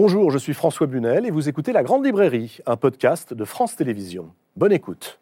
[0.00, 3.74] Bonjour, je suis François Bunel et vous écoutez La Grande Librairie, un podcast de France
[3.74, 4.32] Télévisions.
[4.54, 5.18] Bonne écoute.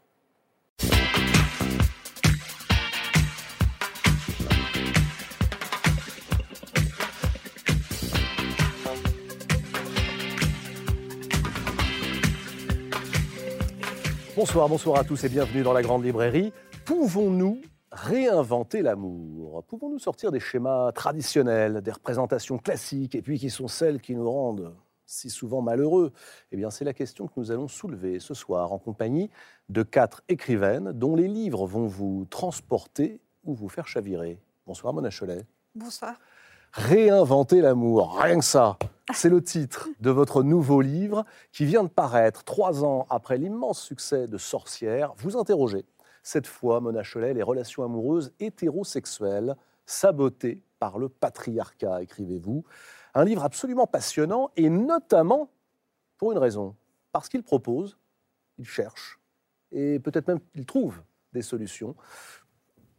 [14.36, 16.52] Bonsoir, bonsoir à tous et bienvenue dans la Grande Librairie.
[16.84, 17.62] Pouvons-nous
[17.92, 24.00] réinventer l'amour Pouvons-nous sortir des schémas traditionnels, des représentations classiques, et puis qui sont celles
[24.00, 24.74] qui nous rendent
[25.06, 26.12] si souvent malheureux?
[26.52, 29.30] Eh bien, c'est la question que nous allons soulever ce soir en compagnie
[29.68, 34.38] de quatre écrivaines dont les livres vont vous transporter ou vous faire chavirer.
[34.66, 35.44] Bonsoir, Mona Cholet.
[35.74, 36.16] Bonsoir.
[36.72, 38.76] Réinventer l'amour, rien que ça.
[39.14, 43.80] C'est le titre de votre nouveau livre qui vient de paraître trois ans après l'immense
[43.80, 45.14] succès de Sorcière.
[45.16, 45.86] Vous interrogez
[46.26, 49.54] cette fois, Mona Cholet, les relations amoureuses hétérosexuelles
[49.84, 52.64] sabotées par le patriarcat, écrivez-vous.
[53.14, 55.52] Un livre absolument passionnant et notamment
[56.18, 56.74] pour une raison,
[57.12, 57.96] parce qu'il propose,
[58.58, 59.20] il cherche
[59.70, 61.00] et peut-être même qu'il trouve
[61.32, 61.94] des solutions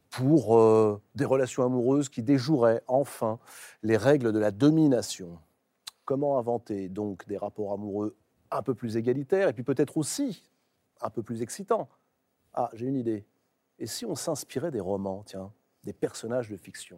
[0.10, 3.40] pour euh, des relations amoureuses qui déjoueraient enfin
[3.84, 5.38] les règles de la domination.
[6.06, 8.16] Comment inventer donc des rapports amoureux
[8.52, 10.44] un peu plus égalitaires et puis peut-être aussi
[11.02, 11.90] un peu plus excitants
[12.60, 13.24] Ah, j'ai une idée.
[13.78, 15.52] Et si on s'inspirait des romans, tiens,
[15.84, 16.98] des personnages de fiction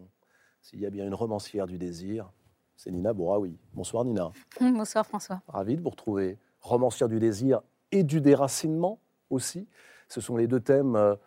[0.62, 2.32] S'il y a bien une romancière du désir,
[2.78, 3.58] c'est Nina Bouraoui.
[3.74, 4.32] Bonsoir Nina.
[4.62, 5.42] Bonsoir François.
[5.50, 6.38] Ravi de vous retrouver.
[6.62, 7.60] Romancière du désir
[7.92, 9.68] et du déracinement aussi.
[10.08, 11.18] Ce sont les deux thèmes euh,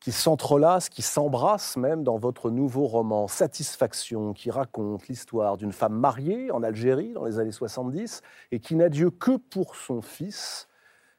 [0.00, 5.94] qui s'entrelacent, qui s'embrassent même dans votre nouveau roman Satisfaction, qui raconte l'histoire d'une femme
[5.94, 8.20] mariée en Algérie dans les années 70
[8.50, 10.68] et qui n'a Dieu que pour son fils.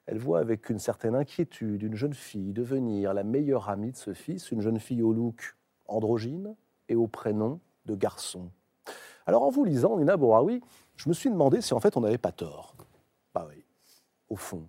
[0.05, 4.13] Elle voit avec une certaine inquiétude une jeune fille devenir la meilleure amie de ce
[4.13, 5.55] fils, une jeune fille au look
[5.87, 6.55] androgyne
[6.89, 8.49] et au prénom de garçon.
[9.25, 10.61] Alors en vous lisant, Nina Boraoui,
[10.97, 12.75] je me suis demandé si en fait on n'avait pas tort.
[13.33, 13.63] Bah oui,
[14.29, 14.67] au fond,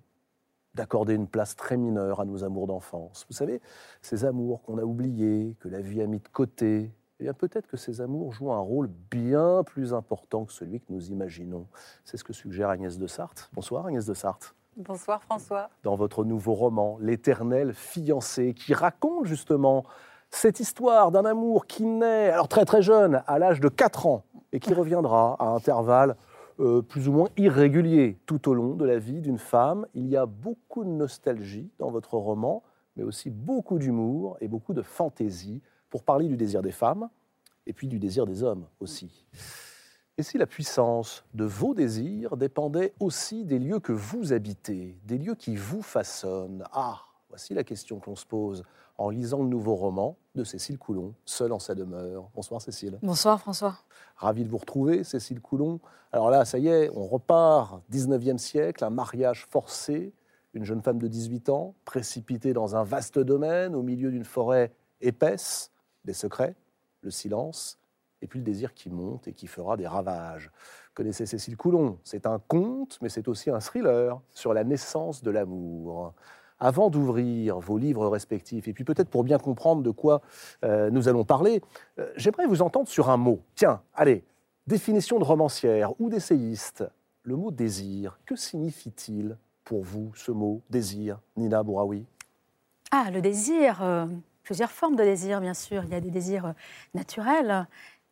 [0.74, 3.26] d'accorder une place très mineure à nos amours d'enfance.
[3.28, 3.60] Vous savez,
[4.02, 7.66] ces amours qu'on a oubliés, que la vie a mis de côté, eh bien peut-être
[7.66, 11.66] que ces amours jouent un rôle bien plus important que celui que nous imaginons.
[12.04, 13.50] C'est ce que suggère Agnès de Sarthe.
[13.52, 14.54] Bonsoir Agnès de Sarthe.
[14.76, 15.70] Bonsoir François.
[15.84, 19.84] Dans votre nouveau roman, L'éternel fiancé, qui raconte justement
[20.30, 24.24] cette histoire d'un amour qui naît, alors très très jeune, à l'âge de 4 ans,
[24.52, 26.16] et qui reviendra à intervalles
[26.58, 29.86] euh, plus ou moins irrégulier tout au long de la vie d'une femme.
[29.94, 32.64] Il y a beaucoup de nostalgie dans votre roman,
[32.96, 37.08] mais aussi beaucoup d'humour et beaucoup de fantaisie pour parler du désir des femmes
[37.68, 39.24] et puis du désir des hommes aussi.
[40.16, 45.18] Et si la puissance de vos désirs dépendait aussi des lieux que vous habitez, des
[45.18, 46.62] lieux qui vous façonnent?
[46.70, 48.62] Ah, voici la question qu'on se pose
[48.96, 52.30] en lisant le nouveau roman de Cécile Coulon, Seule en sa demeure.
[52.32, 52.96] Bonsoir Cécile.
[53.02, 53.76] Bonsoir François.
[54.14, 55.80] Ravi de vous retrouver, Cécile Coulon.
[56.12, 60.12] Alors là, ça y est, on repart, 19e siècle, un mariage forcé,
[60.52, 64.70] une jeune femme de 18 ans, précipitée dans un vaste domaine, au milieu d'une forêt
[65.00, 65.72] épaisse,
[66.04, 66.54] des secrets,
[67.00, 67.80] le silence,
[68.24, 70.46] et puis le désir qui monte et qui fera des ravages.
[70.46, 75.22] Vous connaissez Cécile Coulon, c'est un conte, mais c'est aussi un thriller sur la naissance
[75.22, 76.14] de l'amour
[76.58, 80.22] avant d'ouvrir vos livres respectifs, et puis peut-être pour bien comprendre de quoi
[80.64, 81.60] euh, nous allons parler,
[81.98, 83.42] euh, j'aimerais vous entendre sur un mot.
[83.54, 84.24] Tiens, allez,
[84.66, 86.84] définition de romancière ou d'essayiste.
[87.22, 92.06] Le mot désir, que signifie-t-il pour vous, ce mot désir, Nina Bouraoui?
[92.90, 94.06] Ah, le désir, euh,
[94.42, 95.82] plusieurs formes de désir, bien sûr.
[95.84, 96.54] Il y a des désirs
[96.94, 97.66] naturels,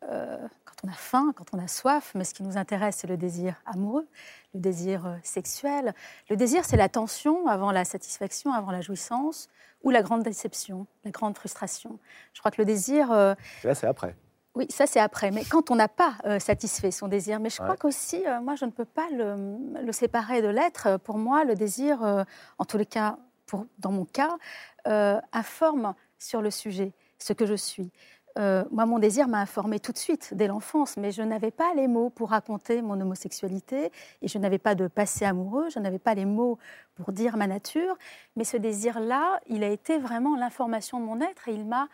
[0.07, 3.17] quand on a faim, quand on a soif, mais ce qui nous intéresse, c'est le
[3.17, 4.07] désir amoureux
[4.53, 5.93] le désir euh, sexuel.
[6.29, 9.49] Le désir, c'est la tension avant la satisfaction, avant la jouissance,
[9.83, 11.99] ou la grande déception, la grande frustration.
[12.33, 13.11] Je crois que le désir...
[13.11, 14.15] Euh, là, c'est après.
[14.55, 15.31] Oui, ça c'est après.
[15.31, 18.65] Mais quand on n'a pas euh, satisfait son désir, mais je crois qu'aussi, moi, je
[18.65, 20.97] ne peux pas le, séparer de l'être.
[21.03, 22.25] Pour moi, le désir,
[22.59, 24.37] en tous les cas, pour, dans mon cas,
[24.85, 27.91] informe sur le sujet ce que je suis.
[28.39, 31.73] Euh, moi, mon désir m'a informé tout de suite, dès l'enfance, mais je n'avais pas
[31.75, 33.91] les mots pour raconter mon homosexualité
[34.21, 36.57] et je n'avais pas de passé amoureux, je n'avais pas les mots
[36.95, 37.95] pour dire ma nature.
[38.35, 41.87] Mais ce désir-là, il a été vraiment l'information de mon être et il m'a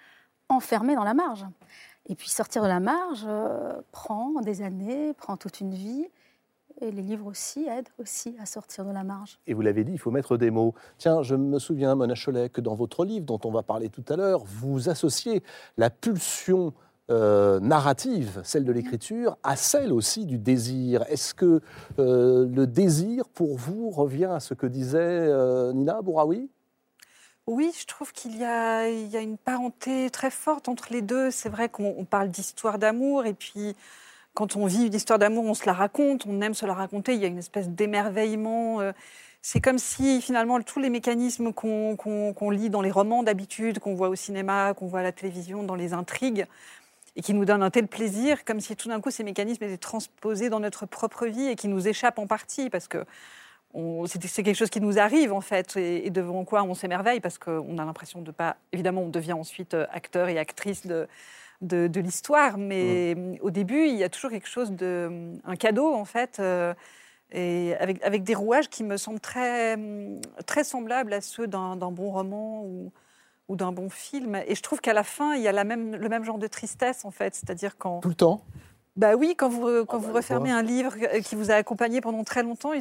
[0.48, 1.46] enfermé dans la marge.
[2.08, 6.08] Et puis sortir de la marge euh, prend des années, prend toute une vie.
[6.82, 9.38] Et les livres aussi aident aussi à sortir de la marge.
[9.48, 10.74] Et vous l'avez dit, il faut mettre des mots.
[10.98, 14.06] Tiens, je me souviens, Mona Cholet, que dans votre livre, dont on va parler tout
[14.08, 15.44] à l'heure, vous associez
[15.78, 16.74] la pulsion
[17.12, 21.04] euh, narrative, celle de l'écriture, à celle aussi du désir.
[21.10, 21.60] Est-ce que
[21.98, 26.50] euh, le désir, pour vous, revient à ce que disait euh, Nina Bouraoui?
[27.48, 31.32] Oui, je trouve qu'il y, a une parenté très forte entre les deux.
[31.32, 33.76] C'est vrai qu'on parle d'histoire d'amour et puis
[34.34, 37.14] quand on vit une histoire d'amour, on se la raconte, on aime se la raconter,
[37.14, 38.82] il y a une espèce d'émerveillement.
[38.82, 38.92] Euh,
[39.42, 44.10] c'est comme si finalement tous les mécanismes qu'on lit dans les romans d'habitude, qu'on voit
[44.10, 46.46] au cinéma, qu'on voit à la télévision, dans les intrigues,
[47.16, 49.78] et qui nous donnent un tel plaisir, comme si tout d'un coup ces mécanismes étaient
[49.78, 53.06] transposés dans notre propre vie et qui nous échappent en partie, parce que
[54.08, 57.78] c'est quelque chose qui nous arrive en fait, et, devant quoi on s'émerveille, parce qu'on
[57.78, 58.58] a l'impression de pas.
[58.72, 61.08] Évidemment, on devient ensuite euh, acteur et actrice de,
[61.62, 63.38] de, l'histoire, mais mmh.
[63.42, 65.38] au début, il y a toujours quelque chose de.
[65.44, 66.40] un cadeau en fait.
[66.40, 66.74] Euh,
[67.32, 69.78] et avec, avec, des rouages qui me semblent très,
[70.48, 72.92] très semblables à ceux d'un bon roman ou,
[73.50, 74.36] ou d'un bon film.
[74.48, 76.48] Et je trouve qu'à la fin, il y a la même, le même genre de
[76.48, 77.36] tristesse, en fait.
[77.36, 78.00] C'est-à-dire quand...
[78.00, 78.42] Tout le temps?
[78.96, 82.02] Bah oui, quand vous, quand ah vous bah, refermez un livre qui vous a accompagné
[82.02, 82.72] pendant très longtemps,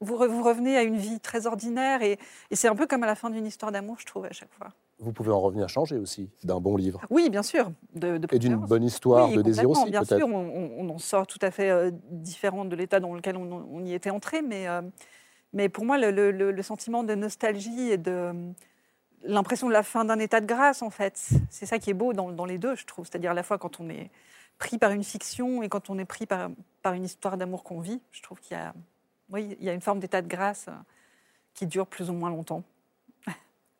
[0.00, 2.00] vous, vous revenez à une vie très ordinaire.
[2.00, 2.18] Et,
[2.50, 4.52] et c'est un peu comme à la fin d'une histoire d'amour, je trouve, à chaque
[4.54, 4.68] fois
[5.00, 7.00] vous pouvez en revenir changer aussi d'un bon livre.
[7.08, 7.72] Oui, bien sûr.
[7.94, 10.08] De, et d'une bonne histoire de désir aussi, peut-être.
[10.08, 13.84] Bien sûr, on, en sort tout à fait euh, différent de l'état dans lequel on,
[13.84, 14.82] y était entré, mais, euh,
[15.54, 18.32] mais pour moi, le, sentiment de nostalgie et de
[19.22, 22.12] l'impression de la fin d'un état de grâce, en fait, c'est ça qui est beau
[22.12, 23.06] dans, les deux, je trouve.
[23.06, 24.10] C'est-à-dire à la fois quand on est
[24.58, 26.50] pris par une fiction et quand on est pris par,
[26.82, 28.74] par une histoire d'amour qu'on vit, je trouve qu'il y a,
[29.30, 30.72] oui, il y a une forme d'état de grâce euh,
[31.54, 32.62] qui dure plus ou moins longtemps.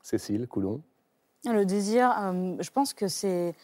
[0.03, 0.81] Cécile Coulon
[1.45, 3.55] le désir, euh, je pense que c'est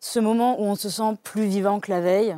[0.00, 2.36] ce moment où on se sent plus vivant que la veille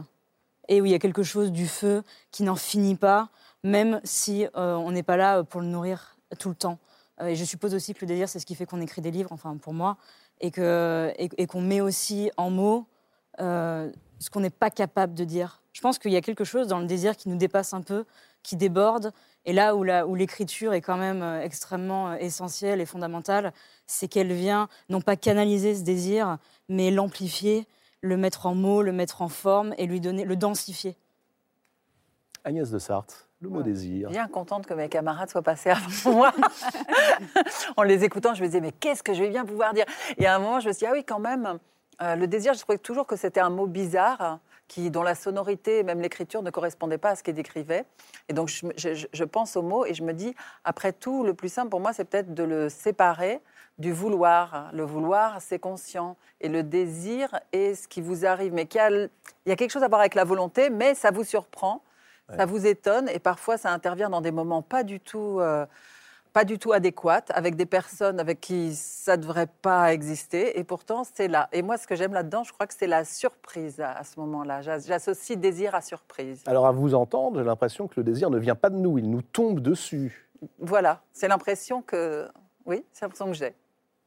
[0.69, 3.29] et où il y a quelque chose du feu qui n'en finit pas,
[3.63, 6.79] même si euh, on n'est pas là pour le nourrir tout le temps.
[7.21, 9.11] Euh, et je suppose aussi que le désir, c'est ce qui fait qu'on écrit des
[9.11, 9.97] livres, enfin pour moi,
[10.41, 12.87] et, qu'on met aussi en mots
[13.39, 15.63] ce qu'on n'est pas capable de dire.
[15.73, 18.05] Je pense qu'il y a quelque chose dans le désir qui nous dépasse un peu,
[18.47, 19.13] qui déborde.
[19.45, 23.53] Et là où, où l'écriture est quand même extrêmement essentielle et fondamentale,
[23.87, 26.39] c'est qu'elle vient non pas canaliser ce désir,
[26.69, 27.67] mais l'amplifier,
[28.01, 30.97] le mettre en mots, le mettre en forme et lui donner, le densifier.
[32.45, 34.09] Agnès de Sarthe, le mot désir.
[34.11, 36.33] Bien contente que mes camarades soient passés avant moi.
[37.77, 39.85] en les écoutant, je me disais, mais qu'est-ce que je vais bien pouvoir dire?
[40.17, 41.59] Et à un moment, je me suis dit, ah oui, quand même,
[42.03, 44.39] euh, le désir, je trouvais toujours que c'était un mot bizarre.
[44.69, 47.85] Qui, dont la sonorité, même l'écriture, ne correspondait pas à ce qu'il décrivait.
[48.29, 50.35] Et donc, je, je, pense au mot et je me dis,
[50.65, 53.41] après tout, le plus simple pour moi, c'est peut-être de le séparer
[53.79, 54.71] du vouloir.
[54.73, 56.17] Le vouloir, c'est conscient.
[56.41, 58.53] Et le désir est ce qui vous arrive.
[58.53, 59.09] Mais il
[59.47, 61.83] y a quelque chose à voir avec la volonté, mais ça vous surprend,
[62.37, 63.09] ça vous étonne.
[63.09, 65.39] Et parfois, ça intervient dans des moments pas du tout.
[65.41, 65.67] Euh,
[66.37, 70.65] pas du tout adéquats, avec des personnes avec qui ça ne devrait pas exister, et
[70.65, 71.49] pourtant c'est là.
[71.51, 74.61] Et moi, ce que j'aime là-dedans, je crois que c'est la surprise à, ce moment-là.
[74.61, 76.43] J'associe désir à surprise.
[76.45, 79.09] Alors à vous entendre, j'ai l'impression que le désir ne vient pas de nous, il
[79.09, 80.29] nous tombe dessus.
[80.59, 82.29] Voilà, c'est l'impression que...
[82.67, 83.55] Oui, c'est l'impression que j'ai.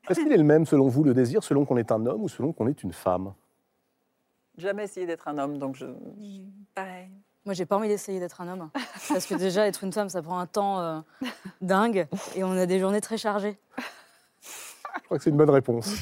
[0.08, 2.30] Est-ce qu'il est le même, selon vous, le désir, selon qu'on est un homme ou
[2.30, 3.34] selon qu'on est une femme?
[4.56, 5.88] Jamais essayé d'être un homme, donc je.
[6.76, 7.10] Pareil.
[7.46, 8.70] Moi, j'ai pas envie d'essayer d'être un homme.
[9.10, 11.00] Parce que déjà, être une femme, ça prend un temps euh,
[11.62, 12.08] dingue.
[12.36, 13.58] Et on a des journées très chargées.
[14.42, 15.94] Je crois que c'est une bonne réponse.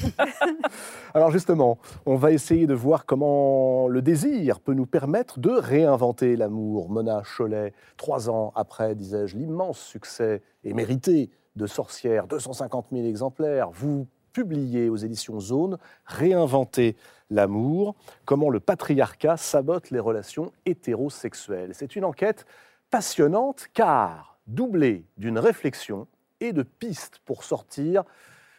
[1.14, 6.36] Alors justement, on va essayer de voir comment le désir peut nous permettre de réinventer
[6.36, 6.90] l'amour.
[6.90, 13.70] Mona Cholet, trois ans après, disais-je, l'immense succès et mérité de sorcières, 250 000 exemplaires.
[13.70, 14.06] Vous
[14.38, 16.94] publiez aux éditions Zone Réinventer
[17.28, 21.72] l'amour, comment le patriarcat sabote les relations hétérosexuelles.
[21.74, 22.46] C'est une enquête
[22.88, 26.06] passionnante car doublée d'une réflexion
[26.38, 28.04] et de pistes pour sortir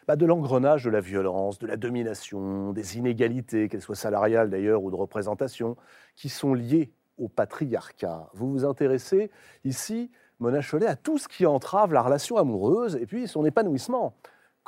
[0.05, 4.83] bah, de l'engrenage de la violence, de la domination, des inégalités, qu'elles soient salariales d'ailleurs
[4.83, 5.77] ou de représentation,
[6.17, 8.29] qui sont liées au patriarcat.
[8.33, 9.31] Vous vous intéressez
[9.63, 14.13] ici Mona Cholet à tout ce qui entrave la relation amoureuse et puis son épanouissement.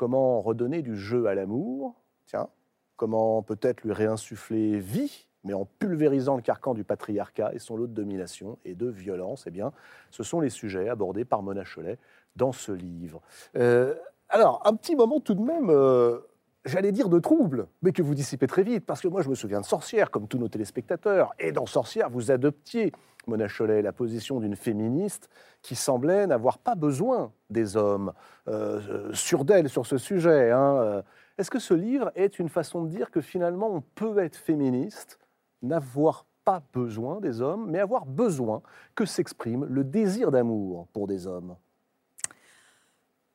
[0.01, 1.93] Comment redonner du jeu à l'amour
[2.25, 2.50] Tiens,
[2.98, 7.86] comment peut-être lui réinsuffler vie mais en pulvérisant le carcan du patriarcat et son lot
[7.86, 9.72] de domination et de violence, eh bien,
[10.10, 12.00] ce sont les sujets abordés par Mona Cholet
[12.36, 13.22] dans ce livre.
[13.55, 13.93] Euh,
[14.29, 16.17] alors, un petit moment tout de même, euh,
[16.65, 19.36] j'allais dire de trouble, mais que vous dissipez très vite, parce que moi je me
[19.36, 22.91] souviens de Sorcière, comme tous nos téléspectateurs, et dans Sorcière, vous adoptiez
[23.27, 25.30] Mona Cholet, la position d'une féministe
[25.62, 28.13] qui semblait n'avoir pas besoin des hommes,
[28.48, 30.51] euh, sûre d'elle sur ce sujet.
[30.51, 31.03] Hein.
[31.38, 35.20] Est-ce que ce livre est une façon de dire que finalement on peut être féministe,
[35.62, 38.62] n'avoir pas besoin des hommes, mais avoir besoin
[38.96, 41.56] que s'exprime le désir d'amour pour des hommes?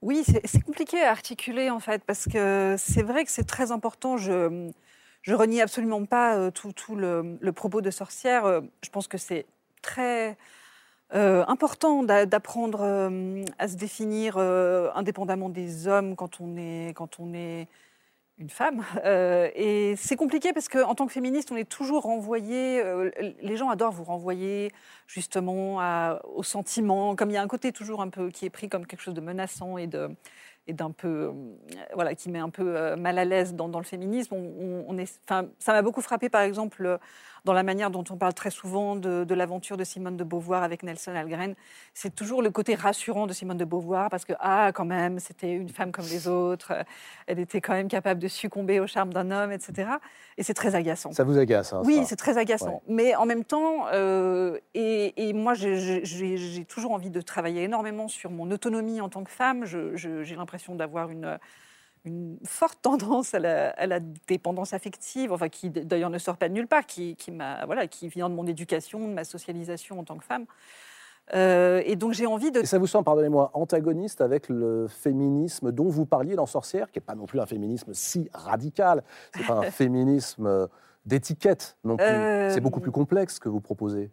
[0.06, 4.16] Oui, c'est compliqué à articuler en fait, parce que c'est vrai que c'est très important.
[4.16, 4.70] Je,
[5.22, 8.44] je renie absolument pas euh, tout, tout le, propos de sorcière.
[8.44, 9.46] Euh, je pense que c'est
[9.82, 10.38] très
[11.12, 13.10] euh, important d'apprendre
[13.58, 17.66] à se définir indépendamment des hommes quand on est, quand on est
[18.38, 18.84] une femme.
[19.04, 22.82] Euh, et c'est compliqué parce qu'en tant que féministe, on est toujours renvoyé.
[22.84, 24.72] euh, les gens adorent vous renvoyer
[25.06, 27.16] justement à- au sentiment.
[27.16, 29.14] Comme il y a un côté toujours un peu qui est pris comme quelque chose
[29.14, 30.10] de menaçant et de
[30.68, 31.32] et d'un peu euh,
[31.94, 34.34] voilà qui met un peu mal à l'aise dans, le féminisme.
[34.34, 36.98] On, ça m'a beaucoup frappé par exemple
[37.46, 40.64] dans la manière dont on parle très souvent de, de l'aventure de Simone de Beauvoir
[40.64, 41.54] avec Nelson Algren.
[41.94, 45.52] C'est toujours le côté rassurant de Simone de Beauvoir parce que ah quand même c'était
[45.52, 46.72] une femme comme les autres.
[47.28, 49.90] Elle était quand même capable de succomber au charme d'un homme, etc.
[50.36, 51.12] Et c'est très agaçant.
[51.12, 52.82] Ça vous agace, hein, Oui, c'est très agaçant.
[52.88, 58.30] Mais en même temps, euh, et, et moi, j'ai- toujours envie de travailler énormément sur
[58.32, 59.64] mon autonomie en tant que femme.
[59.64, 61.38] J'ai l'impression d'avoir une,
[62.06, 66.48] une forte tendance à la, à la dépendance affective, enfin qui d'ailleurs ne sort pas
[66.48, 69.98] de nulle part, qui, qui, m'a- voilà, qui vient de mon éducation, de ma socialisation
[69.98, 70.46] en tant que femme.
[71.34, 72.60] Euh, et donc j'ai envie de...
[72.60, 76.98] Et ça vous semble, pardonnez-moi, antagoniste avec le féminisme dont vous parliez dans Sorcière, qui
[77.00, 79.02] n'est pas non plus un féminisme si radical.
[79.34, 80.66] C'est pas un féminisme euh,
[81.04, 82.04] d'étiquette non plus.
[82.06, 84.10] Euh, C'est beaucoup plus complexe que vous proposez.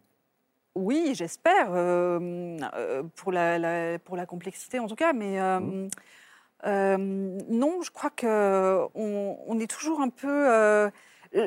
[0.74, 5.60] Oui, j'espère, euh, euh, pour, la, la- pour la complexité en tout cas, mais euh,
[5.60, 5.88] Mmh.
[6.66, 10.28] Euh, non, je crois qu'on on est toujours un peu...
[10.50, 10.90] euh,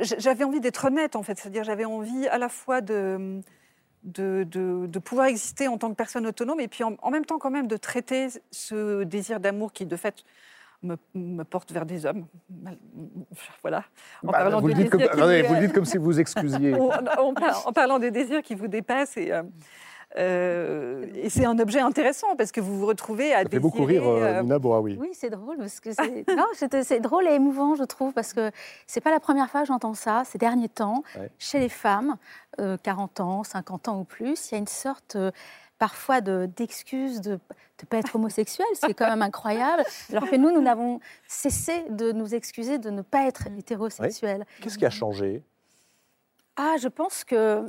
[0.02, 3.40] j'avais envie d'être honnête en fait, c'est-à-dire j'avais envie à la fois de,
[4.04, 7.26] de, de- de pouvoir exister en tant que personne autonome et puis en, en même
[7.26, 10.24] temps quand même de traiter ce désir d'amour qui de fait
[10.84, 12.28] me, me porte vers des hommes.
[13.62, 13.84] Voilà.
[14.24, 16.20] En Bah, parlant vous, le dites comme, qui vous- vous le dites comme si vous
[16.20, 16.74] excusiez.
[16.76, 19.18] en, en par- en parlant des désirs qui vous dépassent.
[19.18, 19.44] Et, euh,
[20.18, 23.86] euh, et c'est un objet intéressant parce que vous vous retrouvez à Ça fait beaucoup
[23.86, 24.98] désirer, rire, euh, euh, Nina Bouraoui.
[25.00, 28.52] Oui, c'est drôle parce que c'est non, c'est drôle et émouvant, je trouve, parce que
[28.88, 31.30] c'est pas la première fois que j'entends ça ces derniers temps Ouais.
[31.40, 32.16] chez les femmes,
[32.62, 35.32] euh, 40 ans, 50 ans ou plus, il y a une sorte euh,
[35.78, 39.84] parfois de- d'excuse de ne pas être homosexuel, c'est quand même incroyable.
[40.12, 44.46] Alors que nous, nous n'avons cessé de nous excuser de ne pas être hétérosexuel.
[44.62, 45.44] Qu'est-ce qui a changé?
[46.56, 47.64] Ah, je pense que,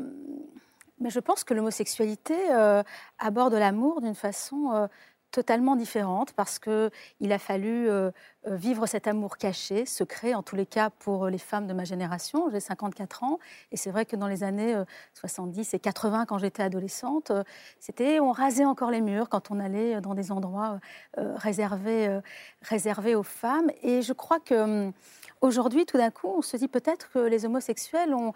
[1.00, 2.82] mais je pense que l'homosexualité euh,
[3.18, 4.86] aborde l'amour d'une façon euh,
[5.30, 6.90] totalement différente parce que
[7.20, 8.10] il a fallu euh,
[8.46, 12.48] vivre cet amour caché, secret, en tous les cas pour les femmes de ma génération.
[12.50, 13.38] J'ai 54 ans
[13.70, 17.30] et c'est vrai que dans les années euh, 70 et 80, quand j'étais adolescente,
[18.00, 20.80] on rasait encore les murs quand on allait dans des endroits
[21.16, 22.20] réservés,
[22.62, 23.70] réservés aux femmes.
[23.82, 24.92] Et je crois que hum,
[25.40, 28.32] aujourd'hui, tout d'un coup, on se dit peut-être que les homosexuels ont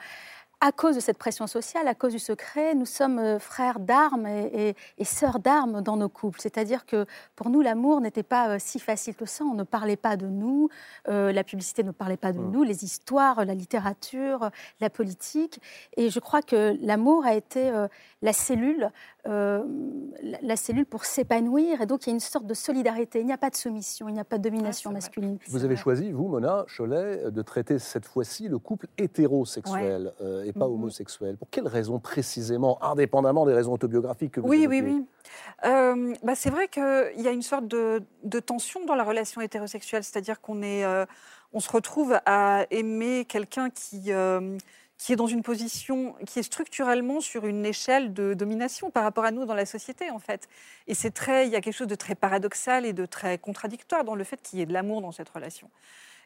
[0.64, 4.28] à cause de cette pression sociale, à cause du secret, nous sommes euh, frères d'armes
[4.28, 6.40] et, et- et sœurs d'armes dans nos couples.
[6.40, 7.04] C'est-à-dire que
[7.34, 9.42] pour nous, l'amour n'était pas euh, si facile que ça.
[9.44, 10.68] On ne parlait pas de nous,
[11.08, 14.50] euh, la publicité ne parlait pas de nous, les histoires, la littérature,
[14.80, 15.60] la politique.
[15.96, 17.88] Et je crois que l'amour a été euh,
[18.22, 18.88] la cellule,
[19.26, 19.64] euh,
[20.22, 21.80] la, la cellule pour s'épanouir.
[21.80, 23.18] Et donc il y a une sorte de solidarité.
[23.18, 25.38] Il n'y a pas de soumission, il n'y a pas de domination Ah, masculine.
[25.48, 30.66] Vous avez choisi, vous, Mona Cholet, de traiter cette fois-ci le couple hétérosexuel euh, pas
[30.66, 30.74] Mhm.
[30.74, 31.36] homosexuel.
[31.36, 35.04] Pour quelles raisons précisément, indépendamment des raisons autobiographiques que vous Oui, oui, oui.
[35.64, 39.40] Euh, bah, c'est vrai qu'il y a une sorte de, de tension dans la relation
[39.40, 41.04] hétérosexuelle, c'est-à-dire qu'on est, euh,
[41.52, 44.56] on se retrouve à aimer quelqu'un qui, euh,
[44.98, 49.24] qui est dans une position, qui est structurellement sur une échelle de domination par rapport
[49.24, 50.48] à nous dans la société, en fait.
[50.86, 54.04] Et c'est très, il y a quelque chose de très paradoxal et de très contradictoire
[54.04, 55.70] dans le fait qu'il y ait de l'amour dans cette relation.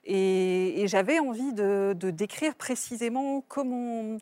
[0.08, 4.16] Et, et j'avais envie de, de décrire précisément comment,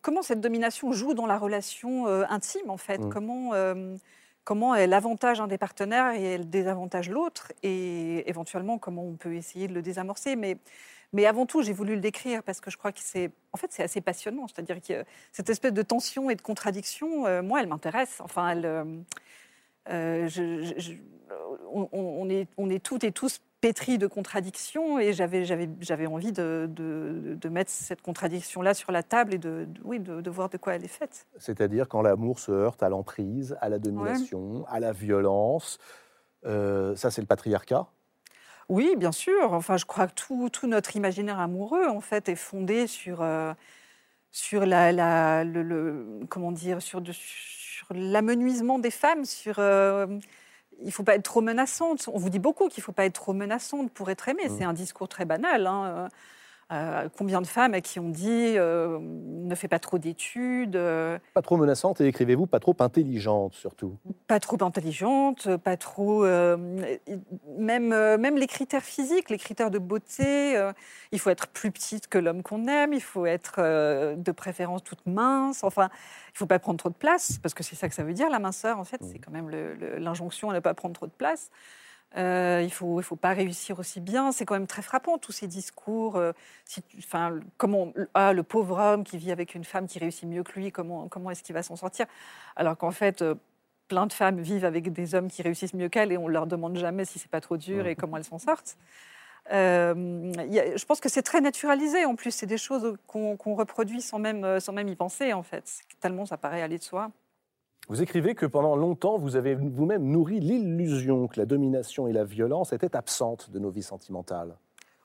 [0.00, 2.98] comment cette domination joue dans la relation euh, intime, en fait.
[2.98, 3.10] Mm.
[3.10, 3.94] Comment, euh,
[4.44, 9.34] comment elle avantage un des partenaires et elle désavantage l'autre, et éventuellement comment on peut
[9.34, 10.34] essayer de le désamorcer.
[10.34, 10.56] Mais,
[11.12, 13.66] mais avant tout, j'ai voulu le décrire parce que je crois que c'est, en fait,
[13.70, 14.46] c'est assez passionnant.
[14.48, 18.16] C'est-à-dire que cette espèce de tension et de contradiction, euh, moi, elle m'intéresse.
[18.20, 18.64] Enfin, elle,
[19.90, 20.92] euh, je- je- je-
[21.72, 26.30] on, on- on est, on est toutes et tous pétris de contradictions et j'avais, envie
[26.30, 30.56] de, de- de mettre cette contradiction-là sur la table et de, oui, de, voir de
[30.56, 31.26] quoi elle est faite.
[31.36, 35.78] C'est-à-dire quand l'amour se heurte à l'emprise, à la domination, à la violence.
[36.44, 37.86] Euh, ça, c'est le patriarcat?
[38.68, 39.52] Oui, bien sûr.
[39.52, 43.52] Enfin, je crois que tout, tout notre imaginaire amoureux, en fait, est fondé sur, euh,
[44.30, 50.06] sur la, la- le, le- comment dire, sur, sur l'amenuisement des femmes, sur euh,
[50.82, 52.08] il faut pas être trop menaçante.
[52.12, 54.48] On vous dit beaucoup qu'il faut pas être trop menaçante pour être aimée.
[54.48, 54.56] Mhm.
[54.58, 55.66] C'est un discours très banal.
[55.66, 56.08] hein.
[56.72, 61.16] Euh, combien de femmes à qui on dit euh, ne fais pas trop d'études, euh,
[61.32, 63.96] Pas trop menaçante et écrivez-vous pas trop intelligente surtout.
[64.26, 66.24] pas trop intelligente, pas trop.
[66.26, 70.60] même, même les critères physiques, les critères de beauté,
[71.12, 73.60] il faut être plus petite que l'homme qu'on aime, il faut être
[74.16, 75.88] de préférence toute mince, enfin,
[76.34, 78.28] il faut pas prendre trop de place, parce que c'est ça que ça veut dire
[78.28, 79.50] la minceur, en fait, c'est quand même
[79.98, 81.50] l'injonction à ne pas prendre trop de place.
[82.16, 84.32] Euh, il ne faut, il faut pas réussir aussi bien.
[84.32, 86.16] C'est quand même très frappant, tous ces discours.
[86.16, 86.32] euh,
[86.64, 90.26] si tu- enfin, comment, ah, le pauvre homme qui vit avec une femme qui réussit
[90.28, 92.06] mieux que lui, comment, comment est-ce qu'il va s'en sortir?
[92.56, 93.34] Alors qu'en fait, euh,
[93.88, 96.46] plein de femmes vivent avec des hommes qui réussissent mieux qu'elles et on ne leur
[96.46, 98.76] demande jamais si c'est pas trop dur et comment elles s'en sortent.
[99.52, 102.30] Euh, a- je pense que c'est très naturalisé en plus.
[102.32, 105.80] C'est des choses qu'on reproduit sans même, sans même y penser en fait.
[106.00, 107.10] Tellement ça paraît aller de soi.
[107.88, 112.24] Vous écrivez que pendant longtemps, vous avez vous-même nourri l'illusion que la domination et la
[112.24, 114.56] violence étaient absentes de nos vies sentimentales.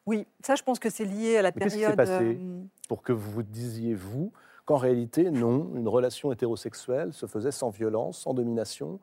[0.08, 2.20] Oui, ça je pense que c'est lié à la Mais qu'est-ce qui s'est période.
[2.20, 4.32] passé euh, Pour que vous vous disiez, vous,
[4.66, 9.00] qu'en réalité, non, une relation hétérosexuelle se faisait sans violence, sans domination?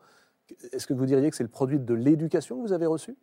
[0.73, 3.16] Est-ce que vous diriez que c'est le produit de l'éducation que vous avez reçue?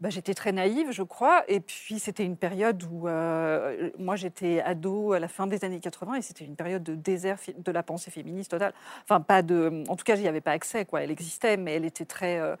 [0.00, 1.42] Bah, j'étais très naïve, je crois.
[1.48, 5.80] Et puis, c'était une période où euh, moi, j'étais ado à la fin des années
[5.80, 8.74] 80 et c'était une période de désert de la pensée féministe totale.
[9.04, 9.84] Enfin, pas de.
[9.88, 11.02] En tout cas, j'y avais pas accès, quoi.
[11.02, 12.38] Elle existait, mais elle était très.
[12.38, 12.56] euh,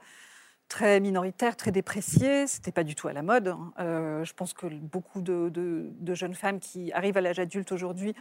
[0.68, 3.48] très minoritaire, très dépréciée, c'était pas du tout à la mode.
[3.48, 3.72] hein.
[3.78, 8.14] Euh, je pense que beaucoup de, jeunes femmes qui arrivent à l'âge adulte aujourd'hui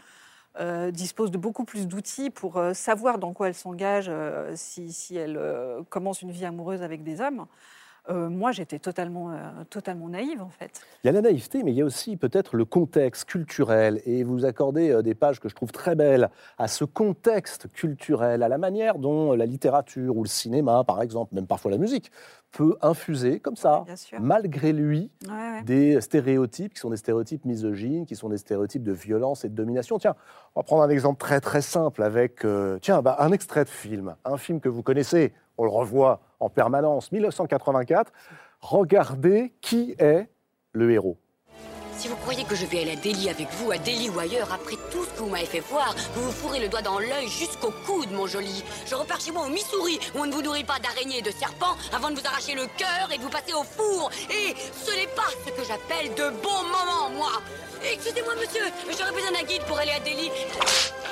[0.92, 4.12] disposent de beaucoup plus d'outils pour savoir dans quoi elles s'engagent
[4.54, 5.40] si, elles
[5.90, 7.48] commencent une vie amoureuse avec des hommes.
[8.10, 9.36] Euh, moi, j'étais totalement, euh,
[9.70, 10.82] totalement naïve, en fait.
[11.04, 14.02] Il y a la naïveté, mais il y a aussi peut-être le contexte culturel.
[14.06, 18.44] Et vous accordez euh, des pages que je trouve très belles à ce contexte culturel,
[18.44, 22.12] à la manière dont la littérature ou le cinéma, par exemple, même parfois la musique,
[22.52, 23.84] peut infuser comme ça,
[24.20, 25.64] malgré lui, Ouais, ouais.
[25.64, 29.56] des stéréotypes qui sont des stéréotypes misogynes, qui sont des stéréotypes de violence et de
[29.56, 29.98] domination.
[30.00, 30.16] Tiens,
[30.56, 33.70] on va prendre un exemple très très simple avec euh, tiens, bah, un extrait de
[33.70, 38.12] film, un film que vous connaissez, on le revoit en permanence, 1984.
[38.62, 40.28] Regardez qui est
[40.72, 41.18] le héros.
[41.98, 44.52] Si vous croyez que je vais aller à Delhi avec vous, à Delhi ou ailleurs,
[44.54, 47.28] après tout ce que vous m'avez fait voir, vous vous fourrez le doigt dans l'œil
[47.30, 48.64] jusqu'au coude, mon joli.
[48.86, 51.32] Je repars chez moi au Missouri, où on ne vous nourrit pas d'araignées et de
[51.32, 54.12] serpents avant de vous arracher le cœur et de vous passer au four.
[54.30, 57.42] Et ce n'est pas ce que j'appelle de bons moments, moi.
[57.82, 60.30] Excusez-moi, monsieur, j'aurais besoin d'un guide pour aller à Delhi.«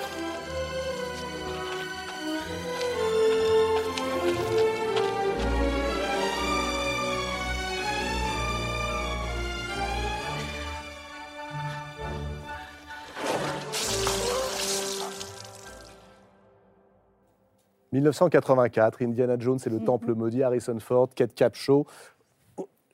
[17.94, 19.86] 1984, Indiana Jones et le Mhm.
[19.86, 21.86] Temple maudit, Harrison Ford, Kate Capshaw.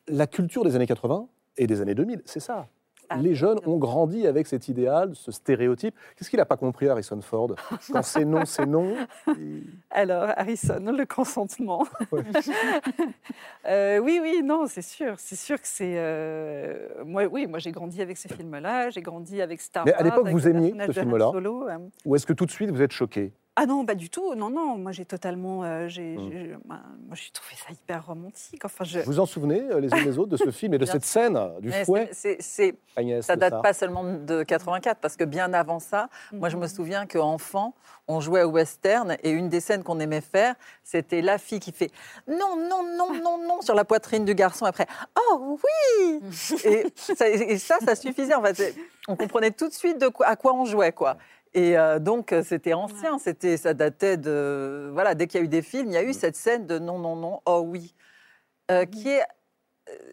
[0.08, 2.68] La culture des années 80 et des années 2000, c'est ça.
[3.12, 5.96] Ah, Les jeunes ont grandi avec cet idéal, ce stéréotype.
[6.16, 7.56] Qu'est-ce qu'il n'a pas compris, Harrison Ford?
[7.92, 8.94] Quand c'est non, c'est non.
[9.30, 11.88] Et- Alors, Harrison, le consentement.
[12.12, 12.22] Ouais.
[13.68, 15.16] Euh, oui, oui, non, c'est sûr.
[15.18, 15.94] C'est sûr que c'est.
[15.96, 18.90] euh, Moi, oui, moi, j'ai grandi avec ces films-là.
[18.92, 20.02] J'ai grandi avec Star Mais Wars.
[20.02, 21.32] à l'époque, vous aimiez ce film-là?
[21.36, 21.78] Euh.
[22.06, 23.34] Ou est-ce que tout de suite vous êtes choqué?
[23.62, 24.36] Ah non, pas du tout.
[24.36, 24.78] Non, non.
[24.78, 25.65] Moi, j'ai totalement.
[25.65, 26.30] euh, j'ai, Mm.
[26.32, 28.63] j'ai- bah, moi, j'ai trouvé ça hyper romantique.
[28.63, 29.00] Enfin, je.
[29.02, 31.38] Vous en souvenez, euh, les uns les autres, de ce film et de cette scène
[31.60, 35.52] du Mais fouet c'est- c'est- Agnès ça date pas seulement de 84, parce que bien
[35.54, 37.74] avant ça, moi je me souviens qu'enfant,
[38.08, 41.72] on jouait au western et une des scènes qu'on aimait faire, c'était la fille qui
[41.74, 41.91] fait
[42.28, 44.88] non, non, non, non, non sur la poitrine du garçon après
[45.32, 46.19] oh oui
[46.65, 48.76] et ça, et ça, ça suffisait en fait.
[49.08, 51.17] On comprenait tout de suite de quoi, à quoi on jouait quoi.
[51.54, 55.46] Et euh, donc euh, c'était ancien, c'était ça datait de voilà dès qu'il y a
[55.46, 57.96] eu des films, il y a eu cette scène de non, non, non, oh oui,
[58.70, 59.24] euh, qui est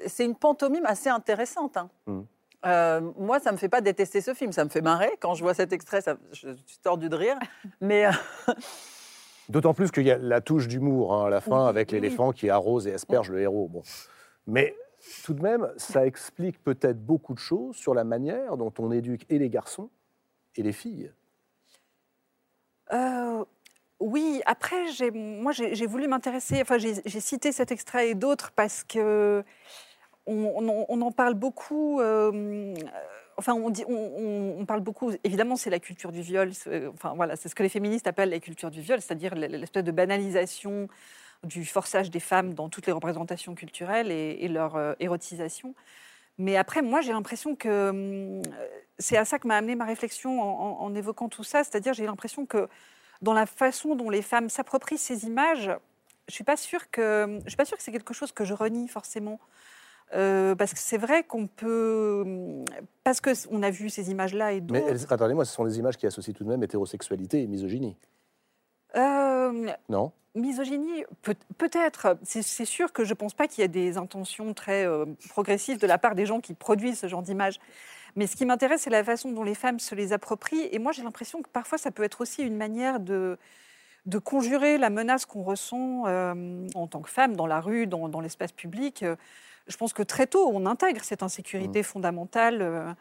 [0.06, 1.76] c'est une pantomime assez intéressante.
[1.76, 1.90] hein.
[2.64, 5.10] Euh, moi, ça me fait pas détester ce film, ça me fait marrer.
[5.20, 7.36] Quand je vois cet extrait, ça, je suis tordue de rire.
[7.82, 8.10] Mais euh,
[9.48, 11.94] D'autant plus qu'il y a la touche d'humour hein, à la fin Oui, avec oui.
[12.00, 13.68] l'éléphant qui arrose et asperge le héros.
[13.68, 13.82] Bon.
[14.46, 14.74] Mais
[15.24, 19.26] tout de même, ça explique peut-être beaucoup de choses sur la manière dont on éduque
[19.28, 19.90] et les garçons
[20.56, 21.12] et les filles.
[22.92, 23.44] Euh,
[24.00, 26.60] oui, après, moi, j'ai voulu m'intéresser.
[26.60, 29.42] Enfin, j'ai cité cet extrait et d'autres parce que
[30.26, 32.00] on, en parle beaucoup.
[32.00, 32.74] euh,
[33.36, 35.12] enfin, on, dit, on, parle beaucoup.
[35.24, 36.50] Évidemment, c'est la culture du viol.
[36.92, 39.92] Enfin, voilà, c'est ce que les féministes appellent la culture du viol, c'est-à-dire l'espèce de
[39.92, 40.88] banalisation
[41.44, 45.74] du forçage des femmes dans toutes les représentations culturelles et, et leur euh, érotisation.
[46.38, 48.42] Mais après, moi, j'ai l'impression que hum,
[48.98, 51.64] c'est à ça que m'a amené ma réflexion en, en- en évoquant tout ça.
[51.64, 52.68] C'est-à-dire, j'ai l'impression que
[53.22, 55.70] dans la façon dont les femmes s'approprient ces images,
[56.28, 58.52] je suis pas sûre que je suis pas sûre que c'est quelque chose que je
[58.54, 59.38] renie forcément.
[60.14, 62.24] Euh, parce que c'est vrai qu'on peut,
[63.02, 64.86] parce que on a vu ces images-là et Mais d'autres.
[64.88, 67.96] elles- attendez-moi, ce sont des images qui associent tout de même hétérosexualité et misogynie.
[68.96, 72.18] Euh, Non Misogynie, peut- peut-être.
[72.22, 75.78] C'est sûr que je ne pense pas qu'il y ait des intentions très euh, progressives
[75.78, 77.58] de la part des gens qui produisent ce genre d'images.
[78.16, 80.68] Mais ce qui m'intéresse, c'est la façon dont les femmes se les approprient.
[80.72, 83.38] Et moi, j'ai l'impression que parfois, ça peut être aussi une manière de,
[84.04, 88.08] de conjurer la menace qu'on ressent euh, en tant que femme dans la rue, dans,
[88.10, 89.02] dans l'espace public.
[89.04, 89.16] Euh,
[89.68, 92.60] je pense que très tôt, on intègre cette insécurité fondamentale.
[92.60, 92.92] euh,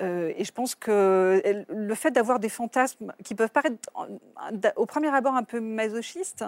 [0.00, 4.86] euh, et je pense que le fait d'avoir des fantasmes qui peuvent paraître euh, au
[4.86, 6.44] premier abord un peu masochistes,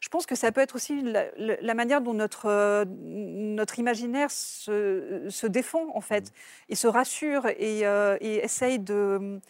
[0.00, 5.26] je pense que ça peut être aussi la, manière dont notre, euh, notre imaginaire se,
[5.28, 6.32] se défend, en fait,
[6.68, 9.40] et se rassure et, euh, et essaye de,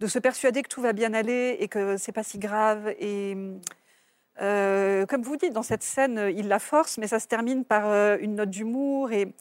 [0.00, 2.94] de se persuader que tout va bien aller et que c'est pas si grave.
[2.98, 3.36] Et
[4.40, 7.86] euh, comme vous dites, dans cette scène, il la force, mais ça se termine par
[8.18, 9.12] une note d'humour.
[9.12, 9.32] Et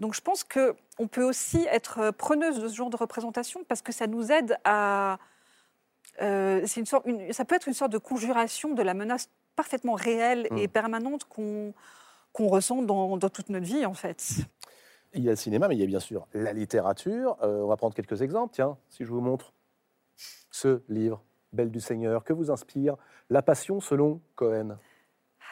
[0.00, 3.82] donc, je pense que on peut aussi être preneuse de ce genre de représentation parce
[3.82, 5.18] que ça nous aide à.
[6.20, 9.94] euh, une sorte, une- ça peut être une sorte de conjuration de la menace parfaitement
[9.94, 11.72] réelle et permanente qu'on
[12.32, 14.24] qu'on ressent dans, dans toute notre vie, en fait.
[15.14, 17.36] Il y a le cinéma, mais il y a bien sûr la littérature.
[17.42, 18.54] Euh, on va prendre quelques exemples.
[18.54, 19.52] Tiens, si je vous montre
[20.52, 22.94] ce livre, Belle du Seigneur, que vous inspire
[23.30, 24.76] La Passion selon Cohen,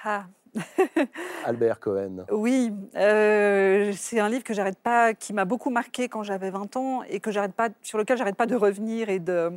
[0.04, 0.26] Ah,
[1.44, 2.24] Albert Cohen.
[2.30, 6.76] Oui, euh, c'est un livre que j'arrête pas, qui m'a beaucoup marqué quand j'avais 20
[6.76, 9.52] ans et que j'arrête pas, sur lequel j'arrête pas de revenir et de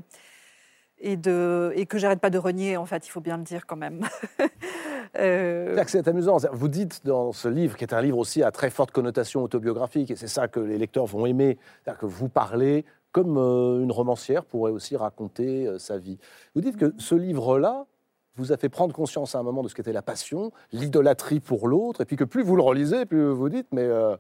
[1.04, 2.78] et de et que j'arrête pas de renier.
[2.78, 4.08] En fait, il faut bien le dire quand même.
[5.18, 6.38] Euh, C'est amusant.
[6.54, 10.10] Vous dites dans ce livre, qui est un livre aussi à très forte connotation autobiographique,
[10.10, 13.92] et c'est ça que les lecteurs vont aimer, c'est-à-dire que vous parlez comme euh, une
[13.92, 16.18] romancière pourrait aussi raconter euh, sa vie.
[16.56, 17.86] Vous dites que ce livre-là
[18.38, 21.68] vous a fait prendre conscience à un moment de ce qu'était la passion, l'idolâtrie pour
[21.68, 24.16] l'autre, et puis que plus vous le relisez, plus vous dites, mais euh,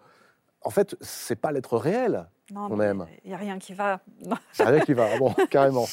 [0.64, 2.28] en fait, c'est pas l'être réel.
[2.54, 3.08] non, on mais aime.
[3.24, 4.02] Il y a rien qui va.
[4.52, 5.86] C'est rien qui va, bon, carrément.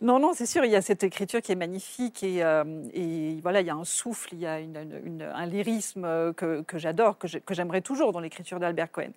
[0.00, 3.38] Non, non, c'est sûr, il y a cette écriture qui est magnifique et, euh, et
[3.42, 6.32] voilà, il y a un souffle, il y a une- une- une- un lyrisme euh,
[6.32, 9.10] que, j'adore, que j'ai- que j'aimerais toujours dans l'écriture d'Albert Cohen.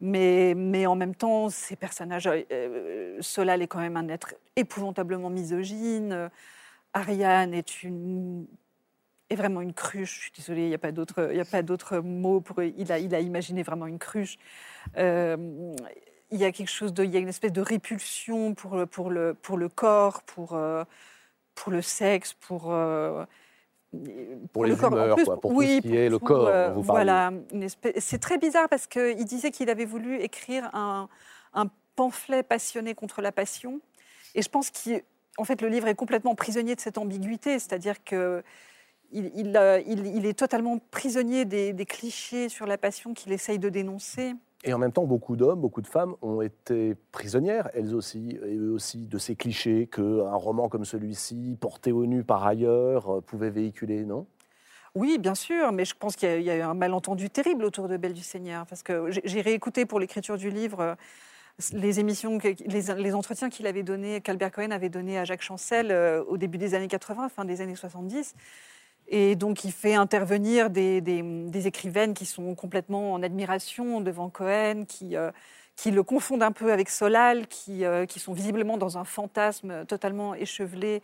[0.00, 5.28] Mais, mais en même temps, ces personnages, euh, Solal est quand même un être épouvantablement
[5.28, 6.30] misogyne.
[6.98, 8.46] Ariane est une
[9.30, 10.14] est vraiment une cruche.
[10.16, 12.62] Je suis désolée, il n'y a pas d'autre, il y a pas d'autre mot pour.
[12.62, 14.36] Il a, il a imaginé vraiment une cruche.
[14.96, 15.36] Euh,
[16.30, 18.86] il y a quelque chose de, il y a une espèce de répulsion pour le,
[18.86, 20.84] pour le, pour le corps, pour, euh,
[21.54, 22.72] pour le sexe, pour.
[22.72, 23.24] euh,
[24.52, 24.92] Pour les le corps.
[24.92, 27.30] Humeurs, plus, quoi, pour tout oui, ce qui est le tout, corps, euh, vous voilà,
[27.52, 31.08] une espèce- c'est très bizarre parce qu'il disait qu'il avait voulu écrire un,
[31.54, 33.80] un pamphlet passionné contre la passion.
[34.34, 34.70] Et je pense
[35.38, 38.42] qu'en fait, le livre est complètement prisonnier de cette ambiguïté, c'est-à-dire que
[39.12, 43.32] il, il, euh, il- il est totalement prisonnier des, des clichés sur la passion qu'il
[43.32, 44.34] essaye de dénoncer.
[44.64, 48.56] Et en même temps, beaucoup d'hommes, beaucoup de femmes ont été prisonnières, elles aussi, et
[48.56, 53.20] eux aussi, de ces clichés qu'un roman comme celui-ci, porté au nu par ailleurs, euh,
[53.20, 54.26] pouvait véhiculer, non?
[54.96, 57.96] Oui, bien sûr, mais je pense qu'il y, a- eu un malentendu terrible autour de
[57.96, 60.94] Belle du Seigneur, parce que j'ai- j'ai réécouté pour l'écriture du livre euh,
[61.72, 66.22] les émissions, les, entretiens qu'il avait donnés, qu'Albert Cohen avait donnés à Jacques Chancel euh,
[66.24, 68.34] au début des années 80, fin des années 70.
[69.08, 75.16] Et donc, il fait intervenir des, écrivaines qui sont complètement en admiration devant Cohen, qui,
[75.16, 75.30] euh,
[75.86, 80.34] le confondent un peu avec Solal, qui, euh, qui sont visiblement dans un fantasme totalement
[80.34, 81.02] échevelé,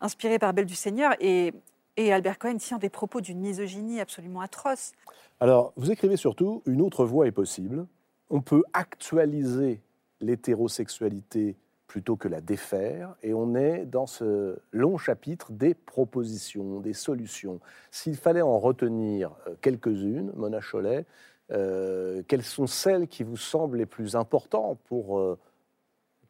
[0.00, 1.14] inspiré par Belle du Seigneur.
[1.20, 1.54] Et,
[1.96, 4.92] et Albert Cohen tient des propos d'une misogynie absolument atroce.
[5.40, 7.86] Alors, vous écrivez surtout Une autre voie est possible.
[8.30, 9.80] On peut actualiser
[10.24, 11.56] l'hétérosexualité
[11.86, 17.60] plutôt que la défaire, et on est dans ce long chapitre des propositions, des solutions.
[17.90, 21.04] S'il fallait en retenir euh, quelques-unes, Mona Cholet,
[21.50, 25.38] euh, quelles sont celles qui vous semblent les plus importantes pour euh,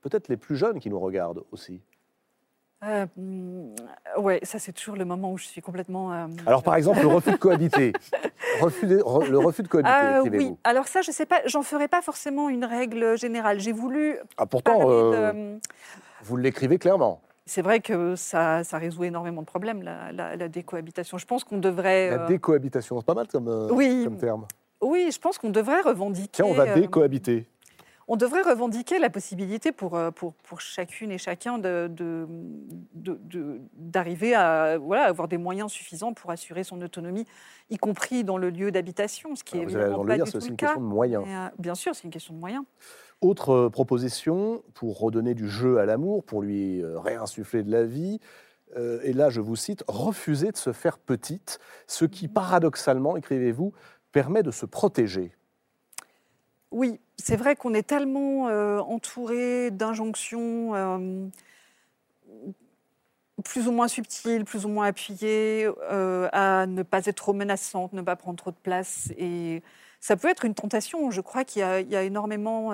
[0.01, 1.81] peut-être les plus jeunes qui nous regardent aussi?
[2.87, 3.75] Euh, mm,
[4.19, 6.13] ouais, ça c'est toujours le moment où je suis complètement.
[6.13, 7.93] euh, Alors, par exemple, le refus de cohabiter.
[8.61, 11.63] Refus de- re- le refus de cohabiter, Ah, oui, alors ça, je sais pas, j'en
[11.63, 13.59] ferai pas forcément une règle générale.
[13.59, 15.59] J'ai voulu Ah, pourtant, euh, de-
[16.23, 17.21] vous l'écrivez clairement.
[17.47, 21.19] C'est vrai que ça, ça résout énormément de problèmes, la, la- la décohabitation.
[21.19, 22.11] Je pense qu'on devrait.
[22.11, 24.03] La euh, décohabitation, c'est pas mal comme, euh, Oui.
[24.05, 24.47] comme terme.
[24.81, 26.29] Oui, je pense qu'on devrait revendiquer.
[26.33, 27.47] Tiens, on va euh, décohabiter.
[28.07, 32.27] On devrait revendiquer la possibilité pour, euh, pour, pour chacune et chacun de, de-
[32.95, 37.25] de- de- d'arriver à voilà, avoir des moyens suffisants pour assurer son autonomie,
[37.71, 40.15] y compris dans le lieu d'habitation, ce qui est Alors, vous allez évidemment le pas
[40.17, 41.25] dire, du c'est aussi le une question de moyens.
[41.27, 42.65] Euh, bien sûr, c'est une question de moyens.
[43.23, 48.21] Autre euh, proposition pour redonner du jeu à l'amour, pour lui réinsuffler de la vie.
[48.77, 53.73] euh, et là, je vous cite, refuser de se faire petite, ce qui paradoxalement, écrivez-vous,
[54.13, 55.33] permet de se protéger.
[56.71, 61.27] Oui, c'est vrai qu'on est tellement euh, entouré d'injonctions euh,
[63.45, 67.93] plus ou moins subtiles, plus ou moins appuyées, euh, à ne pas être trop menaçante,
[67.93, 69.13] ne pas prendre trop de place.
[69.19, 69.63] Et
[70.01, 71.11] ça peut être une tentation.
[71.11, 72.73] Je crois qu'il y, a- il y a énormément.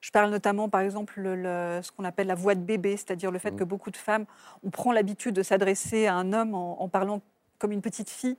[0.00, 3.38] Je parle notamment, par exemple, le, ce qu'on appelle la voix de bébé, c'est-à-dire le
[3.38, 3.58] fait Mhm.
[3.58, 4.26] que beaucoup de femmes,
[4.62, 7.22] on prend l'habitude de s'adresser à un homme en, en parlant
[7.58, 8.36] comme une petite fille.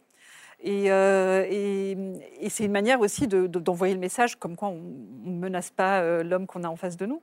[0.62, 4.82] Et, euh, et- c'est une manière aussi de- de- d'envoyer le message comme quoi on
[5.26, 7.22] ne menace pas euh, l'homme qu'on a en face de nous.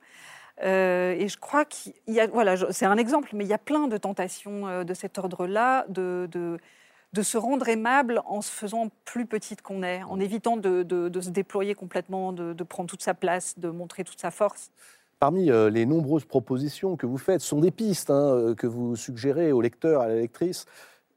[0.62, 3.58] Euh, et je crois qu'il y a, voilà, c'est un exemple, mais il y a
[3.58, 6.28] plein de tentations de cet ordre-là, de,
[7.22, 10.84] se rendre aimable en se faisant plus petite qu'on est, en évitant de,
[11.20, 14.70] se déployer complètement, de, prendre toute sa place, de montrer toute sa force.
[15.18, 19.62] Parmi les nombreuses propositions que vous faites, sont des pistes hein, que vous suggérez au
[19.62, 20.66] lecteur, à la lectrice.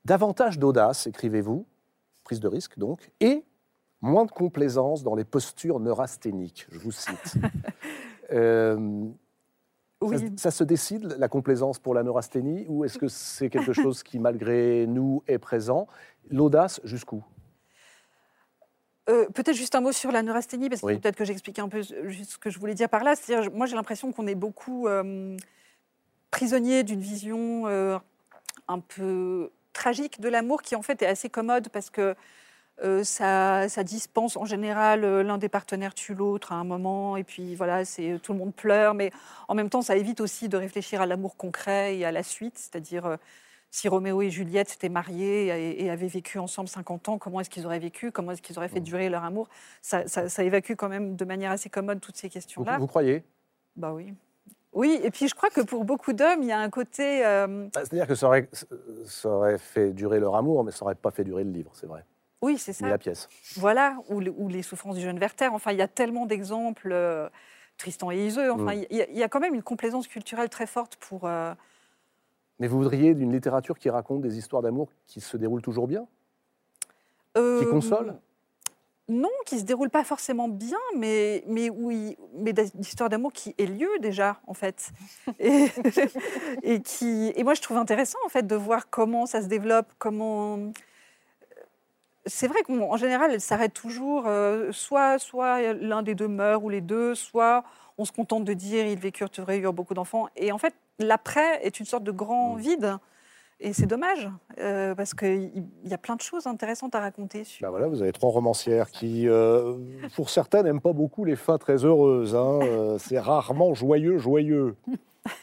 [0.06, 1.65] Davantage d'audace, écrivez-vous,
[2.26, 3.46] prise de risque donc, et
[4.02, 7.36] moins de complaisance dans les postures neurasthéniques, je vous cite.
[8.32, 8.76] Euh,
[10.02, 10.18] Oui.
[10.18, 14.02] ça, ça se décide, la complaisance pour la neurasthénie, ou est-ce que c'est quelque chose
[14.02, 15.88] qui, malgré nous, est présent?
[16.32, 17.24] L'audace, jusqu'où?
[19.10, 20.98] Euh, Peut-être juste un mot sur la neurasthénie, parce que Oui.
[20.98, 23.16] peut-être que j'explique un peu juste ce que je voulais dire par là.
[23.16, 25.38] C'est-à-dire, moi, j'ai l'impression qu'on est beaucoup euh,
[26.32, 28.00] prisonnier d'une vision euh,
[28.68, 32.16] un peu tragique de l'amour, qui en fait est assez commode, parce que
[32.84, 37.16] euh, ça, ça dispense en général euh, l'un des partenaires tue l'autre à un moment,
[37.18, 39.12] et puis voilà, c'est tout le monde pleure, mais
[39.48, 42.58] en même temps, ça évite aussi de réfléchir à l'amour concret et à la suite,
[42.58, 43.18] c'est-à-dire euh,
[43.72, 47.50] si Roméo et Juliette s'étaient mariés et, et avaient vécu ensemble 50 ans, comment est-ce
[47.50, 48.12] qu'ils auraient vécu?
[48.12, 49.50] Comment est-ce qu'ils auraient fait durer leur amour?
[49.82, 52.78] Ça, ça- ça évacue quand même de manière assez commode toutes ces vous, questions-là.
[52.78, 53.24] vous croyez?
[53.76, 54.14] Bah oui.
[54.76, 57.26] Oui, et puis je crois que pour beaucoup d'hommes, il y a un côté.
[57.26, 58.50] euh, Bah, C'est-à-dire que ça aurait,
[59.06, 61.88] ça aurait fait durer leur amour, mais ça n'aurait pas fait durer le livre, c'est
[61.88, 62.04] vrai,
[62.42, 62.88] oui, c'est ça.
[62.90, 63.28] la pièce.
[63.56, 65.48] Voilà, ou, le- ou les souffrances du jeune Werther.
[65.52, 66.90] Enfin, il y a tellement d'exemples.
[66.92, 67.28] euh,
[67.78, 68.52] Tristan et Iseux.
[68.52, 68.86] Enfin, Mm.
[68.90, 71.26] il y, a- il y a quand même une complaisance culturelle très forte pour.
[71.26, 71.54] euh,
[72.60, 76.08] Mais vous voudriez d'une littérature qui raconte des histoires d'amour qui se déroulent toujours bien?
[77.34, 78.16] Qui console
[79.08, 83.68] Non, qui se déroule pas forcément bien, mais, mais, oui, mais d'histoire d'amour qui ait
[83.68, 84.91] lieu déjà, en fait.
[85.39, 85.68] Et,
[86.63, 89.88] et, qui, et moi, je trouve intéressant, en fait, de voir comment ça se développe,
[90.00, 90.72] comment...
[92.28, 96.70] C'est vrai qu'en général, elle s'arrête toujours, euh, soit, soit l'un des deux meurt ou
[96.70, 97.63] les deux, soit
[98.00, 100.28] on se contente de dire ils vécurent heureux, eurent beaucoup d'enfants.
[100.36, 102.60] Et en fait, l'après est une sorte de grand Mm.
[102.60, 102.98] vide.
[103.62, 107.65] Et c'est dommage, euh, parce qu'il y a plein de choses intéressantes à raconter sur,
[107.65, 109.76] Ben voilà, vous avez trois romancières qui, euh,
[110.15, 112.36] pour certaines, n'aiment pas beaucoup les fins très heureuses.
[112.36, 112.60] hein.
[112.63, 114.76] Euh, c'est rarement joyeux, joyeux.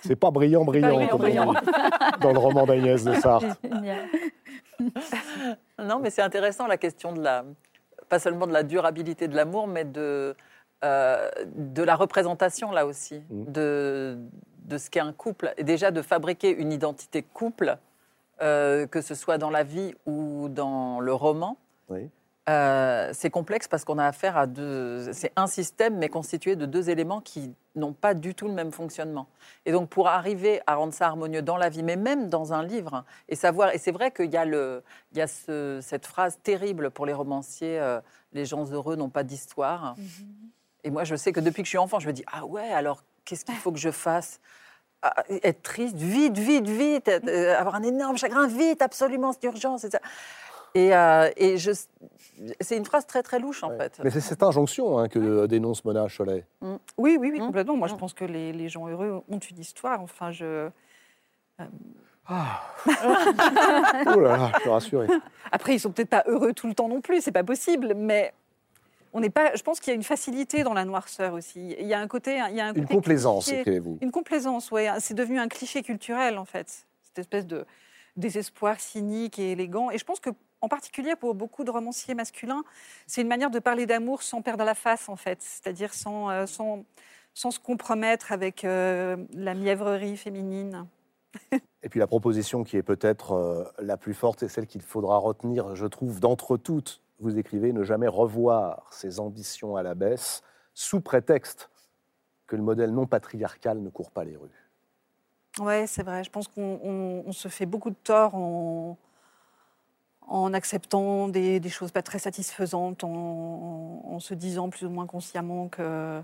[0.02, 1.52] C'est pas brillant, brillant, brillant, comme on brillant.
[1.54, 1.58] dit
[2.20, 3.46] dans le roman d'Agnès de Sarthe.
[3.64, 3.98] Génial.
[5.82, 7.44] Non, mais c'est intéressant la question de la,
[8.08, 10.36] pas seulement de la durabilité de l'amour, mais de,
[10.84, 13.52] euh, de la représentation là aussi, Mm.
[13.52, 14.18] de,
[14.66, 15.52] de ce qu'est un couple.
[15.56, 17.76] Et déjà de fabriquer une identité couple,
[18.40, 21.56] euh, que ce soit dans la vie ou dans le roman.
[21.88, 22.08] Oui.
[22.48, 25.12] Euh, c'est complexe parce qu'on a affaire à deux.
[25.12, 28.72] C'est un système, mais constitué de deux éléments qui n'ont pas du tout le même
[28.72, 29.28] fonctionnement.
[29.64, 32.64] Et donc, pour arriver à rendre ça harmonieux dans la vie, mais même dans un
[32.64, 33.72] livre, et savoir.
[33.74, 37.06] Et c'est vrai qu'il y a, le, il y a ce- cette phrase terrible pour
[37.06, 38.00] les romanciers euh,
[38.32, 39.94] les gens heureux n'ont pas d'histoire.
[40.82, 42.72] Et moi, je sais que depuis que je suis enfant, je me dis ah ouais,
[42.72, 44.40] alors qu'est-ce qu'il faut que je fasse?
[45.42, 49.82] Être triste, vite, vite, vite, euh, avoir un énorme chagrin, vite, absolument, c'est urgence.
[49.84, 49.98] Et, ça.
[50.74, 51.72] et, euh, et je,
[52.60, 53.78] c'est une phrase très très louche en Ouais.
[53.78, 54.00] fait.
[54.04, 56.46] Mais c'est cette injonction hein, que dénonce Mona Cholet.
[56.62, 57.46] Oui, oui, oui, Mm.
[57.46, 57.76] complètement.
[57.76, 57.98] Moi, je Mm.
[57.98, 60.00] pense que les, les gens heureux ont une histoire.
[60.00, 60.68] Enfin, je...
[62.28, 65.06] Oh là là, je suis rassuré.
[65.52, 68.32] Après, ils sont peut-être pas heureux tout le temps non plus, c'est pas possible, mais
[69.12, 69.54] on n'est pas.
[69.54, 71.74] Je pense qu'il y a une facilité dans la noirceur aussi.
[71.78, 73.98] Il y a un côté, il y a un Une complaisance, écrivez-vous.
[74.00, 74.88] Une complaisance, ouais.
[75.00, 76.86] C'est devenu un cliché culturel en fait.
[77.02, 77.64] Cette espèce de
[78.16, 79.90] désespoir cynique et élégant.
[79.90, 82.62] Et je pense que, en particulier pour beaucoup de romanciers masculins,
[83.06, 86.46] c'est une manière de parler d'amour sans perdre la face en fait, c'est-à-dire sans, euh,
[86.46, 86.84] sans,
[87.34, 90.86] sans se compromettre avec euh, la mièvrerie féminine.
[91.82, 95.16] Et puis la proposition qui est peut-être euh, la plus forte et celle qu'il faudra
[95.16, 100.42] retenir, je trouve, d'entre toutes, vous écrivez ne jamais revoir ses ambitions à la baisse
[100.74, 101.70] sous prétexte
[102.46, 104.70] que le modèle non patriarcal ne court pas les rues.
[105.58, 106.24] Ouais, c'est vrai.
[106.24, 108.96] Je pense qu'on on- on se fait beaucoup de tort en,
[110.26, 116.22] en acceptant des, choses pas très satisfaisantes, en, se disant plus ou moins consciemment que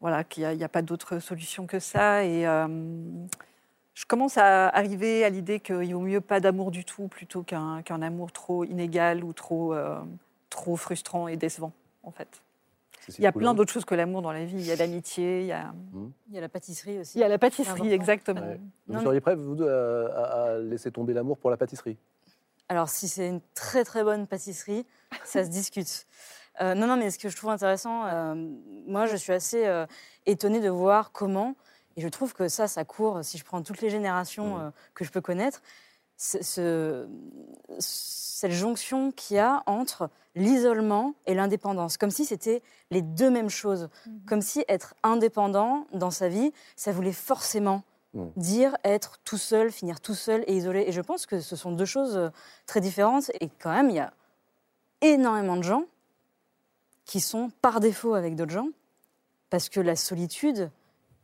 [0.00, 2.24] voilà qu'il n'y a pas d'autre solution que ça.
[2.24, 2.66] Et euh,
[4.00, 7.82] je commence à arriver à l'idée qu'il vaut mieux pas d'amour du tout plutôt qu'un
[7.82, 10.00] qu'un amour trop inégal ou trop euh,
[10.48, 11.72] trop frustrant et décevant.
[12.02, 12.40] En fait,
[13.18, 14.56] il y a plein d'autres choses que l'amour dans la vie.
[14.56, 15.74] Il y a l'amitié, il y a,
[16.30, 17.18] Il y a la pâtisserie aussi.
[17.18, 18.40] il y a la pâtisserie, exactement.
[18.40, 18.60] Ouais.
[18.86, 21.98] Vous Non, seriez prêt, vous, à, à- à laisser tomber l'amour pour la pâtisserie?
[22.70, 24.86] Alors, si c'est une très très bonne pâtisserie,
[25.24, 26.06] ça se discute.
[26.62, 28.34] Euh, non, non, mais ce que je trouve intéressant, euh,
[28.86, 29.86] moi, je suis assez euh,
[30.24, 31.54] étonnée de voir comment,
[31.96, 34.60] et je trouve que ça, ça court, si je prends toutes les générations Mmh.
[34.62, 35.62] euh, que je peux connaître,
[36.16, 37.08] ce- ce-
[37.78, 43.50] cette jonction qu'il y a entre l'isolement et l'indépendance, comme si c'était les deux mêmes
[43.50, 43.88] choses,
[44.26, 47.82] comme si être indépendant dans sa vie, ça voulait forcément
[48.14, 48.26] Mm.
[48.36, 50.84] dire être tout seul, finir tout seul et isolé.
[50.86, 52.30] Et je pense que ce sont deux choses euh,
[52.66, 54.12] très différentes, et quand même, il y a
[55.00, 55.84] énormément de gens
[57.04, 58.68] qui sont par défaut avec d'autres gens,
[59.48, 60.70] parce que la solitude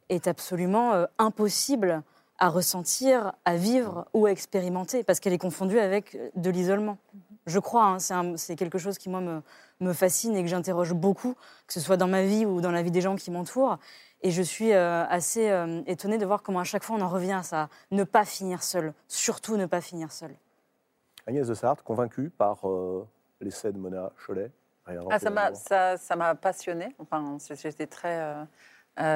[0.09, 2.03] est absolument euh, impossible
[2.38, 6.99] à ressentir, à vivre ou à expérimenter, parce qu'elle est confondue avec euh, de l'isolement.
[7.47, 9.40] Je crois, hein, c'est un- c'est quelque chose qui, moi, me,
[9.81, 11.35] me fascine et que j'interroge beaucoup,
[11.66, 13.79] que ce soit dans ma vie ou dans la vie des gens qui m'entourent.
[14.23, 17.09] Et je suis euh, assez euh, étonnée de voir comment à chaque fois on en
[17.09, 20.35] revient à ça, ne pas finir seul, surtout ne pas finir seul.
[21.27, 23.07] Agnès de Sarthe, convaincue par euh,
[23.40, 24.51] l'essai de Mona Cholet
[24.87, 25.59] Ah, ça m'a l'amour.
[25.59, 26.95] ça, ça m'a passionnée.
[26.99, 28.35] Enfin, j'étais très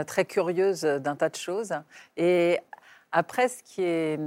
[0.07, 1.73] très curieuse d'un tas de choses.
[2.17, 2.59] Et
[3.13, 4.19] après, ce qui est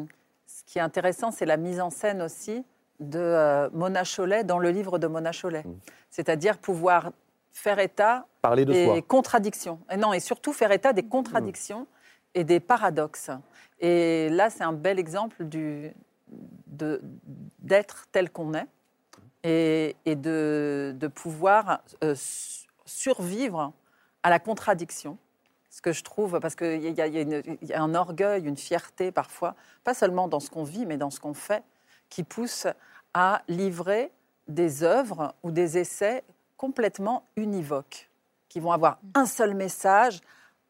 [0.45, 2.63] ce qui est intéressant, c'est la mise en scène aussi
[2.99, 5.63] de euh, Mona Cholet dans le livre de Mona Cholet.
[5.63, 5.75] Mm.
[6.09, 7.11] C'est-à-dire pouvoir
[7.51, 9.01] faire état Parler de des soi.
[9.01, 9.79] contradictions.
[9.91, 11.87] Et non, et surtout faire état des contradictions
[12.35, 13.29] et des paradoxes.
[13.79, 15.91] Et là, c'est un bel exemple du,
[16.67, 17.01] de,
[17.59, 18.67] d'être tel qu'on est
[19.43, 23.73] et, et de, de pouvoir euh, su- survivre
[24.23, 25.17] à la contradiction.
[25.73, 29.55] Ce que je trouve, parce qu'il y, a- y y un orgueil, une fierté parfois,
[29.83, 31.63] pas seulement dans ce qu'on vit, mais dans ce qu'on fait,
[32.09, 32.67] qui pousse
[33.15, 34.11] à livrer
[34.47, 36.23] des œuvres ou des essais
[36.57, 38.11] complètement univoques,
[38.49, 40.21] qui vont avoir un seul message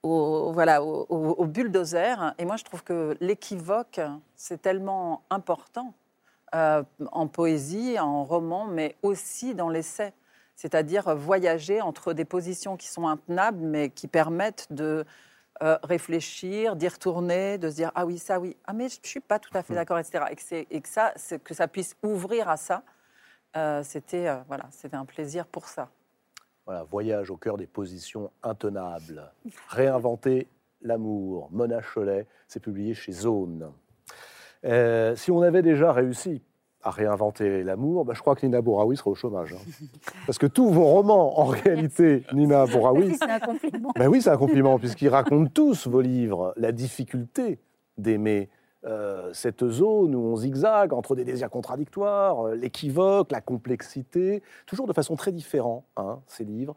[0.04, 2.34] au, voilà, au bulldozer.
[2.38, 4.00] Et moi, je trouve que l'équivoque,
[4.38, 5.94] c'est tellement important
[6.56, 10.14] euh, en poésie, en roman, mais aussi dans l'essai.
[10.68, 15.04] C'est-à-dire voyager entre des positions qui sont intenables, mais qui permettent de
[15.62, 19.20] euh, réfléchir, d'y retourner, de se dire ah oui ça oui ah mais je suis
[19.20, 20.24] pas tout à fait d'accord etc.
[20.32, 22.84] Et que, c'est- et que ça c'est- que ça puisse ouvrir à ça,
[23.58, 25.90] euh, c'était euh, voilà c'était un plaisir pour ça.
[26.66, 29.30] Voilà, voyage au cœur des positions intenables.
[29.68, 30.48] Réinventer
[30.82, 31.50] l'amour.
[31.52, 33.70] Mona Cholet, c'est publié chez Zone.
[35.16, 36.42] Si on avait déjà réussi
[36.84, 39.54] à réinventer l'amour, bah, je crois que Nina Bouraoui serait au chômage.
[39.54, 39.86] hein.
[40.26, 43.92] Parce que tous vos romans, en réalité, Nina Bouraoui, C'est un compliment.
[43.96, 47.60] ben oui, c'est un compliment, puisqu'ils racontent tous vos livres la difficulté
[47.98, 48.50] d'aimer
[48.86, 54.88] euh, cette zone où on zigzague entre des désirs contradictoires, euh, l'équivoque, la complexité, toujours
[54.88, 56.76] de façon très différente, hein, ces livres,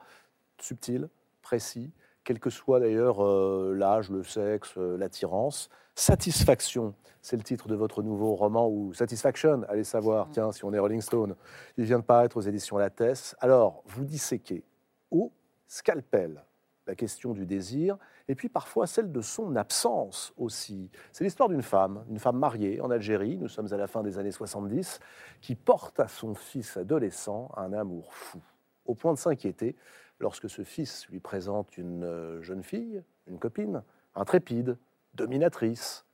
[0.60, 1.08] subtils,
[1.42, 1.90] précis,
[2.26, 5.70] quel que soit d'ailleurs euh, l'âge, le sexe, euh, l'attirance.
[5.94, 10.74] Satisfaction, c'est le titre de votre nouveau roman, ou Satisfaction, allez savoir, tiens, si on
[10.74, 11.36] est Rolling Stone.
[11.78, 13.36] Il vient de paraître aux éditions Lattès.
[13.38, 14.64] Alors, vous disséquez
[15.10, 15.32] au
[15.68, 16.44] scalpel
[16.88, 17.96] la question du désir,
[18.28, 20.90] et puis parfois celle de son absence aussi.
[21.12, 24.18] C'est l'histoire d'une femme, une femme mariée en Algérie, nous sommes à la fin des
[24.18, 24.98] années 70,
[25.40, 28.40] qui porte à son fils adolescent un amour fou,
[28.84, 29.76] au point de s'inquiéter
[30.18, 33.82] lorsque ce fils lui présente une euh, jeune fille, une copine,
[34.14, 34.78] intrépide,
[35.14, 36.04] dominatrice,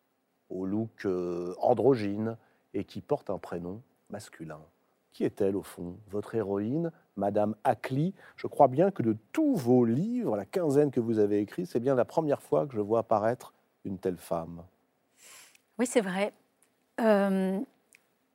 [0.49, 2.37] au look euh, androgyne,
[2.75, 4.61] et qui porte un prénom masculin.
[5.12, 5.99] Qui est-elle au fond?
[6.09, 8.15] Votre héroïne, Madame Ackley.
[8.37, 11.81] Je crois bien que de tous vos livres, la quinzaine que vous avez écrits, c'est
[11.81, 13.53] bien la première fois que je vois apparaître
[13.85, 14.62] une telle femme.
[15.79, 16.33] Oui, c'est vrai.
[17.01, 17.61] Euh,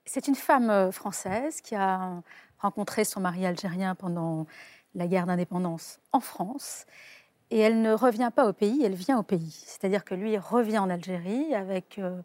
[0.06, 2.22] c'est une femme française qui a
[2.60, 4.46] rencontré son mari algérien pendant
[4.96, 6.86] la guerre d'indépendance en France.
[7.50, 9.52] Et elle ne revient pas au pays, elle vient au pays.
[9.66, 12.22] C'est-à-dire que lui revient en Algérie avec euh,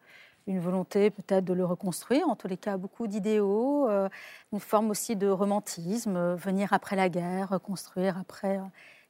[0.47, 4.09] une volonté peut-être de le reconstruire, en tous les cas beaucoup d'idéaux, euh,
[4.53, 8.63] une forme aussi de romantisme, euh, venir après la guerre, reconstruire après euh,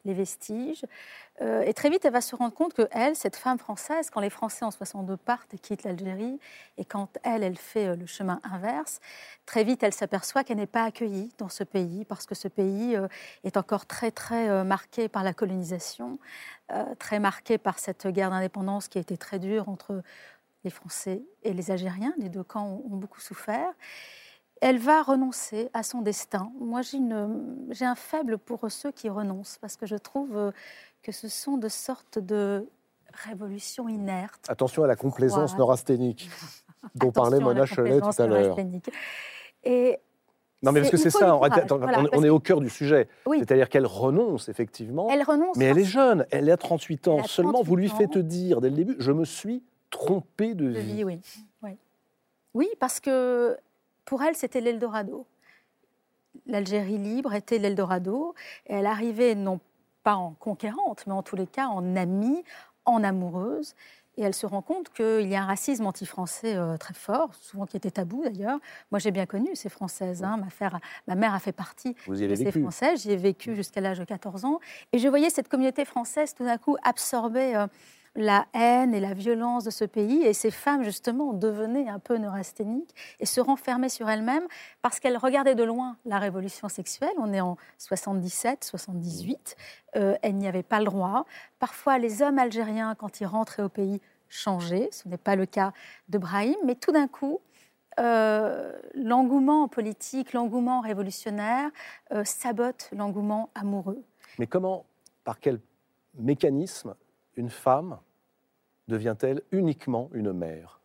[0.04, 0.84] les vestiges.
[1.40, 4.30] Et très vite, elle va se rendre compte que elle, cette femme française, quand les
[4.30, 6.38] Français en 62 partent et quittent l'Algérie,
[6.76, 9.00] et quand elle, elle fait le chemin inverse,
[9.44, 12.96] très vite, elle s'aperçoit qu'elle n'est pas accueillie dans ce pays, parce que ce pays
[13.42, 16.18] est encore très, très marqué par la colonisation,
[17.00, 20.02] très marqué par cette guerre d'indépendance qui a été très dure entre
[20.64, 22.14] les Français et les Algériens.
[22.18, 23.72] Les deux camps ont, ont beaucoup souffert.
[24.60, 26.52] Elle va renoncer à son destin.
[26.60, 30.52] Moi, j'ai un faible pour ceux qui renoncent, parce que je trouve euh,
[31.02, 32.68] que ce sont de sortes de
[33.12, 34.46] révolutions inertes.
[34.48, 36.30] Attention à la complaisance neurasthénique
[36.94, 38.56] dont parlait Attention Mona Cholet tout à l'heure.
[39.64, 39.98] Et
[40.62, 43.08] Non, mais parce que c'est ça, attends, voilà, on, on est au cœur du sujet.
[43.26, 43.40] Oui.
[43.40, 45.56] C'est-à-dire qu'elle renonce, effectivement, elle renonce.
[45.56, 47.24] mais elle est jeune, elle a 38 ans.
[47.24, 50.78] Seulement, vous lui 38 faites dire dès le début, je me suis trompée de de
[50.80, 50.94] vie.
[50.96, 51.20] vie, oui.
[51.62, 51.76] oui.
[52.54, 53.56] Oui, parce que
[54.04, 55.24] pour elle, c'était l'Eldorado.
[56.46, 58.34] l'Algérie libre était l'Eldorado.
[58.66, 59.60] Et elle arrivait non
[60.02, 62.42] pas en conquérante, mais en tous les cas en amie,
[62.84, 63.74] en amoureuse.
[64.18, 67.64] Et elle se rend compte qu'il y a un racisme anti-français euh, très fort, souvent
[67.64, 68.58] qui était tabou d'ailleurs.
[68.90, 70.22] Moi, j'ai bien connu ces Françaises.
[70.22, 70.36] hein.
[70.36, 72.60] Ma, frère- ma mère a fait partie Vous y avez de ces vécu.
[72.60, 73.02] Françaises.
[73.02, 74.60] J'y ai vécu jusqu'à l'âge de 14 ans.
[74.92, 77.66] Et je voyais cette communauté française tout d'un coup absorber euh,
[78.14, 80.22] la haine et la violence de ce pays.
[80.22, 84.46] Et ces femmes, justement, devenaient un peu neurasthéniques et se renfermaient sur elles-mêmes
[84.82, 87.12] parce qu'elles regardaient de loin la révolution sexuelle.
[87.18, 89.56] On est en 77, 78.
[89.96, 91.26] Euh, elles n'y avaient pas le droit.
[91.58, 94.88] Parfois, les hommes algériens, quand ils rentraient au pays, changeaient.
[94.92, 95.72] Ce n'est pas le cas
[96.08, 96.56] de Brahim.
[96.64, 97.40] Mais tout d'un coup,
[98.00, 101.70] euh, l'engouement politique, l'engouement révolutionnaire
[102.12, 104.02] euh, sabote l'engouement amoureux.
[104.38, 104.86] Mais comment,
[105.24, 105.60] par quel
[106.14, 106.94] mécanisme,
[107.36, 107.98] une femme
[108.88, 110.80] devient-elle uniquement une mère?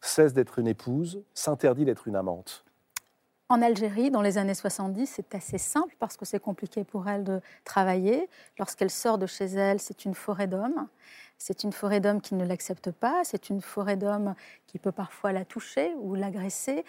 [0.00, 2.64] Cesse d'être une épouse, s'interdit d'être une amante.
[3.48, 7.22] En Algérie, dans les années 70, c'est assez simple parce que c'est compliqué pour elle
[7.22, 8.28] de travailler.
[8.58, 10.88] Lorsqu'elle sort de chez elle, c'est une forêt d'hommes.
[11.38, 13.20] C'est une forêt d'hommes qui ne l'acceptent pas.
[13.24, 14.34] C'est une forêt d'hommes
[14.66, 16.84] qui peut parfois la toucher ou l'agresser.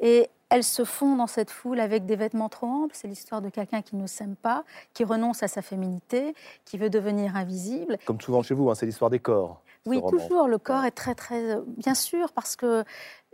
[0.00, 2.94] Et elle se fond dans cette foule avec des vêtements trop amples.
[2.96, 6.34] C'est l'histoire de quelqu'un qui ne s'aime pas, qui renonce à sa féminité,
[6.64, 7.98] qui veut devenir invisible.
[8.06, 9.62] Comme souvent chez vous, hein, c'est l'histoire des corps.
[9.86, 10.48] Oui, toujours.
[10.48, 11.42] Le corps est très, très.
[11.56, 12.84] euh, Bien sûr, parce que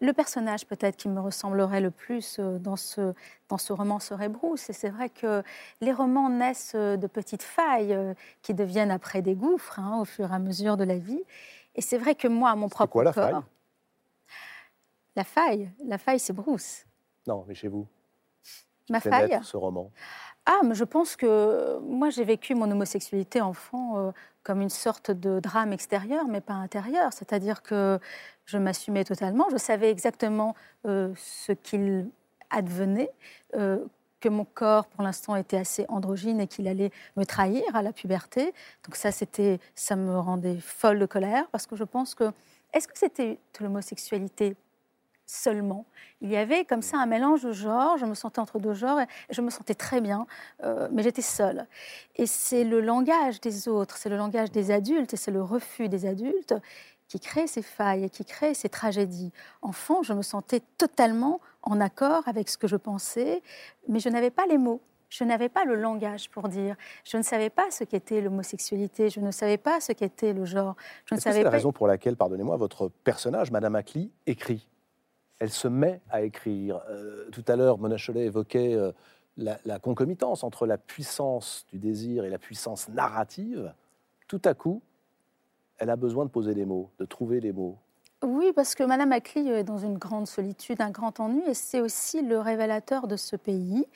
[0.01, 3.13] le personnage, peut-être, qui me ressemblerait le plus euh, dans ce,
[3.49, 4.69] dans ce roman serait Bruce.
[4.71, 5.43] Et c'est vrai que
[5.81, 7.97] les romans naissent euh, de petites failles
[8.43, 11.23] qui deviennent après des gouffres hein, au fur et à mesure de la vie.
[11.75, 13.31] Et c'est vrai que moi, mon propre quoi la corps.
[13.31, 13.43] faille?
[15.17, 16.87] La faille, la faille, c'est Bruce.
[17.27, 17.87] Non, mais chez vous,
[18.91, 19.39] Ma faille.
[19.43, 19.91] ce roman?
[20.47, 24.11] Ah, mais je pense que moi, j'ai vécu mon homosexualité enfant euh,
[24.43, 27.13] comme une sorte de drame extérieur, mais pas intérieur.
[27.13, 27.99] C'est-à-dire que
[28.45, 29.47] je m'assumais totalement.
[29.51, 30.55] Je savais exactement
[30.87, 32.11] euh, ce qu'il
[32.51, 33.11] advenait,
[33.55, 33.79] euh,
[34.25, 37.93] que mon corps, pour l'instant, était assez androgyne et qu'il allait me trahir à la
[37.93, 38.55] puberté.
[38.87, 42.33] Donc ça, c'était, ça me rendait folle de colère parce que je pense que
[42.73, 44.57] est-ce que c'était l'homosexualité
[45.27, 45.85] seulement?
[46.23, 48.99] Il y avait comme ça un mélange de genres, je me sentais entre deux genres
[48.99, 50.27] et je me sentais très bien,
[50.63, 51.67] euh, mais j'étais seule.
[52.17, 55.91] Et c'est le langage des autres, c'est le langage des adultes et c'est le refus
[55.91, 56.55] des adultes
[57.09, 59.33] qui crée ces failles et qui crée ces tragédies.
[59.63, 63.43] Enfant, je me sentais totalement en accord avec ce que je pensais,
[63.89, 64.81] mais je n'avais pas les mots.
[65.11, 66.75] Je n'avais pas le langage pour dire.
[67.05, 69.11] Je ne savais pas ce qu'était l'homosexualité.
[69.11, 70.75] Je ne savais pas ce qu'était le genre.
[71.05, 71.57] Je ne que c'est savais la pas.
[71.57, 74.67] raison pour laquelle, pardonnez-moi, votre personnage, Madame Ackley, écrit?
[75.39, 76.81] Elle se met à écrire.
[76.89, 78.91] Euh, tout à l'heure, Mona Chollet évoquait euh,
[79.37, 83.73] la, la concomitance entre la puissance du désir et la puissance narrative.
[84.27, 84.83] Tout à coup,
[85.79, 87.79] elle a besoin de poser des mots, de trouver des mots.
[88.23, 91.81] Oui, parce que Madame Ackley est dans une grande solitude, un grand ennui, et c'est
[91.81, 93.87] aussi le révélateur de ce pays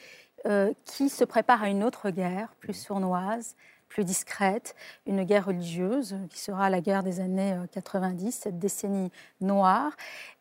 [0.47, 3.57] euh, qui se prépare à une autre guerre, plus sournoise,
[3.89, 4.75] plus discrète,
[5.07, 9.11] une guerre religieuse qui sera la guerre des années euh, 90, cette décennie
[9.41, 9.97] noire.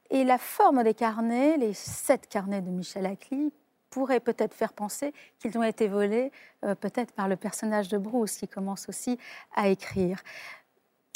[0.10, 3.52] Et la forme des carnets, les sept carnets de Michel Ackley,
[3.90, 6.32] pourrait peut-être faire penser qu'ils ont été volés
[6.66, 9.18] euh, peut-être par le personnage de Bruce qui commence aussi
[9.56, 10.22] à écrire.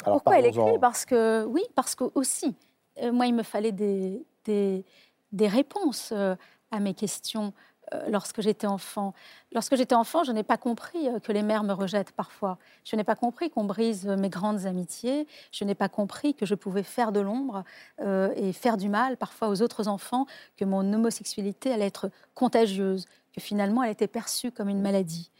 [0.04, 0.78] Alors, Pourquoi elle écrit?
[0.80, 2.54] Parce que oui, parce que aussi,
[3.00, 4.84] euh, moi, il me fallait des, des,
[5.32, 6.34] des réponses euh,
[6.70, 7.52] à mes questions
[7.94, 9.14] euh, lorsque j'étais enfant.
[9.52, 12.58] Lorsque j'étais enfant, je n'ai pas compris que les mères me rejettent parfois.
[12.84, 15.26] Je n'ai pas compris qu'on brise mes grandes amitiés.
[15.50, 17.64] Je n'ai pas compris que je pouvais faire de l'ombre
[18.00, 20.24] et faire du mal parfois aux autres enfants,
[20.56, 25.30] que mon homosexualité allait être contagieuse, que finalement elle était perçue comme une maladie.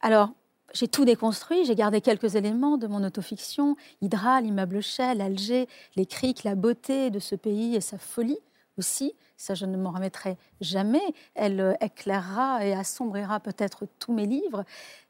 [0.00, 0.30] Alors,
[0.74, 6.06] j'ai tout déconstruit, j'ai gardé quelques éléments de mon autofiction, Hydra, l'immeuble Shell, Alger, les
[6.06, 8.38] criques, la beauté de ce pays et sa folie
[8.76, 9.14] aussi.
[9.36, 11.14] Ça, je ne m'en remettrai jamais.
[11.34, 14.64] Elle euh, éclairera et assombrira peut-être tous mes livres.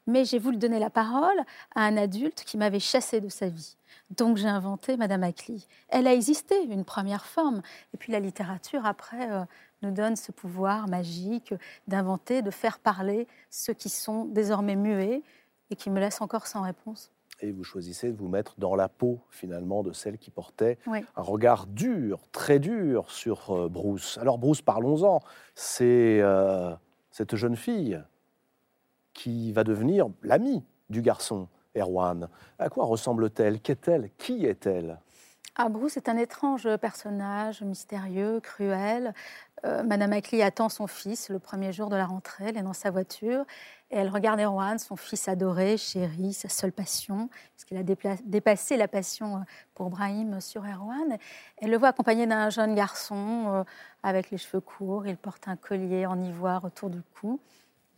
[0.05, 1.39] Mais j'ai voulu donner la parole
[1.75, 3.75] à un adulte qui m'avait chassé de sa vie.
[4.11, 5.57] Donc j'ai inventé Madame Ackley.
[5.87, 7.61] Elle a existé, une première forme.
[7.93, 9.43] Et puis la littérature, après, euh,
[9.81, 11.53] nous donne ce pouvoir magique
[11.87, 15.23] d'inventer, de faire parler ceux qui sont désormais muets
[15.69, 17.11] et qui me laissent encore sans réponse.
[17.41, 21.05] Et vous choisissez de vous mettre dans la peau, finalement, de celle qui portait Oui.
[21.15, 24.17] un regard dur, très dur sur euh, Bruce.
[24.17, 25.21] Alors, Bruce, parlons-en.
[25.55, 26.73] C'est euh,
[27.11, 28.01] cette jeune fille
[29.13, 31.47] qui va devenir l'amie du garçon,
[31.77, 32.27] Erwan.
[32.57, 33.61] À quoi ressemble-t-elle?
[33.61, 34.09] Qu'est-elle?
[34.17, 34.99] Qui est-elle?
[35.61, 39.13] Ah, Bruce est un étrange personnage, mystérieux, cruel.
[39.65, 42.45] Euh, Madame Ackley attend son fils le premier jour de la rentrée.
[42.47, 43.43] Elle est dans sa voiture
[43.91, 47.83] et elle regarde Erwan, son fils adoré, chéri, sa seule passion, puisqu'il a
[48.23, 49.39] dépassé la passion euh,
[49.75, 51.17] pour Brahim sur Erwan.
[51.57, 53.63] Elle le voit accompagné d'un jeune garçon euh,
[54.01, 55.07] avec les cheveux courts.
[55.07, 57.41] Il porte un collier en ivoire autour du cou.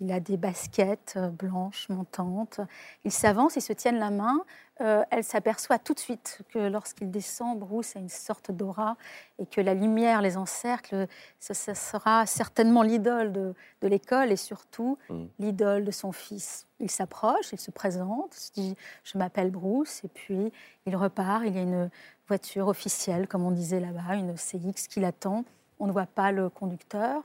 [0.01, 2.59] Il a des baskets euh, blanches montantes.
[3.05, 4.43] Ils s'avancent, ils se tiennent la main.
[4.81, 8.97] Euh, elle s'aperçoit tout de suite que lorsqu'il descend, Bruce a une sorte d'aura
[9.37, 11.07] et que la lumière les encercle.
[11.39, 15.25] Ce, sera certainement l'idole de, l'école et surtout mm.
[15.37, 16.67] l'idole de son fils.
[16.79, 20.51] Il s'approche, il se présente, se dit Je m'appelle Bruce, et puis
[20.87, 21.43] il repart.
[21.45, 21.91] Il y a une
[22.27, 25.45] voiture officielle, comme on disait là-bas, une CX qui l'attend.
[25.81, 27.23] On ne voit pas le conducteur.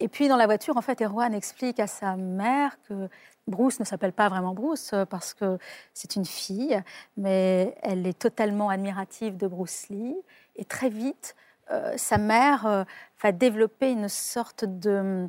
[0.00, 3.08] Et puis dans la voiture, en fait, Erwan explique à sa mère que
[3.46, 5.58] Bruce ne s'appelle pas vraiment Bruce euh, parce que
[5.92, 6.82] c'est une fille,
[7.16, 10.16] mais elle est totalement admirative de Bruce Lee.
[10.56, 11.36] Et très vite,
[11.70, 12.84] euh, sa mère euh,
[13.22, 15.28] va développer une sorte de,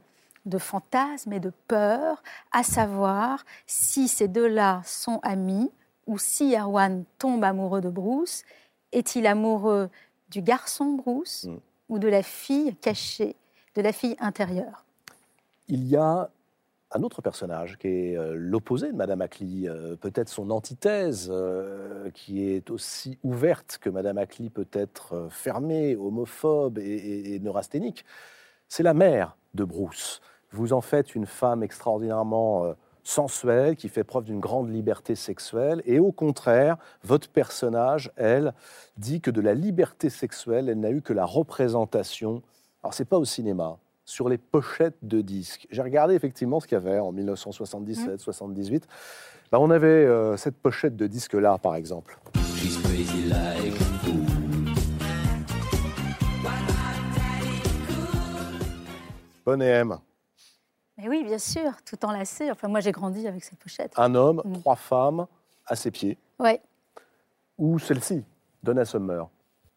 [0.57, 5.71] fantasme et de peur, à savoir si ces deux-là sont amis
[6.07, 8.43] ou si Erwan tombe amoureux de Bruce,
[8.91, 9.89] est-il amoureux
[10.29, 11.57] du garçon Bruce mm.
[11.91, 13.35] Ou de la fille cachée
[13.75, 14.85] de la fille intérieure.
[15.67, 16.29] Il y a
[16.93, 22.09] un autre personnage qui est euh, l'opposé de Madame Ackley, euh, peut-être son antithèse, euh,
[22.11, 28.05] qui est aussi ouverte que Madame Ackley peut être fermée, homophobe et, neurasthénique.
[28.67, 30.21] C'est la mère de Bruce.
[30.51, 32.73] Vous en faites une femme extraordinairement
[33.03, 38.53] sensuelle, qui fait preuve d'une grande liberté sexuelle, et au contraire, votre personnage, elle,
[38.97, 42.41] dit que de la liberté sexuelle, elle n'a eu que la représentation
[42.83, 45.67] alors, c'est pas au cinéma, sur les pochettes de disques.
[45.69, 48.87] J'ai regardé effectivement ce qu'il y avait en 1977, 78.
[49.51, 52.17] Bah, on avait euh, cette pochette de disque-là, par exemple.
[59.45, 59.97] Bonne et M.
[61.01, 62.51] Mais oui, bien sûr, tout enlacé.
[62.51, 63.93] Enfin, moi, j'ai grandi avec cette pochette.
[63.97, 64.59] Un homme, mm.
[64.59, 65.25] trois femmes,
[65.65, 66.17] à ses pieds.
[66.37, 66.61] Ouais.
[67.57, 68.23] Ou celle-ci,
[68.61, 69.27] Donna Summer.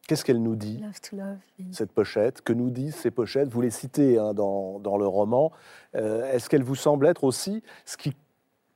[0.07, 0.85] Qu'est-ce qu'elle nous dit,
[1.73, 2.43] cette pochette?
[2.43, 3.49] Que nous disent ces pochettes?
[3.49, 5.51] Vous les citez hein, dans, le roman.
[5.95, 8.15] Euh, est-ce qu'elle vous semble être aussi ce qui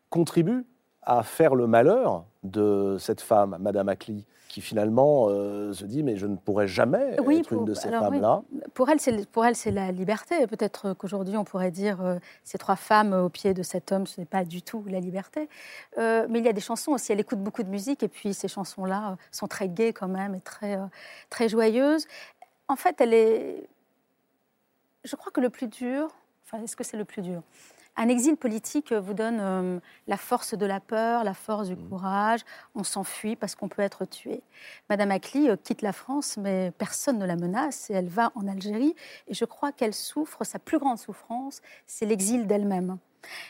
[0.08, 0.64] contribue
[1.02, 6.16] à faire le malheur de cette femme, Madame Ackley, qui finalement euh, se dit mais
[6.16, 8.42] je ne pourrais jamais être une de ces femmes-là.
[8.74, 10.46] Pour elle, c'est pour elle c'est la liberté.
[10.46, 14.20] Peut-être qu'aujourd'hui on pourrait dire euh, ces trois femmes au pied de cet homme, ce
[14.20, 15.48] n'est pas du tout la liberté.
[15.98, 17.12] Euh, mais il y a des chansons aussi.
[17.12, 20.40] Elle écoute beaucoup de musique et puis ces chansons-là sont très gaies quand même et
[20.40, 20.78] très
[21.28, 22.06] très joyeuses.
[22.68, 23.68] En fait, elle est.
[25.04, 26.08] Je crois que le plus dur.
[26.44, 27.42] Enfin, est-ce que c'est le plus dur?
[27.98, 31.88] Un exil politique vous donne euh, la force de la peur, la force du mmh.
[31.88, 32.40] courage.
[32.76, 34.40] On s'enfuit parce qu'on peut être tué.
[34.88, 38.46] Madame Ackley euh, quitte la France, mais personne ne la menace et elle va en
[38.46, 38.94] Algérie.
[39.26, 42.98] Et je crois qu'elle souffre, sa plus grande souffrance, c'est l'exil d'elle-même.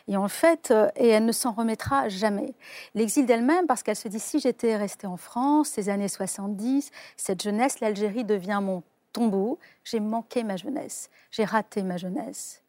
[0.09, 2.55] Et en fait, euh, et elle ne s'en remettra jamais.
[2.95, 7.43] L'exil d'elle-même, parce qu'elle se dit si j'étais restée en France, ces années 70, cette
[7.43, 8.83] jeunesse, l'Algérie devient mon
[9.13, 9.59] tombeau.
[9.85, 12.63] J'ai manqué ma jeunesse, j'ai raté ma jeunesse.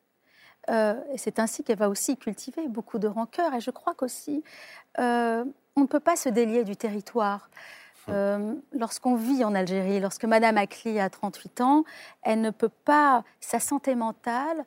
[0.70, 3.54] Euh, et c'est ainsi qu'elle va aussi cultiver beaucoup de rancœur.
[3.54, 4.44] Et je crois qu'aussi,
[5.00, 5.44] euh,
[5.76, 7.50] on ne peut pas se délier du territoire.
[8.08, 8.14] Hum.
[8.16, 11.84] Euh, lorsqu'on vit en Algérie, lorsque Madame Akli a 38 ans,
[12.22, 13.24] elle ne peut pas.
[13.40, 14.66] Sa santé mentale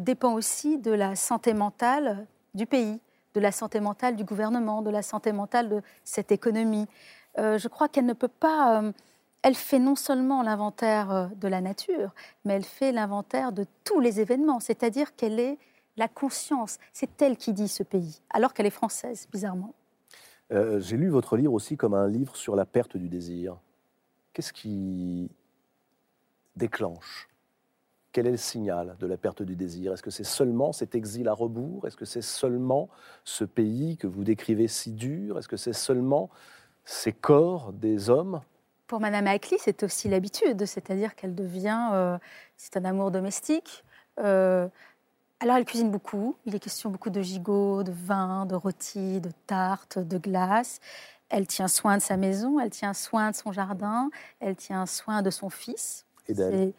[0.00, 2.98] dépend aussi de la santé mentale du pays,
[3.34, 6.88] de la santé mentale du gouvernement, de la santé mentale de cette économie.
[7.36, 8.82] je crois qu'elle ne peut pas
[9.42, 12.14] elle fait non seulement l'inventaire euh, de la nature,
[12.44, 15.58] mais elle fait l'inventaire de tous les événements, c'est-à-dire qu'elle est
[15.96, 16.78] la conscience.
[16.92, 19.74] C'est elle qui dit ce pays, alors qu'elle est française, bizarrement.
[20.52, 23.56] Euh, j'ai lu votre livre aussi comme un livre sur la perte du désir.
[24.32, 25.30] Qu'est-ce qui
[26.56, 27.28] déclenche?
[28.12, 29.92] Quel est le signal de la perte du désir?
[29.92, 31.86] Est-ce que c'est seulement cet exil à rebours?
[31.86, 32.88] Est-ce que c'est seulement
[33.24, 35.38] ce pays que vous décrivez si dur?
[35.38, 36.30] Est-ce que c'est seulement
[36.84, 38.40] ces corps des hommes?
[38.88, 42.18] Pour Madame Ackley, c'est aussi l'habitude, c'est-à-dire qu'elle devient, euh,
[42.56, 43.84] c'est un amour domestique.
[44.18, 44.66] Euh,
[45.40, 49.30] alors elle cuisine beaucoup, il est question beaucoup de gigot, de vin, de rôti, de
[49.46, 50.80] tartes, de glace.
[51.28, 54.10] Elle tient soin de sa maison, elle tient soin de son jardin,
[54.40, 56.06] elle tient soin de son fils.
[56.26, 56.72] Et d'elle.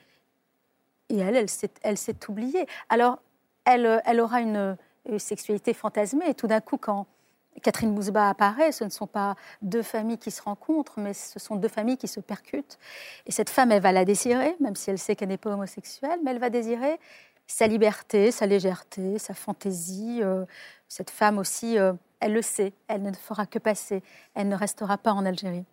[1.09, 1.45] Et elle,
[1.83, 2.65] elle s'est oubliée.
[2.89, 3.19] Alors,
[3.65, 4.75] elle, elle aura une,
[5.07, 7.05] une sexualité fantasmée, et tout d'un coup, quand
[7.61, 11.55] Catherine Bouzba apparaît, ce ne sont pas deux familles qui se rencontrent, mais ce sont
[11.55, 12.77] deux familles qui se percutent.
[13.25, 16.19] Et cette femme, elle va la désirer, même si elle sait qu'elle n'est pas homosexuelle,
[16.23, 16.99] mais elle va désirer
[17.47, 20.19] sa liberté, sa légèreté, sa fantaisie.
[20.21, 20.45] Euh,
[20.87, 24.03] cette femme aussi, euh, elle le sait, elle ne fera que passer,
[24.35, 25.65] elle ne restera pas en Algérie.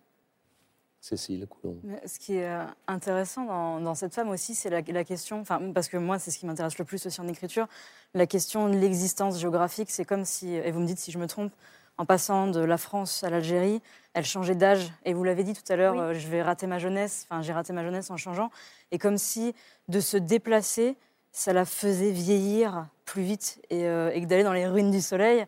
[0.99, 1.77] Cécile Coulon.
[2.05, 3.45] Ce qui est euh, intéressant
[3.79, 5.43] dans, cette femme aussi, c'est la, question,
[5.73, 7.67] parce que moi, c'est ce qui m'intéresse le plus aussi en écriture,
[8.13, 9.89] la question de l'existence géographique.
[9.91, 11.53] C'est comme si, et vous me dites si je me trompe,
[11.99, 13.81] en passant de la France à l'Algérie,
[14.13, 14.91] elle changeait d'âge.
[15.05, 17.53] Et vous l'avez dit tout à l'heure, euh, je vais rater ma jeunesse, enfin, j'ai
[17.53, 18.51] raté ma jeunesse en changeant.
[18.91, 19.55] Et comme si
[19.87, 20.95] de se déplacer,
[21.31, 25.45] ça la faisait vieillir plus vite et, euh, que d'aller dans les ruines du soleil,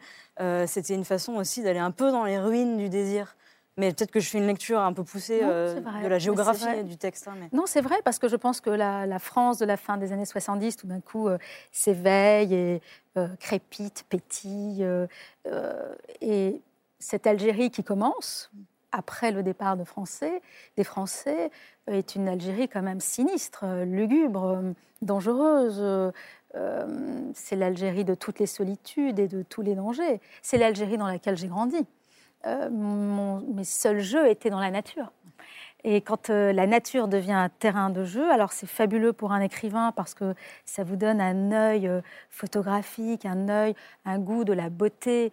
[0.68, 3.36] c'était une façon aussi d'aller un peu dans les ruines du désir.
[3.80, 6.98] Mais peut-être que je fais une lecture un peu poussée euh, de la géographie du
[6.98, 7.30] texte.
[7.30, 10.12] Hein, non, c'est vrai, parce que je pense que la, France de la fin des
[10.12, 11.38] années 70, tout d'un coup, euh,
[11.72, 12.82] s'éveille et
[13.16, 14.86] euh, crépite, pétille.
[16.20, 16.62] et
[17.00, 18.52] cette Algérie qui commence,
[18.92, 20.42] après le départ de Français,
[20.76, 21.50] des Français,
[21.88, 24.62] est une Algérie quand même sinistre, lugubre,
[25.02, 26.12] dangereuse.
[27.34, 30.20] c'est l'Algérie de toutes les solitudes et de tous les dangers.
[30.42, 31.88] C'est l'Algérie dans laquelle j'ai grandi.
[32.46, 35.12] Euh, mes seuls jeux étaient dans la nature.
[35.86, 39.40] Et quand euh, la nature devient un terrain de jeu, alors c'est fabuleux pour un
[39.40, 40.36] écrivain parce que
[40.66, 43.76] ça vous donne un œil euh, photographique, un œil,
[44.06, 45.32] un goût de la beauté.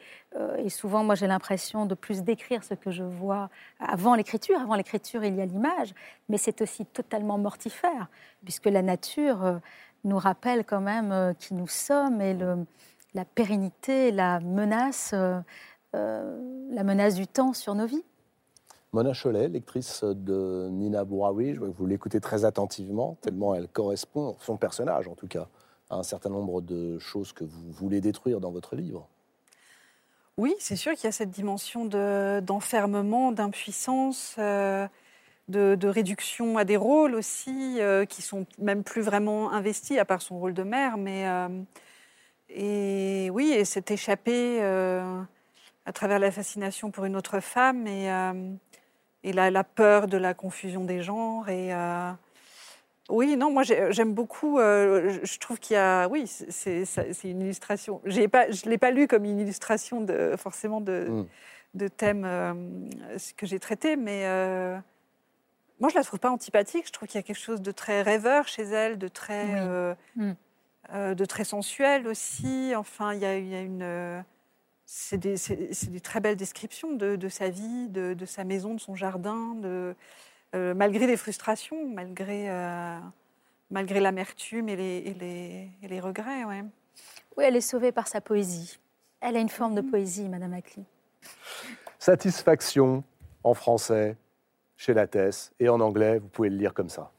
[0.59, 3.51] et souvent, moi, j'ai l'impression de plus décrire ce que je vois
[3.81, 4.61] avant l'écriture.
[4.61, 5.95] Avant l'écriture, il y a l'image,
[6.29, 8.09] mais c'est aussi totalement mortifère
[8.45, 9.61] puisque la nature
[10.05, 12.37] nous rappelle quand même qui nous sommes et
[13.15, 15.15] la pérennité, la menace
[15.93, 18.05] la menace du temps sur nos vies.
[18.97, 23.69] Mona Cholet, lectrice de Nina Bouraoui, je vois que vous l'écoutez très attentivement, tellement elle
[23.69, 25.49] correspond, son personnage en tout cas,
[25.91, 29.07] à un certain nombre de choses que vous voulez détruire dans votre livre.
[30.39, 31.85] Oui, c'est sûr qu'il y a cette dimension
[32.41, 34.87] d'enfermement, d'impuissance, euh,
[35.49, 40.23] de, réduction à des rôles aussi, euh, qui sont même plus vraiment investis, à part
[40.23, 40.97] son rôle de mère.
[40.97, 41.27] Mais,
[42.49, 44.61] et oui, et s'est échappé
[45.87, 48.53] à travers la fascination pour une autre femme et, euh,
[49.23, 51.49] et la, peur de la confusion des genres.
[51.49, 52.11] Et, euh,
[53.09, 54.59] oui, non, moi j'aime beaucoup.
[54.59, 56.09] Euh, je trouve qu'il y a.
[56.09, 56.85] Oui, c'est
[57.23, 58.03] une illustration.
[58.31, 61.27] Pas, je ne l'ai pas lu comme une illustration de, forcément de, mm.
[61.75, 62.91] de thèmes
[63.37, 64.25] que j'ai traités, mais
[65.79, 66.89] moi je ne la trouve pas antipathique.
[66.89, 69.47] Je trouve qu'il y a quelque chose de très rêveur chez elle, de très,
[70.17, 70.35] mm.
[71.15, 72.73] de très sensuel aussi.
[72.75, 74.25] Enfin, il y a, il y a une
[74.87, 79.95] c'est des, très belles descriptions de, sa vie, de, sa maison, de son jardin, de,
[80.55, 82.99] euh, malgré les frustrations, malgré, euh,
[83.71, 86.45] malgré l'amertume et les, les, regrets.
[86.45, 86.65] Ouais.
[87.37, 88.79] Oui, elle est sauvée par sa poésie.
[89.21, 89.91] Elle a une forme de mm.
[89.91, 90.85] poésie, Madame Ackley.
[91.99, 93.03] Satisfaction
[93.43, 94.17] en français
[94.77, 97.11] chez Lattès et en anglais, vous pouvez le lire comme ça.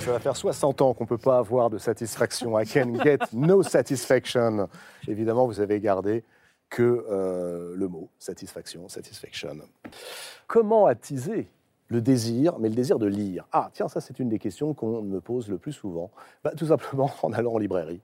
[0.00, 2.58] Ça va faire 60 ans qu'on ne peut pas avoir de satisfaction.
[2.58, 4.68] I can get no satisfaction.
[5.06, 6.24] Évidemment, vous avez gardé
[6.70, 9.56] que euh, le mot satisfaction, satisfaction.
[10.46, 11.48] Comment attiser
[11.88, 13.46] le désir, mais le désir de lire?
[13.52, 16.10] Ah, tiens, ça c'est une des questions qu'on me pose le plus souvent.
[16.44, 18.02] Bah, tout simplement en allant en librairie.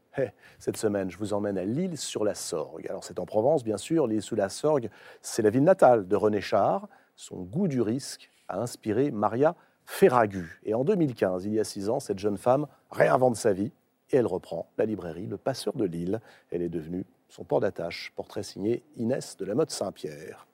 [0.59, 2.87] cette semaine, je vous emmène à Lille sur la Sorgue.
[2.89, 4.07] Alors c'est en Provence, bien sûr.
[4.07, 4.89] Lille sur la Sorgue,
[5.21, 6.89] c'est la ville natale de René Char.
[7.17, 9.55] Son goût du risque a inspiré Maria
[9.87, 10.61] Ferragu.
[10.65, 13.73] Et en 2015, il y a six ans, cette jeune femme réinvente sa vie
[14.11, 16.21] et elle reprend la librairie Le Passeur de Lille.
[16.51, 18.13] Elle est devenue son port d'attache.
[18.17, 20.47] Portrait signé Inès de la Motte Saint-Pierre.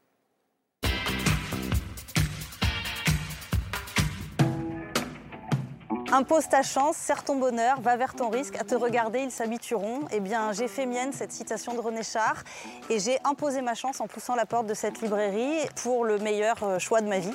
[6.13, 10.01] Impose ta chance, serre ton bonheur, va vers ton risque, à te regarder, ils s'habitueront.
[10.11, 12.43] Eh bien, j'ai fait mienne cette citation de René Char
[12.89, 16.61] et j'ai imposé ma chance en poussant la porte de cette librairie pour le meilleur
[16.65, 17.35] euh, choix de ma vie.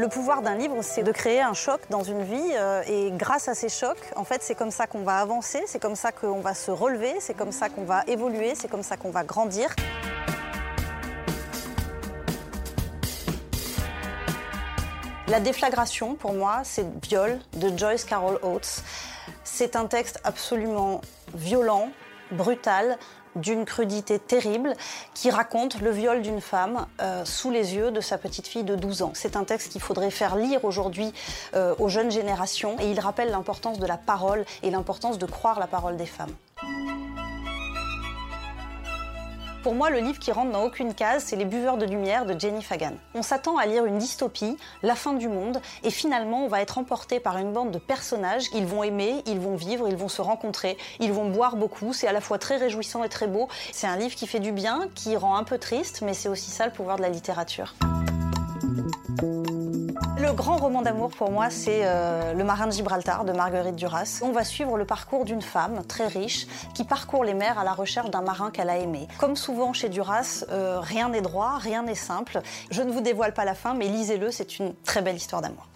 [0.00, 3.48] Le pouvoir d'un livre, c'est de créer un choc dans une vie euh, et grâce
[3.48, 6.40] à ces chocs, en fait, c'est comme ça qu'on va avancer, c'est comme ça qu'on
[6.40, 9.68] va se relever, c'est comme ça qu'on va évoluer, c'est comme ça qu'on va grandir.
[15.28, 18.82] La déflagration, pour moi, c'est Viol de Joyce Carol Oates.
[19.44, 21.02] C'est un texte absolument
[21.34, 21.90] violent,
[22.30, 22.96] brutal,
[23.36, 24.74] d'une crudité terrible
[25.14, 28.76] qui raconte le viol d'une femme euh, sous les yeux de sa petite fille de
[28.76, 29.12] 12 ans.
[29.14, 31.12] C'est un texte qu'il faudrait faire lire aujourd'hui
[31.54, 35.58] euh, aux jeunes générations et il rappelle l'importance de la parole et l'importance de croire
[35.58, 36.34] la parole des femmes.
[39.62, 42.38] Pour moi, le livre qui rentre dans aucune case, c'est Les Buveurs de Lumière de
[42.38, 42.92] Jenny Fagan.
[43.14, 46.78] On s'attend à lire une dystopie, la fin du monde, et finalement, on va être
[46.78, 48.44] emporté par une bande de personnages.
[48.54, 51.92] Ils vont aimer, ils vont vivre, ils vont se rencontrer, ils vont boire beaucoup.
[51.92, 53.48] C'est à la fois très réjouissant et très beau.
[53.70, 56.50] C'est un livre qui fait du bien, qui rend un peu triste, mais c'est aussi
[56.50, 57.74] ça le pouvoir de la littérature.
[60.18, 64.20] Le grand roman d'amour pour moi, c'est euh, Le marin de Gibraltar de Marguerite Duras.
[64.22, 67.72] On va suivre le parcours d'une femme très riche qui parcourt les mers à la
[67.72, 69.08] recherche d'un marin qu'elle a aimé.
[69.18, 72.40] Comme souvent chez Duras, euh, rien n'est droit, rien n'est simple.
[72.70, 75.69] Je ne vous dévoile pas la fin, mais lisez-le, c'est une très belle histoire d'amour.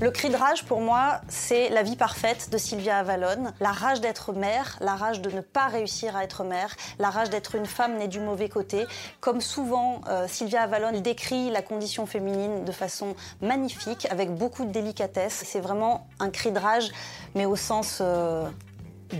[0.00, 3.52] Le cri de rage, pour moi, c'est la vie parfaite de Sylvia Avalon.
[3.60, 7.30] La rage d'être mère, la rage de ne pas réussir à être mère, la rage
[7.30, 8.86] d'être une femme née du mauvais côté.
[9.20, 14.72] Comme souvent, euh, Sylvia Avalon décrit la condition féminine de façon magnifique, avec beaucoup de
[14.72, 15.44] délicatesse.
[15.46, 16.90] C'est vraiment un cri de rage,
[17.36, 18.48] mais au sens euh,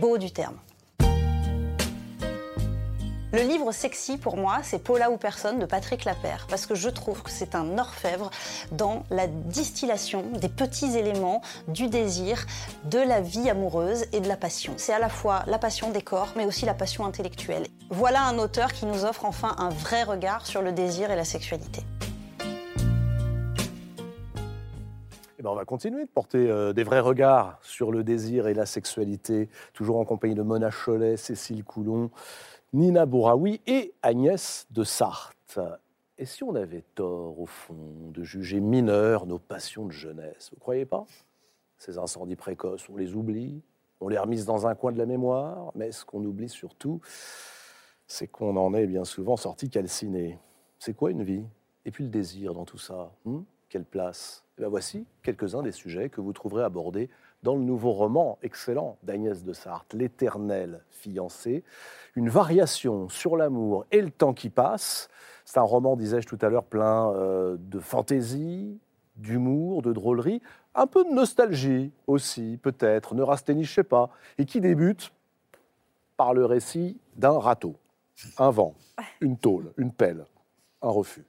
[0.01, 0.57] beau du terme.
[3.35, 6.89] Le livre sexy pour moi, c'est Paula ou personne de Patrick Lapère, parce que je
[6.89, 8.31] trouve que c'est un orfèvre
[8.71, 12.47] dans la distillation des petits éléments du désir,
[12.85, 14.75] de la vie amoureuse et de la passion.
[14.77, 17.67] C'est à la fois la passion des corps, mais aussi la passion intellectuelle.
[17.91, 21.25] Voilà un auteur qui nous offre enfin un vrai regard sur le désir et la
[21.25, 21.83] sexualité.
[25.41, 28.55] Eh ben, on va continuer de porter euh, des vrais regards sur le désir et
[28.55, 32.11] la sexualité, toujours en compagnie de Mona Cholet, Cécile Coulon,
[32.75, 35.61] Nina Bouraoui et Agnès de Sarthe.
[36.19, 40.59] Et si on avait tort, au fond, de juger mineurs nos passions de jeunesse Vous
[40.59, 41.07] croyez pas?
[41.79, 43.63] Ces incendies précoces, on les oublie,
[44.01, 47.01] on les remise dans un coin de la mémoire, mais ce qu'on oublie surtout,
[48.09, 50.41] c'est qu'on en est bien souvent sorti calciné.
[50.81, 51.45] C'est quoi une vie?
[51.85, 53.43] Et puis le désir dans tout ça hmm?
[53.69, 54.45] Quelle place?
[54.59, 57.09] Et bien voici quelques-uns des sujets que vous trouverez abordés
[57.45, 61.63] dans le nouveau roman excellent d'Agnès de Sarthe, L'éternel fiancé,
[62.17, 65.11] une variation sur l'amour et le temps qui passe.
[65.45, 68.81] C'est un roman, disais-je tout à l'heure, plein euh, de fantaisie,
[69.17, 70.41] d'humour, de drôlerie,
[70.75, 75.13] un peu de nostalgie aussi, peut-être, neurasthénie, je ne sais pas, et qui débute
[76.17, 77.77] par le récit d'un râteau,
[78.39, 78.75] un vent,
[79.21, 80.25] une tôle, une pelle,
[80.81, 81.27] un refus.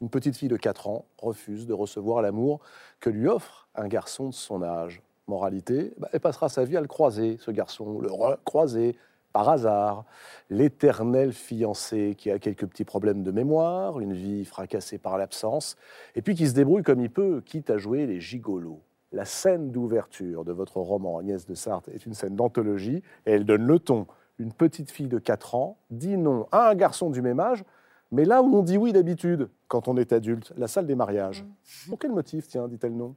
[0.00, 2.60] Une petite fille de 4 ans refuse de recevoir l'amour
[3.00, 6.80] que lui offre un garçon de son âge moralité, bah, elle passera sa vie à
[6.80, 8.96] le croiser, ce garçon, le recroiser
[9.32, 10.04] par hasard.
[10.50, 15.76] L'éternel fiancé qui a quelques petits problèmes de mémoire, une vie fracassée par l'absence,
[16.14, 18.80] et puis qui se débrouille comme il peut, quitte à jouer les gigolos.
[19.12, 23.46] La scène d'ouverture de votre roman Agnès de Sarthe est une scène d'anthologie et elle
[23.46, 24.06] donne le ton.
[24.38, 27.64] Une petite fille de 4 ans dit non à un garçon du même âge,
[28.10, 31.42] mais là où on dit oui d'habitude quand on est adulte, la salle des mariages.
[31.42, 31.88] Mmh.
[31.90, 33.14] Pour quel motif, tiens, dit-elle non?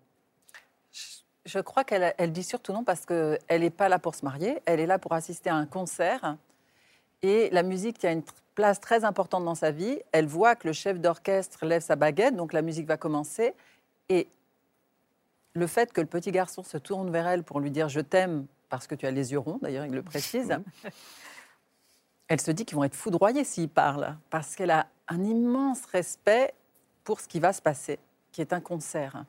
[1.51, 4.61] Je crois qu'elle elle dit surtout non parce qu'elle n'est pas là pour se marier,
[4.65, 6.37] elle est là pour assister à un concert.
[7.21, 8.23] Et la musique a une
[8.55, 9.99] place très importante dans sa vie.
[10.11, 13.53] Elle voit que le chef d'orchestre lève sa baguette, donc la musique va commencer.
[14.09, 14.27] Et
[15.53, 18.45] le fait que le petit garçon se tourne vers elle pour lui dire je t'aime
[18.69, 20.57] parce que tu as les yeux ronds, d'ailleurs il le précise,
[22.29, 26.53] elle se dit qu'ils vont être foudroyés s'ils parlent, parce qu'elle a un immense respect
[27.03, 27.99] pour ce qui va se passer,
[28.31, 29.25] qui est un concert.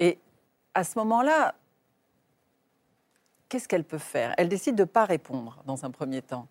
[0.00, 0.18] Et
[0.74, 1.54] à ce moment-là,
[3.48, 4.34] qu'est-ce qu'elle peut faire?
[4.36, 6.46] Elle décide de ne pas répondre dans un premier temps.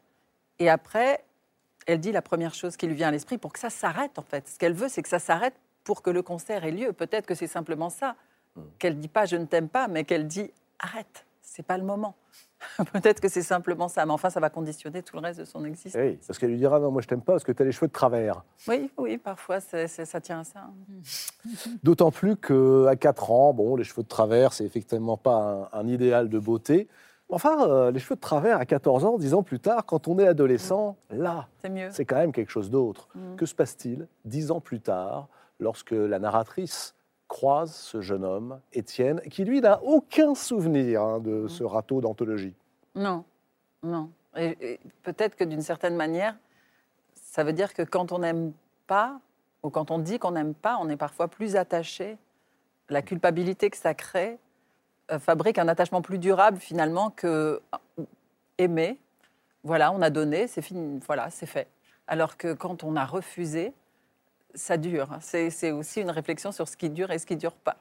[0.60, 1.24] Et après,
[1.86, 4.24] elle dit la première chose qui lui vient à l'esprit pour que ça s'arrête en
[4.24, 4.48] fait.
[4.48, 6.94] Ce qu'elle veut, c'est que ça s'arrête pour que le concert ait lieu.
[6.94, 8.16] Peut-être que c'est simplement ça.
[8.56, 8.64] Hmm.
[8.80, 11.26] Qu'elle ne dit pas je ne t'aime pas, mais qu'elle dit arrête,
[11.58, 12.16] c'est pas le moment.
[12.94, 15.66] Peut-être que c'est simplement ça, mais enfin, ça va conditionner tout le reste de son
[15.66, 16.00] existence.
[16.00, 17.72] Oui, parce qu'elle lui dira non, moi je t'aime pas parce que tu as les
[17.72, 18.44] cheveux de travers.
[18.68, 20.70] Oui, oui, parfois ça tient à ça.
[21.84, 26.30] D'autant plus qu'à 4 ans, bon, les cheveux de travers, c'est effectivement pas un, idéal
[26.30, 26.88] de beauté.
[27.30, 30.20] Enfin, euh, les cheveux de travers à 14 ans, 10 ans plus tard, quand on
[30.20, 31.48] est adolescent, là,
[31.90, 33.10] c'est quand même quelque chose d'autre.
[33.16, 33.36] Mm.
[33.36, 35.28] Que se passe-t-il 10 ans plus tard,
[35.60, 36.94] lorsque la narratrice
[37.28, 42.54] croise ce jeune homme, Étienne, qui lui n'a aucun souvenir hein, de ce râteau d'anthologie.
[42.96, 43.24] Non,
[43.84, 44.10] non.
[44.38, 46.36] Et, peut-être que d'une certaine manière,
[47.16, 48.54] ça veut dire que quand on n'aime
[48.88, 49.20] pas,
[49.64, 52.18] ou quand on dit qu'on n'aime pas, on est parfois plus attaché.
[52.90, 54.40] La culpabilité que ça crée
[55.12, 57.62] euh, fabrique un attachement plus durable finalement que
[58.00, 58.04] euh,
[58.58, 59.00] aimer.
[59.64, 61.68] Voilà, on a donné, c'est fini, voilà, c'est fait.
[62.08, 63.74] Alors que quand on a refusé,
[64.54, 65.10] ça dure.
[65.22, 67.78] C'est aussi une réflexion sur ce qui dure et ce qui ne dure pas.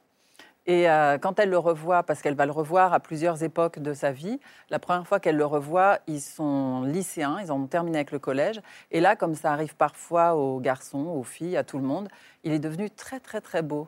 [0.67, 3.93] Et euh, quand elle le revoit, parce qu'elle va le revoir à plusieurs époques de
[3.93, 4.37] sa vie,
[4.69, 8.61] la première fois qu'elle le revoit, ils sont lycéens, ils ont terminé avec le collège.
[8.91, 12.09] Et là, comme ça arrive parfois aux garçons, aux filles, à tout le monde,
[12.43, 13.87] il est devenu très, très, très beau.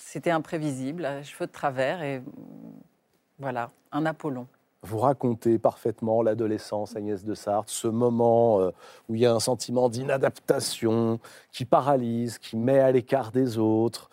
[0.00, 2.22] C'était imprévisible, cheveux de travers et
[3.38, 4.48] voilà, un Apollon
[4.82, 8.70] vous racontez parfaitement l'adolescence, Agnès de Sarthe, ce moment euh,
[9.08, 11.18] où il y a un sentiment d'inadaptation
[11.52, 14.10] qui paralyse, qui met à l'écart des autres.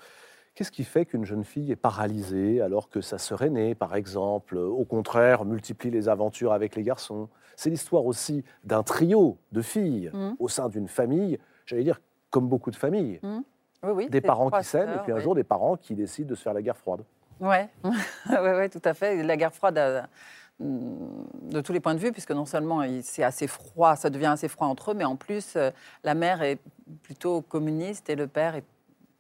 [0.56, 4.58] Qu'est-ce qui fait qu'une jeune fille est paralysée alors que sa sœur aînée, par exemple,
[4.58, 7.28] au contraire, multiplie les aventures avec les garçons?
[7.56, 10.34] C'est l'histoire aussi d'un trio de filles mmh.
[10.40, 12.00] au sein d'une famille, j'allais dire
[12.30, 13.20] comme beaucoup de familles.
[13.22, 13.40] Mmh.
[13.84, 15.22] Oui, oui, Des parents qui s'aiment, et puis un oui.
[15.22, 17.04] jour des parents qui décident de se faire la guerre froide.
[17.40, 17.68] Ouais,
[18.30, 19.22] ouais, ouais, tout à fait.
[19.24, 20.08] La guerre froide, a-
[20.60, 24.48] de tous les points de vue, puisque non seulement c'est assez froid, ça devient assez
[24.48, 25.72] froid entre eux, mais en plus, euh,
[26.04, 26.60] la mère est
[27.02, 28.60] plutôt communiste et le père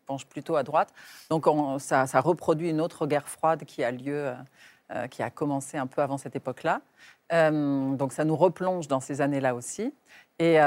[0.05, 0.93] penche plutôt à droite.
[1.29, 4.34] Donc on- ça, reproduit une autre guerre froide qui a lieu, euh,
[4.91, 6.81] euh, qui a commencé un peu avant cette époque-là.
[7.31, 9.91] Donc ça nous replonge dans ces années-là aussi.
[10.38, 10.59] Et,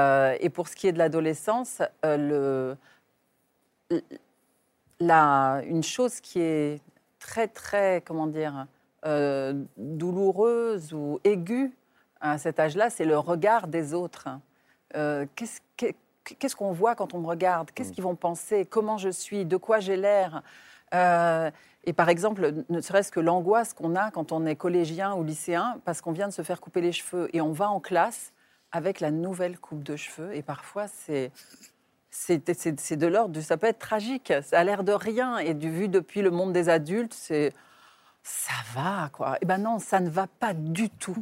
[0.52, 2.76] pour ce qui est de l'adolescence, le,
[4.98, 6.80] la, une chose qui est
[7.20, 8.66] très, très, comment dire,
[9.04, 11.72] euh, douloureuse ou aiguë
[12.20, 14.28] à cet âge-là, c'est le regard des autres.
[14.96, 15.96] Euh, qu'est-ce, qu'est-
[16.38, 17.70] qu'est-ce qu'on voit quand on me regarde?
[17.72, 18.64] Qu'est-ce qu'ils vont penser?
[18.64, 19.44] Comment je suis?
[19.44, 20.42] De quoi j'ai l'air?
[20.94, 21.50] Euh,
[21.88, 25.80] Et par exemple, ne serait-ce que l'angoisse qu'on a quand on est collégien ou lycéen,
[25.84, 28.32] parce qu'on vient de se faire couper les cheveux et on va en classe
[28.72, 30.34] avec la nouvelle coupe de cheveux.
[30.34, 31.30] Et parfois, c'est
[32.10, 33.42] c'est de l'ordre du.
[33.42, 34.32] Ça peut être tragique.
[34.42, 35.38] Ça a l'air de rien.
[35.38, 37.52] Et du vu depuis le monde des adultes, c'est.
[38.28, 39.38] Ça va, quoi.
[39.40, 41.16] Eh ben non, ça ne va pas du tout.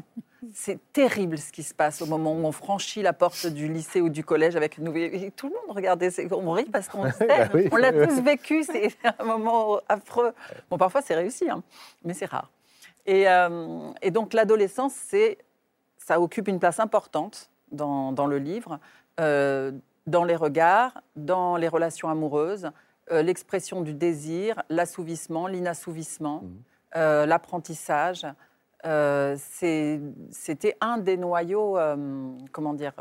[0.54, 4.00] C'est terrible ce qui se passe au moment où on franchit la porte du lycée
[4.00, 5.14] ou du collège avec une nouvelle.
[5.14, 7.26] et Tout le monde, regardez, c'est- on rit parce qu'on sait.
[7.26, 7.68] Bah oui.
[7.72, 8.62] On l'a tous vécu.
[8.64, 10.32] C'est un moment affreux.
[10.70, 11.62] Bon, parfois c'est réussi, hein,
[12.04, 12.50] mais c'est rare.
[13.04, 15.36] Et, euh, et donc l'adolescence, c'est,
[15.98, 18.78] ça occupe une place importante dans, dans le livre,
[19.20, 19.72] euh,
[20.06, 22.70] dans les regards, dans les relations amoureuses,
[23.12, 26.62] euh, l'expression du désir, l'assouvissement, l'inassouvissement, Mhm.
[26.96, 28.26] Euh, l'apprentissage.
[28.86, 31.96] Euh, C'était un des noyaux, euh,
[32.52, 32.92] comment dire,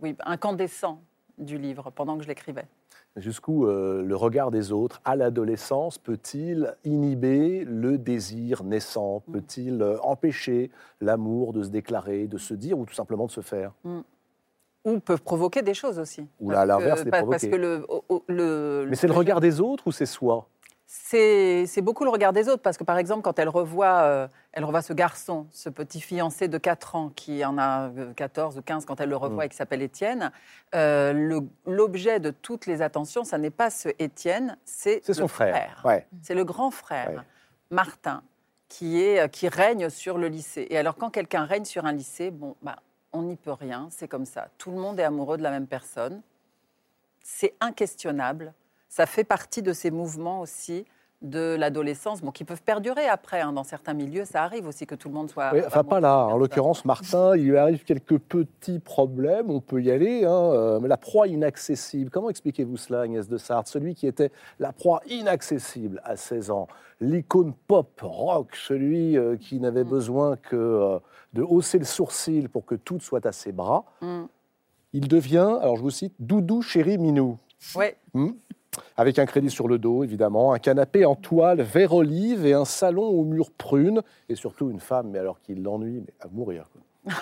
[0.00, 1.00] oui, incandescents
[1.38, 2.66] du livre pendant que je l'écrivais.
[3.16, 9.22] Jusqu'où euh, le regard des autres à l'adolescence peut-il inhiber le désir naissant?
[9.32, 10.70] Peut-il euh, empêcher
[11.00, 13.72] l'amour de se déclarer, de se dire ou tout simplement de se faire?
[14.84, 16.24] Ou peuvent provoquer des choses aussi.
[16.38, 17.50] Ou là, à l'inverse, les Parce provoquer.
[17.50, 20.46] que le, au- au- le- Mais c'est le regard des autres ou c'est soi?
[20.92, 24.64] C'est beaucoup le regard des autres, parce que par exemple, quand elle revoit, euh, elle
[24.64, 28.62] revoit ce garçon, ce petit fiancé de 4 ans, qui en a euh, 14 ou
[28.62, 29.46] 15 quand elle le revoit Mm.
[29.46, 30.32] et qui s'appelle Étienne,
[30.74, 35.80] euh, l'objet de toutes les attentions, ça n'est pas ce Étienne, c'est son frère.
[35.84, 36.08] Ouais.
[36.22, 37.16] C'est le grand frère, Ouais.
[37.70, 38.24] Martin,
[38.68, 40.66] qui, est, euh, qui règne sur le lycée.
[40.70, 42.74] Et alors, quand quelqu'un règne sur un lycée, bon, bah,
[43.12, 44.48] on n'y peut rien, c'est comme ça.
[44.58, 46.20] Tout le monde est amoureux de la même personne.
[47.22, 48.52] C'est inquestionnable.
[48.90, 50.84] Ça fait partie de ces mouvements aussi
[51.22, 53.40] de l'adolescence, bon, qui peuvent perdurer après.
[53.42, 53.52] hein.
[53.52, 55.50] Dans certains milieux, ça arrive aussi que tout le monde soit.
[55.52, 56.24] Oui, enfin, pas là.
[56.26, 59.50] En l'occurrence, Martin, il lui arrive quelques petits problèmes.
[59.50, 60.24] On peut y aller.
[60.24, 62.10] hein, euh, mais la proie inaccessible.
[62.10, 63.68] Comment expliquez-vous cela, Agnès de Sarthe?
[63.68, 66.66] Celui qui était la proie inaccessible à 16 ans,
[67.00, 69.88] l'icône pop, rock, celui euh, qui n'avait Mm.
[69.88, 70.98] besoin que euh,
[71.34, 73.84] de hausser le sourcil pour que tout soit à ses bras.
[74.00, 74.22] Mm.
[74.94, 77.36] Il devient, alors je vous cite, Doudou chéri Minou.
[77.76, 77.94] Ouais.
[78.14, 78.30] Hmm?
[78.96, 82.64] Avec un crédit sur le dos, évidemment, un canapé en toile vert olive et un
[82.64, 86.68] salon aux murs prunes, et surtout une femme, mais alors qu'il l'ennuie, mais à mourir.
[86.72, 87.12] quoi.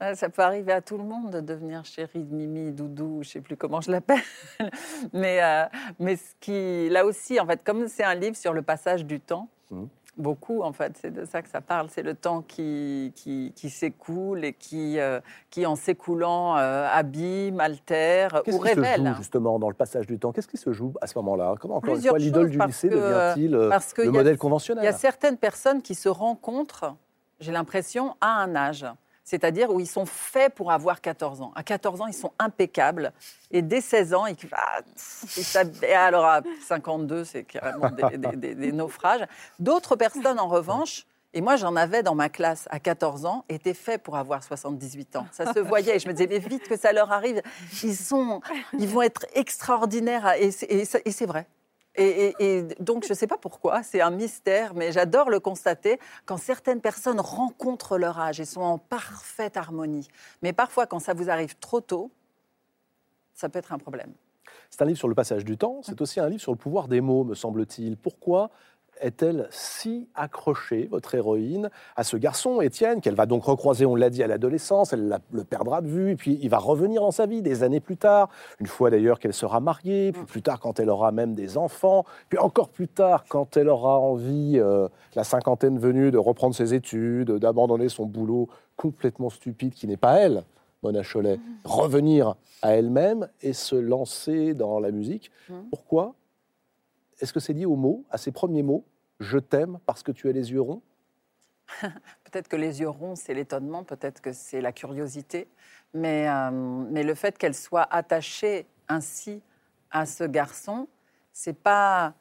[0.00, 3.32] Ouais, Ça peut arriver à tout le monde de devenir chérie, Mimi, Doudou, je ne
[3.32, 4.20] sais plus comment je l'appelle.
[5.12, 5.64] mais, euh,
[5.98, 9.20] mais ce qui, là aussi, en fait, comme c'est un livre sur le passage du
[9.20, 9.88] temps, Mhm.
[10.16, 11.88] Beaucoup, en fait, c'est de ça que ça parle.
[11.90, 17.60] C'est le temps qui, qui, qui s'écoule et qui, euh, qui en s'écoulant, euh, abîme,
[17.60, 19.06] altère Qu'est-ce ou qui se révèle.
[19.08, 20.32] joue justement dans le passage du temps?
[20.32, 21.54] Qu'est-ce qui se joue à ce moment-là?
[21.60, 23.78] Comment encore une Plusieurs fois l'idole du lycée devient-il euh, le a-
[24.10, 26.94] modèle Il y a conventionnel certaines personnes qui se rencontrent,
[27.40, 28.86] j'ai l'impression, à un âge.
[29.26, 31.52] C'est-à-dire où ils sont faits pour avoir 14 ans.
[31.56, 33.12] À 14 ans, ils sont impeccables.
[33.50, 34.82] Et dès 16 ans, ils, ah,
[35.82, 39.26] et alors à 52, c'est carrément des, naufrages.
[39.58, 43.74] D'autres personnes, en revanche, et moi j'en avais dans ma classe à 14 ans, étaient
[43.74, 45.26] faits pour avoir 78 ans.
[45.32, 45.98] Ça se voyait.
[45.98, 47.42] Je me disais, mais vite que ça leur arrive.
[47.82, 48.40] Ils, sont,
[48.78, 50.34] ils vont être extraordinaires.
[50.38, 51.48] Et c'est vrai.
[51.96, 55.40] Et, et- et donc, je ne sais pas pourquoi, c'est un mystère, mais j'adore le
[55.40, 60.08] constater quand certaines personnes rencontrent leur âge et sont en parfaite harmonie.
[60.42, 62.10] Mais parfois, quand ça vous arrive trop tôt,
[63.34, 64.12] ça peut être un problème.
[64.70, 66.88] C'est un livre sur le passage du temps, c'est aussi un livre sur le pouvoir
[66.88, 67.96] des mots, me semble-t-il.
[67.96, 68.50] Pourquoi
[69.00, 74.10] est-elle si accrochée, votre héroïne, à ce garçon, Étienne, qu'elle va donc recroiser, on l'a
[74.10, 77.10] dit, à l'adolescence, elle la- le perdra de vue, et puis il va revenir dans
[77.10, 78.28] sa vie des années plus tard,
[78.60, 82.04] une fois d'ailleurs qu'elle sera mariée, puis plus tard quand elle aura même des enfants,
[82.28, 86.74] puis encore plus tard quand elle aura envie, euh, la cinquantaine venue, de reprendre ses
[86.74, 90.44] études, d'abandonner son boulot complètement stupide qui n'est pas elle,
[90.82, 95.30] Mona Cholet, revenir à elle-même et se lancer dans la musique.
[95.48, 95.64] Mhm.
[95.70, 96.14] Pourquoi
[97.20, 98.84] Est-ce que c'est lié aux mots, à ses premiers mots
[99.20, 100.82] Je t'aime parce que tu as les yeux ronds?
[101.82, 105.48] Peut-être que les yeux ronds, c'est l'étonnement, peut-être que c'est la curiosité,
[105.94, 109.42] mais, euh, mais le fait qu'elle soit attachée ainsi
[109.90, 110.86] à ce garçon,
[111.32, 112.14] c'est pas,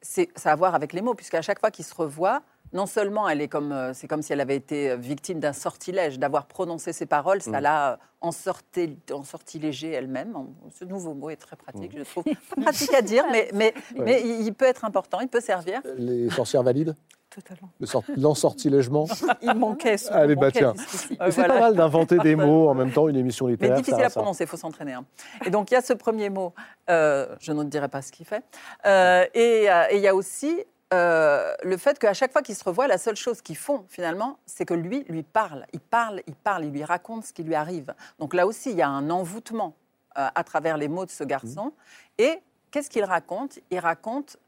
[0.00, 2.42] c'est ça a à voir avec les mots, puisqu'à chaque fois qu'il se revoit,
[2.72, 6.18] non seulement elle est comme, euh, c'est comme si elle avait été victime d'un sortilège,
[6.18, 7.62] d'avoir prononcé ces paroles, ça Mm.
[7.62, 10.34] l'a ensorti- ensortilégée elle-même.
[10.78, 11.98] Ce nouveau mot est très pratique, Mm.
[11.98, 12.24] je trouve.
[12.24, 14.04] Pas pratique à dire, mais, mais, Ouais.
[14.04, 15.80] mais il il peut être important, il peut servir.
[15.96, 16.94] Les sorcières valides?
[17.30, 17.68] Totalement.
[17.78, 19.06] Le sort- L'ensortilègement?
[19.42, 20.72] Il manquait ce Allez, bah, tiens.
[20.76, 20.84] Mais
[21.30, 21.54] C'est Voilà.
[21.54, 23.76] pas mal d'inventer des mots en même temps, une émission Mais littéraire.
[23.76, 24.20] difficile ça, à ça.
[24.20, 24.94] prononcer, il faut s'entraîner.
[24.94, 25.04] hein.
[25.44, 26.54] Et donc, il y a ce premier mot,
[26.88, 28.42] euh, je ne dirai pas ce qu'il fait.
[28.86, 30.64] Euh, et euh, et il y a aussi
[30.94, 34.38] euh, le fait qu'à chaque fois qu'ils se revoient, la seule chose qu'ils font, finalement,
[34.46, 35.66] c'est que lui lui parle.
[35.72, 37.94] Il parle, il parle, il lui raconte ce qui lui arrive.
[38.18, 39.74] Donc là aussi, il y a un envoûtement
[40.16, 41.72] euh, à travers les mots de ce garçon.
[42.16, 43.58] Et qu'est-ce qu'il raconte?
[43.70, 44.38] Il raconte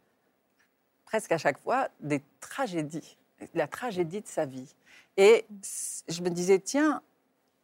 [1.04, 3.18] presque à chaque fois des tragédies,
[3.54, 4.74] la tragédie de sa vie.
[5.16, 5.44] Et
[6.08, 7.02] je me disais, tiens,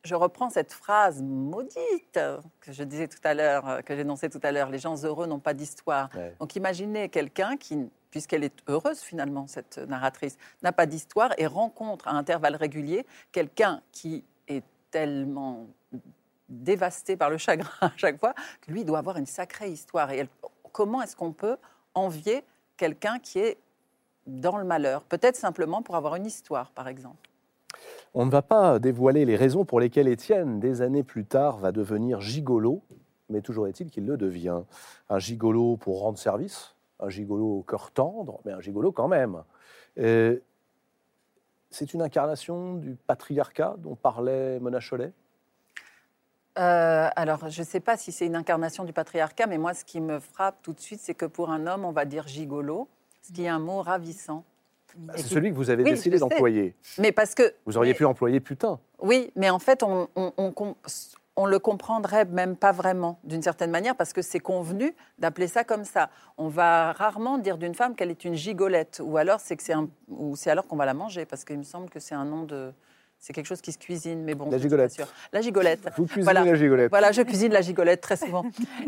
[0.05, 2.21] je reprends cette phrase maudite
[2.61, 5.27] que je disais tout à l'heure, euh, que j'énonçais tout à l'heure, les gens heureux
[5.27, 6.11] n'ont pas d'histoire.
[6.15, 6.35] Ouais.
[6.41, 12.09] Donc imaginez quelqu'un qui, puisqu'elle est heureuse finalement, cette narratrice, n'a pas d'histoire et rencontre
[12.09, 15.67] à intervalles réguliers quelqu'un qui est tellement
[16.49, 20.13] dévasté par le chagrin à chaque fois que lui doit avoir une sacrée histoire.
[20.13, 20.27] Et
[20.73, 21.59] comment est-ce qu'on peut
[21.93, 22.43] envier
[22.79, 23.59] quelqu'un qui est
[24.27, 27.29] dans le malheur Peut-être simplement pour avoir une histoire, par exemple?
[28.15, 31.71] On ne va pas dévoiler les raisons pour lesquelles Étienne, des années plus tard, va
[31.71, 32.81] devenir gigolo,
[33.29, 34.63] mais toujours est-il qu'il le devient.
[35.11, 39.43] Un gigolo pour rendre service, un gigolo au cœur tendre, mais un gigolo quand même.
[39.99, 40.39] Euh,
[41.71, 45.13] C'est une incarnation du patriarcat dont parlait Mona Chollet?
[46.59, 49.85] Euh, alors, je ne sais pas si c'est une incarnation du patriarcat, mais moi, ce
[49.85, 52.89] qui me frappe tout de suite, c'est que pour un homme, on va dire gigolo,
[53.21, 54.43] ce qui est un mot ravissant.
[54.97, 56.75] Et C'est qui- celui que vous avez Oui, décidé d'employer.
[56.99, 57.53] Mais parce que.
[57.67, 58.79] Vous auriez mais- pu employer putain.
[59.01, 60.33] Oui, mais en fait, on, on,
[61.37, 65.65] on le comprendrait même pas vraiment, d'une certaine manière, parce que c'est convenu d'appeler ça
[65.65, 66.09] comme ça.
[66.39, 69.75] On va rarement dire d'une femme qu'elle est une gigolette, ou alors c'est que c'est
[69.75, 72.25] un, ou c'est alors qu'on va la manger, parce qu'il me semble que c'est un
[72.25, 72.73] nom de,
[73.19, 74.51] c'est quelque chose qui se cuisine, mais bon.
[74.51, 74.97] La gigolette.
[75.33, 75.81] La gigolette.
[75.99, 76.45] Vous cuisinez Voilà.
[76.45, 76.91] la gigolette.
[76.91, 78.45] Voilà, je cuisine la gigolette très souvent,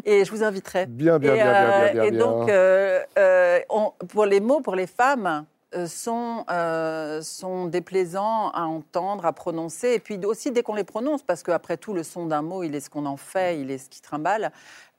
[0.07, 0.87] et je vous inviterai.
[0.87, 4.41] Bien, bien, et, bien, bien, euh, bien, bien, et donc, euh, euh, on- pour les
[4.41, 5.45] mots, pour les femmes,
[5.87, 9.89] sont, euh, sont déplaisants à entendre, à prononcer.
[9.91, 12.75] Et puis aussi, dès qu'on les prononce, parce qu'après tout, le son d'un mot, il
[12.75, 14.53] est ce qu'on en fait, il est ce qui trimballe.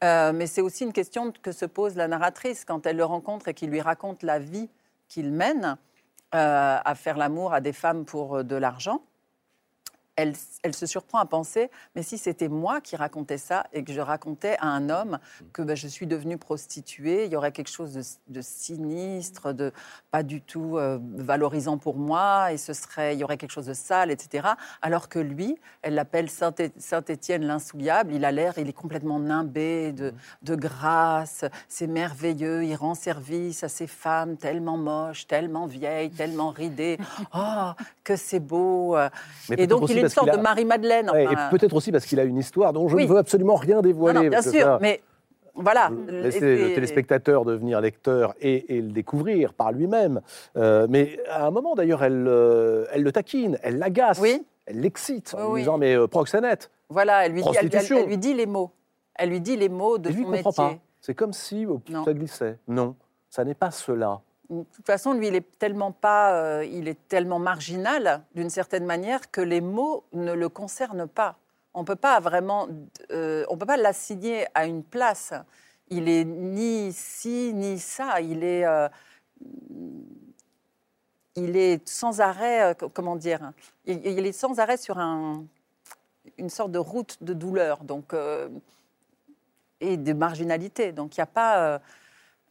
[0.03, 3.47] Euh, mais c'est aussi une question que se pose la narratrice quand elle le rencontre
[3.47, 4.69] et qu'il lui raconte la vie
[5.07, 5.77] qu'il mène
[6.35, 9.01] euh, à faire l'amour à des femmes pour euh, de l'argent.
[10.21, 13.93] Elle, elle se surprend à penser, mais si c'était moi qui racontais ça et que
[13.93, 15.17] je racontais à un homme
[15.53, 18.01] que ben, je suis devenue prostituée, il y aurait quelque chose de,
[18.33, 19.71] de sinistre, de
[20.11, 23.67] pas du tout euh, valorisant pour moi, et ce serait, il y aurait quelque chose
[23.67, 24.49] de sale, etc.
[24.81, 29.93] Alors que lui, elle l'appelle Saint- Saint-Étienne l'insouillable, il a l'air, il est complètement nimbé
[29.93, 36.11] de, de grâce, c'est merveilleux, il rend service à ces femmes tellement moches, tellement vieilles,
[36.11, 36.97] tellement ridées.
[37.33, 37.71] Oh,
[38.03, 38.97] que c'est beau
[39.49, 41.09] Mais Et donc, il est parce de Marie-Madeleine.
[41.11, 41.47] Ouais, enfin.
[41.47, 43.03] et peut-être aussi parce qu'il a une histoire dont je Oui.
[43.03, 44.23] ne veux absolument rien dévoiler.
[44.23, 45.01] non, bien sûr, ça- mais
[45.55, 45.89] voilà.
[46.07, 50.21] Laissez Et le téléspectateur devenir lecteur et, et le découvrir par lui-même.
[50.57, 54.45] Euh, mais à un moment, d'ailleurs, elle, euh, elle le taquine, elle l'agace, Oui.
[54.65, 55.59] elle l'excite en Oui, lui oui.
[55.61, 57.97] disant Mais euh, proxénète Voilà, elle lui, dit, elle, elle- Prostitution.
[58.03, 58.71] elle lui dit les mots.
[59.15, 60.77] Elle lui dit les mots de Et lui, son comprend métier.
[60.77, 60.83] pas.
[61.01, 62.57] C'est comme si oh, ça glissait.
[62.67, 62.95] Non,
[63.29, 64.21] ça n'est pas cela.
[64.49, 68.85] De toute façon, lui, il est tellement pas, euh, il est tellement marginal d'une certaine
[68.85, 71.37] manière que les mots ne le concernent pas.
[71.75, 72.67] On peut pas vraiment,
[73.11, 75.33] euh, on peut pas l'assigner à une place.
[75.89, 78.21] Il est ni ci ni ça.
[78.21, 78.89] Il est, euh,
[81.35, 83.51] il est sans arrêt, co- comment dire,
[83.85, 85.45] il, est sans arrêt sur un,
[86.39, 88.15] une sorte de route de douleur, donc
[89.79, 90.91] et de marginalité.
[90.91, 91.81] Donc il n'y a pas.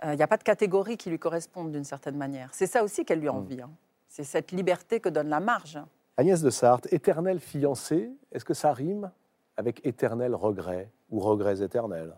[0.05, 2.49] Euh, il n'y a pas de catégorie qui lui corresponde d'une certaine manière.
[2.53, 3.61] C'est ça aussi qu'elle lui envie.
[3.61, 3.70] hein.
[4.09, 5.78] C'est cette liberté que donne la marge.
[6.16, 9.11] Agnès de Sarthe, éternel fiancé, est-ce que ça rime
[9.57, 12.14] avec éternel regret ou regrets éternels?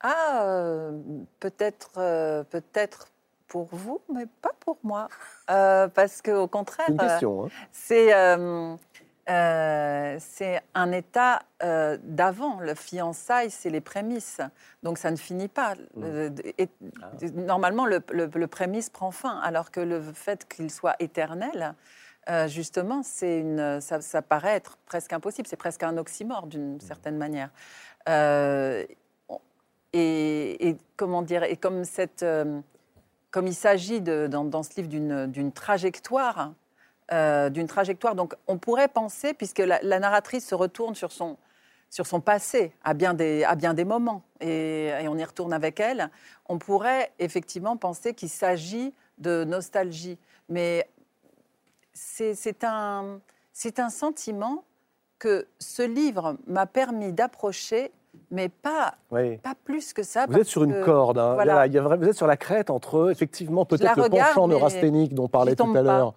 [0.00, 0.92] Ah, euh,
[1.40, 3.08] peut-être, euh, peut-être
[3.48, 5.08] pour vous, mais pas pour moi,
[5.48, 7.44] Euh, parce qu'au contraire, C'est une euh, question.
[7.46, 7.48] hein.
[9.26, 12.60] C'est euh, euh, c'est un état euh, d'avant.
[12.60, 14.40] Le fiançailles, c'est les prémices,
[14.82, 15.74] donc ça ne finit pas.
[16.02, 16.68] Euh, et-
[17.02, 17.10] Ah.
[17.34, 21.74] Normalement, le, le- le prémisse prend fin, alors que le fait qu'il soit éternel,
[22.28, 25.46] euh, justement, c'est une, ça, ça paraît être presque impossible.
[25.48, 27.50] C'est presque un oxymore d'une certaine manière.
[28.08, 28.84] Euh,
[29.92, 32.60] et, et comment dire Et comme cette, euh,
[33.30, 34.88] comme il s'agit de- dans, dans ce livre
[35.26, 36.52] d'une trajectoire,
[37.12, 38.14] euh, d'une trajectoire.
[38.14, 41.36] Donc, on pourrait penser, puisque la, la narratrice se retourne sur son
[41.88, 45.52] sur son passé à bien des, à bien des moments, et, et on y retourne
[45.52, 46.10] avec elle,
[46.48, 50.18] on pourrait effectivement penser qu'il s'agit de nostalgie.
[50.48, 50.90] Mais
[51.92, 53.20] c'est un,
[53.78, 54.64] un sentiment
[55.20, 57.92] que ce livre m'a permis d'approcher,
[58.30, 59.38] mais pas, Oui.
[59.38, 60.22] pas plus que ça.
[60.26, 61.18] Vous parce êtes sur une que- corde.
[61.18, 61.34] hein.
[61.34, 61.52] voilà.
[61.52, 64.28] Voilà, il y a vra- vous êtes sur la crête entre, effectivement, peut-être le regarde,
[64.34, 66.14] penchant neurasthénique dont parlait j'y tout à l'heure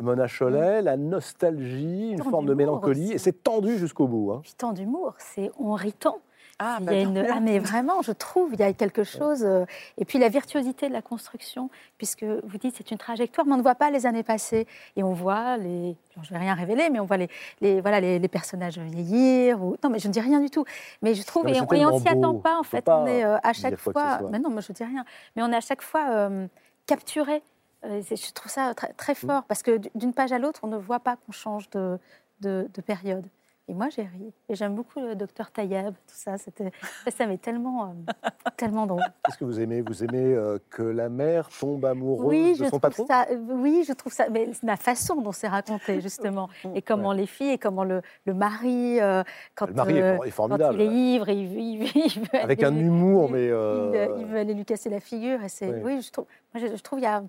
[0.00, 3.12] Mona Cholet, la nostalgie, une Tant forme de mélancolie, aussi.
[3.14, 4.32] et c'est tendu jusqu'au bout.
[4.32, 4.40] hein.
[4.42, 6.18] Puis tant d'humour, c'est on rit tant.
[6.60, 7.18] Ah, Il bah, y a tant une...
[7.18, 9.44] Ah, mais vraiment, je trouve, il y a quelque chose.
[9.44, 9.64] euh,
[9.98, 11.68] Et puis la virtuosité de la construction,
[11.98, 14.68] puisque vous dites c'est une trajectoire, mais on ne voit pas les années passées.
[14.96, 15.96] Et on voit les.
[16.14, 17.28] alors, je ne vais rien révéler, mais on voit les,
[17.60, 19.60] les, voilà, les, les personnages vieillir.
[19.64, 19.76] Ou...
[19.82, 20.64] Non, mais je ne dis rien du tout.
[21.02, 21.44] Mais je trouve.
[21.44, 22.82] Non, mais et on tellement s'y attend pas, en fait.
[22.82, 24.20] pas on est euh, à chaque fois.
[24.30, 25.04] Mais non, moi, je ne dis rien.
[25.34, 26.46] Mais on est à chaque fois euh,
[26.86, 27.42] capturé.
[27.84, 29.16] Euh, je trouve ça très, très Mm.
[29.16, 31.98] fort, parce que d'une page à l'autre, on ne voit pas qu'on change de,
[32.40, 33.26] de, de période.
[33.66, 34.30] Et moi, j'ai ri.
[34.50, 36.34] Et j'aime beaucoup le docteur Taïeb, tout ça.
[36.36, 38.12] Ça m'est tellement, euh,
[38.58, 39.00] tellement drôle.
[39.24, 39.80] Qu'est-ce que vous aimez?
[39.80, 43.06] Vous aimez euh, que la mère tombe amoureuse Oui, de je son trouve patron?
[43.06, 43.26] ça.
[43.30, 44.28] euh, Oui, je trouve ça.
[44.28, 48.02] Mais c'est la façon dont c'est raconté justement, et comment les filles, et comment le,
[48.26, 49.22] le mari, euh,
[49.54, 50.74] quand, Le mari est quand formidable.
[50.74, 53.46] il est ivre, il, il, il veut Avec aller un humour, mais.
[53.46, 55.42] il, il veut aller lui casser la figure.
[55.42, 55.80] Et c'est, Oui.
[55.96, 56.26] oui, je trouve.
[56.52, 57.22] Moi, je, je trouve il y a.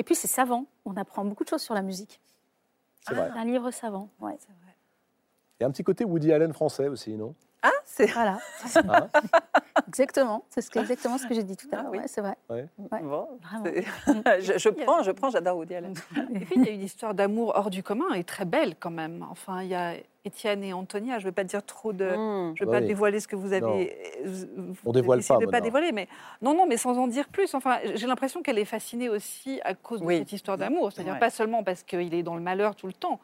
[0.00, 0.64] Et puis c'est savant.
[0.86, 2.22] On apprend beaucoup de choses sur la musique.
[3.06, 3.28] C'est vrai.
[3.34, 4.08] C'est un livre savant.
[4.18, 4.38] Ouais.
[5.58, 7.34] Il y a un petit côté Woody Allen français aussi, non?
[7.62, 8.38] Ah, c'est Voilà.
[8.88, 9.08] Hein
[9.88, 10.42] exactement.
[10.48, 11.90] C'est ce que, exactement ce que j'ai dit tout à Ah l'heure.
[11.92, 11.98] oui.
[11.98, 12.34] Ouais, c'est vrai.
[12.48, 13.28] Ouais, bon.
[13.42, 13.64] Vraiment.
[13.66, 15.92] c'est- je, je prends, je prends, j'adore Woody Allen.
[16.34, 18.90] Et puis, il y a une histoire d'amour hors du commun et très belle quand
[18.90, 19.26] même.
[19.30, 21.18] Enfin, il y a Étienne et Antonia.
[21.18, 22.04] Je ne vais pas dire trop de.
[22.04, 22.54] Mmh.
[22.56, 22.86] Je ne vais Bah pas oui.
[22.88, 23.96] dévoiler ce que vous avez.
[24.24, 26.08] vous- On dévoile pas, de pas dévoiler, mais
[26.42, 27.54] non, non, mais sans en dire plus.
[27.54, 30.92] Enfin, j'ai l'impression qu'elle est fascinée aussi à cause de cette histoire d'amour.
[30.92, 31.18] C'est-à-dire Ouais.
[31.18, 33.18] pas seulement parce qu'il est dans le malheur tout le temps,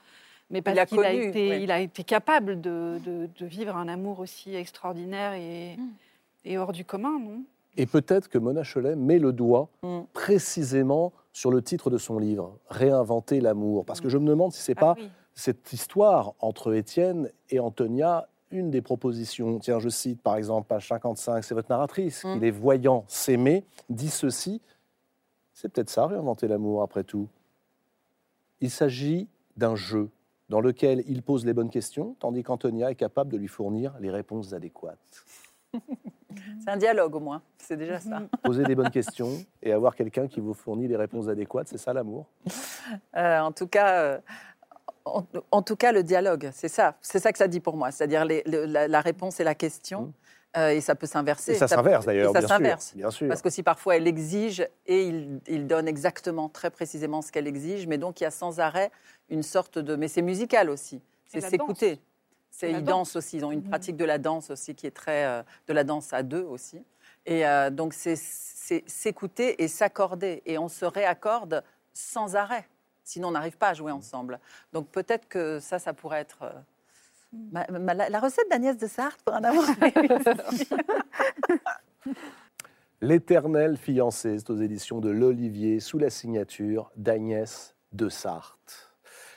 [0.51, 1.71] mais parce qu'il a, oui.
[1.71, 5.89] a été capable de, de- de vivre un amour aussi extraordinaire et, Mm.
[6.47, 7.43] et hors du commun, non?
[7.79, 10.01] Et peut-être que Mona Cholet met le doigt Mm.
[10.15, 13.85] précisément sur le titre de son livre, Réinventer l'amour.
[13.85, 15.11] Parce que je me demande si c'est Ah pas oui.
[15.37, 19.59] Cette histoire entre Étienne et Antonia une des propositions.
[19.59, 22.35] Tiens, je cite par exemple page 55, c'est votre narratrice Mm.
[22.35, 24.61] qui, les voyant s'aimer, dit ceci.
[25.53, 27.29] C'est peut-être ça, réinventer l'amour après tout.
[28.61, 30.11] Il s'agit d'un jeu
[30.49, 34.11] dans lequel il pose les bonnes questions, tandis qu'Antonia est capable de lui fournir les
[34.11, 35.25] réponses adéquates.
[36.63, 38.23] C'est un dialogue au moins, c'est déjà ça.
[38.43, 39.31] Poser des bonnes questions
[39.63, 42.27] et avoir quelqu'un qui vous fournit les réponses adéquates, c'est ça l'amour?
[43.17, 44.19] Euh, en tout cas, euh,
[45.07, 47.91] en, en tout cas, le dialogue, c'est ça, c'est ça que ça dit pour moi.
[47.91, 50.13] C'est-à-dire les- la, la réponse et la question, Mm.
[50.59, 51.53] euh, et ça peut s'inverser.
[51.53, 52.57] Et ça s'inverse d'ailleurs, Ça bien sûr.
[52.57, 52.93] s'inverse.
[52.97, 53.29] Bien sûr.
[53.29, 57.87] Parce qu'aussi parfois elle exige et il, il donne exactement, très précisément ce qu'elle exige,
[57.87, 58.91] mais donc il y a sans arrêt
[59.31, 59.97] une sorte de.
[59.97, 62.01] Mais c'est musical aussi, c'est la s'écouter.
[62.51, 63.09] C'est la ils danse.
[63.13, 63.69] dansent aussi, ils ont une Mhm.
[63.69, 66.83] pratique de la danse aussi qui est très euh, de la danse à deux aussi.
[67.27, 72.67] Et euh, donc c'est c'est s'écouter et s'accorder et on se réaccorde sans arrêt.
[73.07, 74.41] Sinon on n'arrive pas à jouer ensemble.
[74.73, 76.53] Donc peut-être que ça, ça pourrait être euh,
[77.53, 79.63] ma- ma- la, la recette d'Agnès de Sarthe pour un amour.
[83.01, 88.93] L'éternel fiancé, c'est aux éditions de l'Olivier, sous la signature d'Agnès de Sarthe.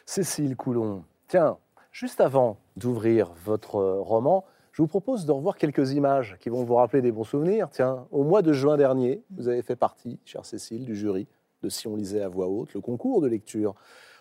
[0.05, 1.57] Cécile Coulon, tiens,
[1.91, 6.63] juste avant d'ouvrir votre euh, roman, je vous propose de revoir quelques images qui vont
[6.63, 7.67] vous rappeler des bons souvenirs.
[7.69, 11.27] Tiens, au mois de juin dernier, vous avez fait partie, chère Cécile, du jury
[11.61, 13.75] de Si on lisait à voix haute, le concours de lecture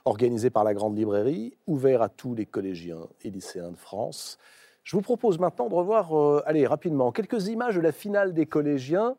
[0.05, 4.39] organisé par la Grande Librairie, ouvert à tous les collégiens et lycéens de France.
[4.83, 8.47] Je vous propose maintenant de revoir, euh, allez, rapidement, quelques images de la finale des
[8.47, 9.17] collégiens,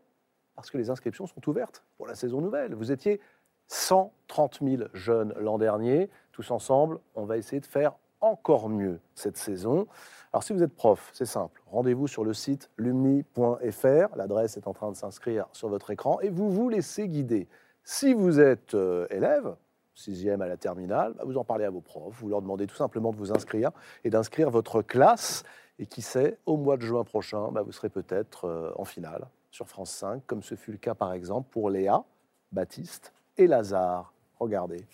[0.55, 2.73] parce que les inscriptions sont ouvertes pour la saison nouvelle.
[2.73, 3.21] Vous étiez
[3.67, 6.09] 130 000 jeunes l'an dernier.
[6.31, 9.87] Tous ensemble, on va essayer de faire encore mieux cette saison.
[10.33, 11.61] Alors, si vous êtes prof, c'est simple.
[11.67, 14.15] Rendez-vous sur le site lumni.fr.
[14.15, 17.47] L'adresse est en train de s'inscrire sur votre écran et vous vous laissez guider.
[17.91, 19.55] Si vous êtes euh, élève,
[19.95, 22.13] sixième à la terminale, bah, vous en parlez à vos profs.
[22.19, 23.71] Vous leur demandez tout simplement de vous inscrire
[24.03, 25.43] et d'inscrire votre classe.
[25.79, 29.27] Et qui sait, au mois de juin prochain, bah, vous serez peut-être euh, en finale
[29.49, 32.03] sur France 5, comme ce fut le cas par exemple pour Léa,
[32.51, 34.13] Baptiste et Lazare.
[34.39, 34.85] Regardez.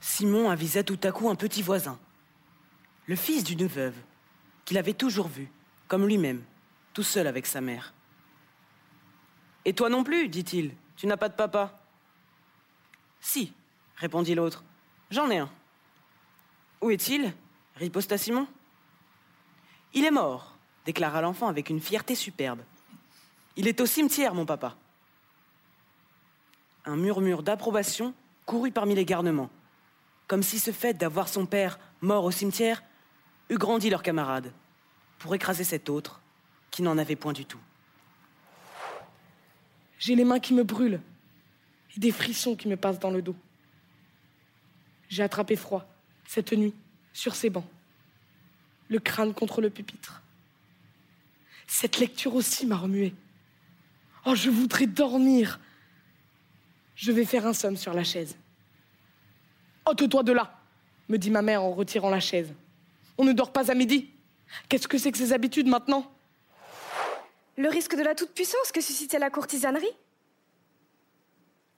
[0.00, 1.98] Simon avisa tout à coup un petit voisin,
[3.06, 3.96] le fils d'une veuve,
[4.64, 5.50] qu'il avait toujours vu,
[5.88, 6.44] comme lui-même,
[6.92, 7.93] tout seul avec sa mère.
[9.64, 11.80] Et toi non plus, dit-il, tu n'as pas de papa.
[13.20, 13.52] Si,
[13.96, 14.62] répondit l'autre,
[15.10, 15.50] j'en ai un.
[16.80, 17.32] Où est-il?
[17.76, 18.46] Riposta Simon.
[19.94, 22.60] Il est mort, déclara l'enfant avec une fierté superbe.
[23.56, 24.76] Il est au cimetière, mon papa.
[26.84, 28.14] Un murmure d'approbation
[28.44, 29.50] courut parmi les garnements.
[30.26, 32.82] comme si ce fait d'avoir son père mort au cimetière
[33.50, 34.52] eût grandi leur camarade,
[35.18, 36.20] pour écraser cet autre
[36.70, 37.60] qui n'en avait point du tout.
[39.98, 41.00] J'ai les mains qui me brûlent
[41.96, 43.36] et des frissons qui me passent dans le dos.
[45.08, 45.86] J'ai attrapé froid
[46.26, 46.74] cette nuit
[47.12, 47.66] sur ces bancs,
[48.88, 50.22] le crâne contre le pupitre.
[51.66, 53.14] Cette lecture aussi m'a remué.
[54.26, 55.60] Oh, je voudrais dormir.
[56.96, 58.36] Je vais faire un somme sur la chaise.
[59.86, 60.58] Ôte-toi de là,
[61.08, 62.52] me dit ma mère en retirant la chaise.
[63.18, 64.10] On ne dort pas à midi.
[64.68, 66.10] Qu'est-ce que c'est que ces habitudes maintenant?
[67.56, 69.96] Le risque de la toute-puissance que suscitait la courtisanerie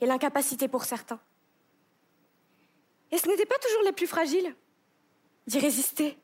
[0.00, 1.20] et l'incapacité pour certains.
[3.10, 4.54] Et ce n'était pas toujours les plus fragiles
[5.46, 6.18] d'y résister.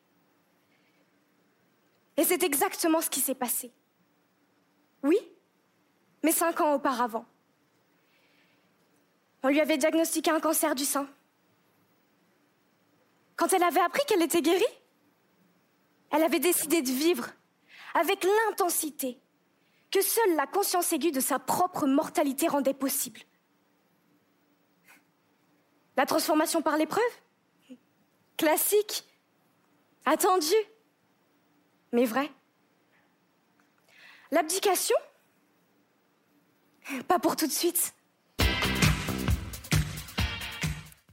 [2.16, 3.72] Et c'est exactement ce qui s'est passé.
[5.02, 5.18] Oui,
[6.22, 7.26] mais cinq ans auparavant.
[9.42, 11.08] On lui avait diagnostiqué un cancer du sein.
[13.36, 14.64] Quand elle avait appris qu'elle était guérie,
[16.10, 17.28] elle avait décidé de vivre
[17.94, 19.18] avec l'intensité
[19.92, 23.20] que seule la conscience aiguë de sa propre mortalité rendait possible.
[25.96, 27.02] La transformation par l'épreuve?
[28.38, 29.04] Classique,
[30.06, 30.54] attendu,
[31.92, 32.30] mais vrai.
[34.30, 34.96] L'abdication?
[37.06, 37.94] Pas pour tout de suite.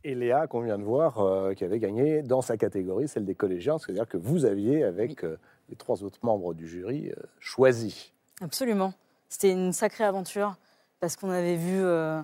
[0.06, 3.35] Et Léa, qu'on vient de voir, euh, qui avait gagné dans sa catégorie, celle des
[3.35, 5.38] collégiens, c'est-à-dire que vous aviez, avec euh,
[5.68, 8.14] les trois autres membres du jury, euh, choisi.
[8.41, 8.93] Absolument.
[9.29, 10.55] C'était une sacrée aventure
[10.99, 12.21] parce qu'on avait vu euh,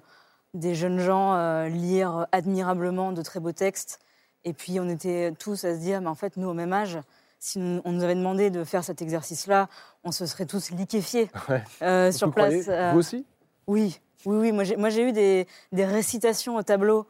[0.54, 4.00] des jeunes gens euh, lire admirablement de très beaux textes.
[4.44, 7.00] Et puis on était tous à se dire, mais en fait, nous, au même âge,
[7.40, 9.68] si on nous avait demandé de faire cet exercice-là,
[10.04, 11.64] on se serait tous liquéfiés Ouais.
[11.82, 12.70] euh, sur place.
[12.94, 13.26] Vous aussi?
[13.68, 14.52] Oui, oui, oui.
[14.52, 17.08] Moi, j'ai, moi, j'ai eu des, des récitations au tableau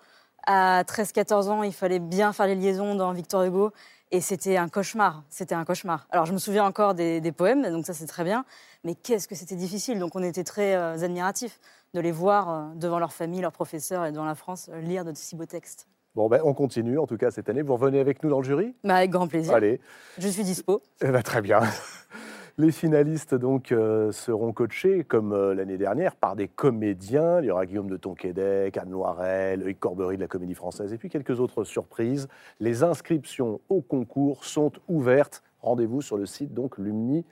[0.48, 1.64] à 13-14 ans.
[1.64, 3.72] Il fallait bien faire les liaisons dans Victor Hugo.
[4.16, 5.24] Et c'était un cauchemar.
[5.30, 6.08] C'était un cauchemar.
[6.10, 8.46] Alors, je me souviens encore des, des poèmes, donc ça, c'est très bien.
[8.86, 10.00] Mais qu'est-ce que c'était difficile.
[10.00, 11.60] Donc, on était très euh, admiratifs
[11.94, 15.04] de les voir euh, devant leur famille, leurs professeurs et devant la France euh, lire
[15.04, 15.90] de si beaux textes.
[16.16, 17.62] Bon, ben, on continue, en tout cas, cette année.
[17.62, 18.74] Vous revenez avec nous dans le jury?
[18.86, 19.54] Bah, avec grand plaisir.
[19.54, 19.82] Allez.
[20.18, 20.82] Je suis dispo.
[21.02, 21.60] Eh ben, très bien.
[22.58, 27.42] Les finalistes donc euh, seront coachés comme euh, l'année dernière par des comédiens.
[27.42, 30.98] Il y aura Guillaume de Tonquédec, Anne Loirel, Loïc Corbery de la Comédie Française et
[30.98, 32.30] puis quelques autres surprises.
[32.62, 35.44] Les inscriptions au concours sont ouvertes.
[35.60, 37.26] Rendez-vous sur le site donc lumni.fr.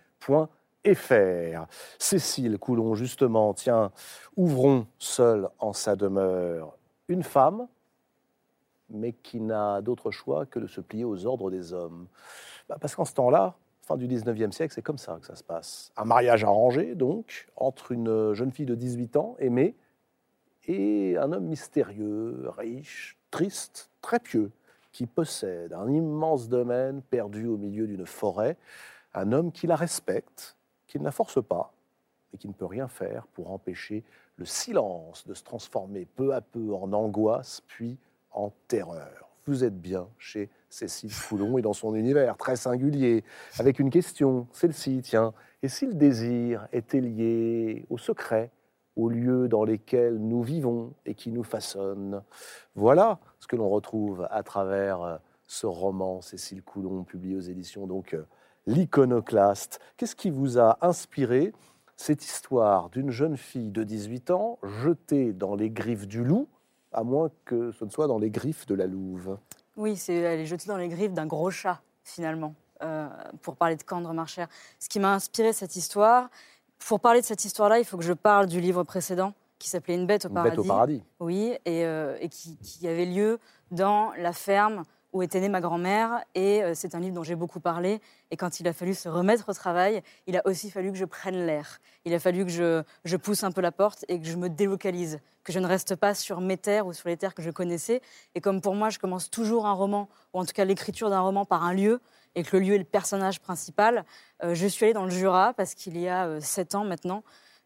[1.99, 3.93] Cécile Coulon, justement, tiens,
[4.35, 6.77] ouvrons seule en sa demeure
[7.07, 7.69] une femme,
[8.89, 12.07] mais qui n'a d'autre choix que de se plier aux ordres des hommes.
[12.67, 15.43] Bah, parce qu'en ce temps-là, fin du 19e siècle, c'est comme ça que ça se
[15.43, 15.91] passe.
[15.97, 19.75] Un mariage arrangé, donc, entre une jeune fille de 18 ans, aimée,
[20.65, 24.51] et un homme mystérieux, riche, triste, très pieux,
[24.91, 28.57] qui possède un immense domaine perdu au milieu d'une forêt,
[29.13, 30.55] un homme qui la respecte,
[30.87, 31.73] qui ne la force pas,
[32.31, 34.03] mais qui ne peut rien faire pour empêcher
[34.37, 37.97] le silence de se transformer peu à peu en angoisse, puis
[38.31, 39.29] en terreur.
[39.45, 43.23] Vous êtes bien chez Cécile Coulon et dans son univers très singulier,
[43.59, 45.31] avec une question, celle-ci, tiens,
[45.61, 48.49] et si le désir était lié au secret,
[48.95, 52.23] aux lieux dans lesquels nous vivons et qui nous façonnent?
[52.73, 57.85] Voilà ce que l'on retrouve à travers euh, ce roman Cécile Coulon, publié aux éditions
[57.85, 58.25] donc euh,
[58.65, 59.79] L'Iconoclaste.
[59.97, 61.53] Qu'est-ce qui vous a inspiré?
[61.95, 66.47] Cette histoire d'une jeune fille de 18 ans jetée dans les griffes du loup,
[66.91, 69.37] à moins que ce ne soit dans les griffes de la louve
[69.75, 73.07] Oui, c'est, elle est jetée dans les griffes d'un gros chat, finalement, euh,
[73.41, 74.47] pour parler de Candre Marchère.
[74.79, 76.29] Ce qui m'a inspiré cette histoire,
[76.79, 79.95] pour parler de cette histoire-là, il faut que je parle du livre précédent qui s'appelait
[79.95, 80.55] Une bête au Une paradis.
[80.57, 81.03] bête au paradis.
[81.19, 83.39] Oui, et, euh, et qui, qui avait lieu
[83.71, 84.83] dans la ferme
[85.13, 86.23] où était née ma grand-mère.
[86.35, 88.01] Et euh, c'est un livre dont j'ai beaucoup parlé.
[88.31, 91.05] Et quand il a fallu se remettre au travail, il a aussi fallu que je
[91.05, 91.79] prenne l'air.
[92.03, 95.19] Il a fallu que je, pousse un peu la porte et que je me délocalise,
[95.43, 98.01] que je ne reste pas sur mes terres ou sur les terres que je connaissais.
[98.35, 101.21] Et comme pour moi, je commence toujours un roman, ou en tout cas l'écriture d'un
[101.21, 102.01] roman par un lieu,
[102.35, 104.05] et que le lieu est le personnage principal,
[104.43, 107.23] euh, je suis allée dans le Jura parce qu'il y a euh, sept ans maintenant,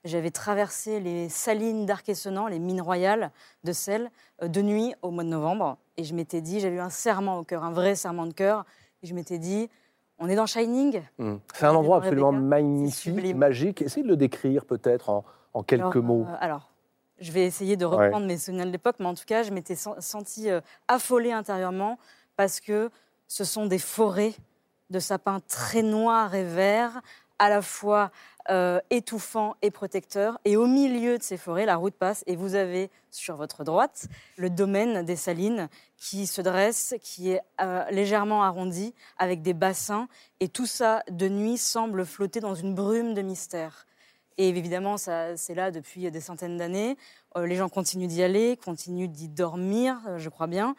[0.07, 3.31] j'avais traversé les salines d'Arc-et-Senans, les mines royales
[3.63, 4.09] de sel,
[4.41, 5.77] euh, de nuit au mois de novembre.
[5.97, 8.65] Et je m'étais dit, j'avais eu un serment au cœur, un vrai serment de cœur.
[9.03, 9.69] Et je m'étais dit,
[10.19, 11.01] on est dans Shining.
[11.19, 11.35] Hmm.
[11.53, 13.81] C'est un endroit absolument magnifique, magique.
[13.81, 15.23] Essayez de le décrire peut-être en,
[15.53, 16.25] en quelques Alors, mots.
[16.27, 16.71] euh, alors,
[17.19, 19.75] je vais essayer de reprendre mes souvenirs de l'époque, mais en tout cas, je m'étais
[19.75, 21.97] sen- sentie euh, affolée intérieurement
[22.35, 22.89] parce que
[23.27, 24.35] ce sont des forêts
[24.89, 27.01] de sapins très noirs et verts,
[27.39, 28.11] à la fois
[28.49, 30.39] euh, étouffant et protecteur.
[30.45, 34.07] Et au milieu de ces forêts, la route passe et vous avez sur votre droite
[34.37, 40.07] le domaine des salines qui se dresse, qui est euh, légèrement arrondi avec des bassins.
[40.39, 43.85] Et tout ça, de nuit, semble flotter dans une brume de mystère.
[44.37, 46.95] Et évidemment, c'est là depuis des centaines d'années.
[47.35, 50.75] Euh, les gens continuent d'y aller, continuent d'y dormir, je crois bien.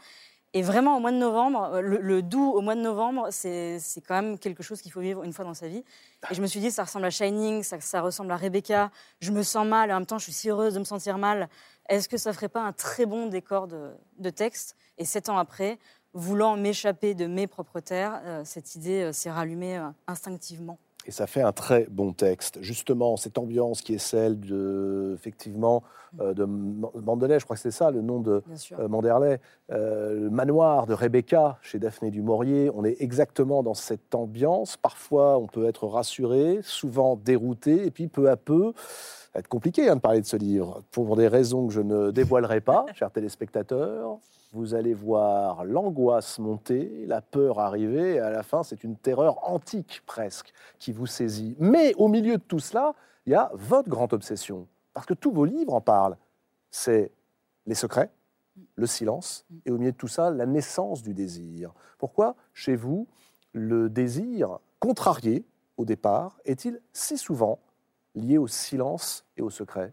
[0.54, 4.14] Et vraiment, au mois de novembre, euh, le, doux au mois de novembre, c'est, quand
[4.14, 5.84] même quelque chose qu'il faut vivre une fois dans sa vie.
[6.30, 8.90] Et je me suis dit, ça ressemble à Shining, ça, ça ressemble à Rebecca.
[9.20, 11.18] Je me sens mal, et en même temps, je suis si heureuse de me sentir
[11.18, 11.50] mal.
[11.88, 14.74] Est-ce que ça ferait pas un très bon décor de, texte?
[14.96, 15.78] Et sept ans après,
[16.14, 20.78] voulant m'échapper de mes propres terres, euh, cette idée euh, s'est rallumée instinctivement.
[21.08, 22.58] Et ça fait un très bon texte.
[22.60, 25.82] Justement, cette ambiance qui est celle de, effectivement,
[26.20, 28.42] euh, de M- Mandelet, je crois que c'est ça le nom de
[28.78, 29.40] euh, Manderley,
[29.72, 32.70] euh, le manoir de Rebecca chez Daphné du Maurier.
[32.74, 34.76] On est exactement dans cette ambiance.
[34.76, 39.48] Parfois, on peut être rassuré, souvent dérouté, et puis peu à peu, ça va être
[39.48, 40.82] compliqué hein, de parler de ce livre.
[40.92, 44.18] Pour des raisons que je ne dévoilerai pas, chers téléspectateurs,
[44.52, 49.48] vous allez voir l'angoisse monter, la peur arriver, et à la fin, c'est une terreur
[49.50, 51.56] antique presque qui vous saisit.
[51.58, 52.94] Mais au milieu de tout cela,
[53.26, 56.16] il y a votre grande obsession, parce que tous vos livres en parlent.
[56.70, 57.12] C'est
[57.66, 58.10] les secrets,
[58.74, 61.72] le silence, et au milieu de tout ça, la naissance du désir.
[61.98, 63.06] Pourquoi, chez vous,
[63.52, 65.44] le désir, contrarié
[65.76, 67.58] au départ, est-il si souvent
[68.14, 69.92] lié au silence et au secret?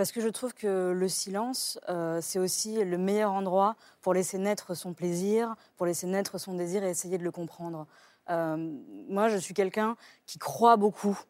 [0.00, 4.38] Parce que je trouve que le silence, euh, c'est aussi le meilleur endroit pour laisser
[4.38, 7.86] naître son plaisir, pour laisser naître son désir et essayer de le comprendre.
[8.30, 8.56] Euh,
[9.10, 11.20] moi, je suis quelqu'un qui croit beaucoup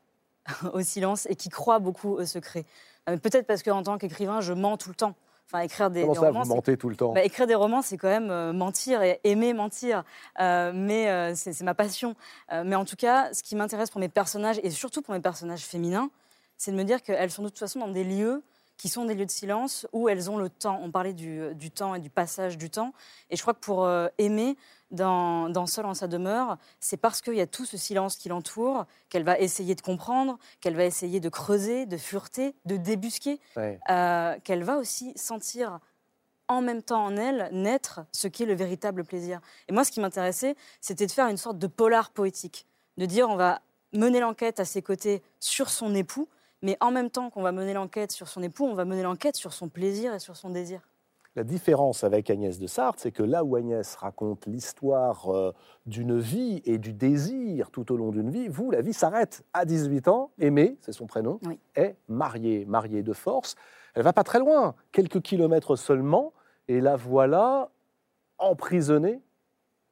[0.72, 2.64] au silence et qui croit beaucoup au secret.
[3.08, 5.16] Euh, Peut-être parce qu'en tant qu'écrivain, je mens tout le temps.
[5.46, 7.12] Enfin, écrire des, Comment des ça, romans, vous mentez tout le temps?
[7.12, 10.04] Bah, écrire des romans, c'est quand même euh, mentir et aimer mentir.
[10.38, 12.14] Euh, mais euh, c'est ma passion.
[12.52, 15.64] Mais en tout cas, ce qui m'intéresse pour mes personnages, et surtout pour mes personnages
[15.64, 16.08] féminins,
[16.56, 18.44] c'est de me dire qu'elles sont de toute façon dans des lieux
[18.80, 20.80] qui sont des lieux de silence où elles ont le temps.
[20.82, 22.94] On parlait du, du temps et du passage du temps.
[23.28, 24.56] Et je crois que pour euh, aimer,
[24.90, 28.30] dans, dans Seul en sa demeure, c'est parce qu'il y a tout ce silence qui
[28.30, 33.38] l'entoure qu'elle va essayer de comprendre, qu'elle va essayer de creuser, de fureter, de débusquer
[33.54, 33.78] Ouais.
[33.90, 35.78] euh, qu'elle va aussi sentir
[36.48, 39.40] en même temps en elle naître ce qu'est le véritable plaisir.
[39.68, 42.66] Et moi, ce qui m'intéressait, c'était de faire une sorte de polar poétique,
[42.96, 43.60] de dire on va
[43.92, 46.28] mener l'enquête à ses côtés sur son époux,
[46.62, 49.36] mais en même temps qu'on va mener l'enquête sur son époux, on va mener l'enquête
[49.36, 50.80] sur son plaisir et sur son désir.
[51.36, 55.52] La différence avec Agnès de Sarthe, c'est que là où Agnès raconte l'histoire euh,
[55.86, 59.64] d'une vie et du désir tout au long d'une vie, vous, la vie s'arrête à
[59.64, 60.32] 18 ans.
[60.40, 61.58] Aimée, c'est son prénom, Oui.
[61.76, 63.54] est mariée, mariée de force.
[63.94, 66.32] Elle va pas très loin, quelques kilomètres seulement,
[66.66, 67.70] et la voilà
[68.38, 69.20] emprisonnée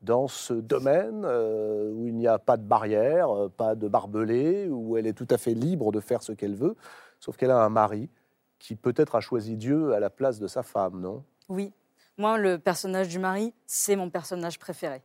[0.00, 4.68] dans ce domaine euh, où il n'y a pas de barrière, euh, pas de barbelé,
[4.68, 6.76] où elle est tout à fait libre de faire ce qu'elle veut,
[7.20, 8.08] sauf qu'elle a un mari
[8.58, 11.24] qui peut-être a choisi Dieu à la place de sa femme, non?
[11.48, 11.72] Oui,
[12.16, 15.02] moi, le personnage du mari, c'est mon personnage préféré.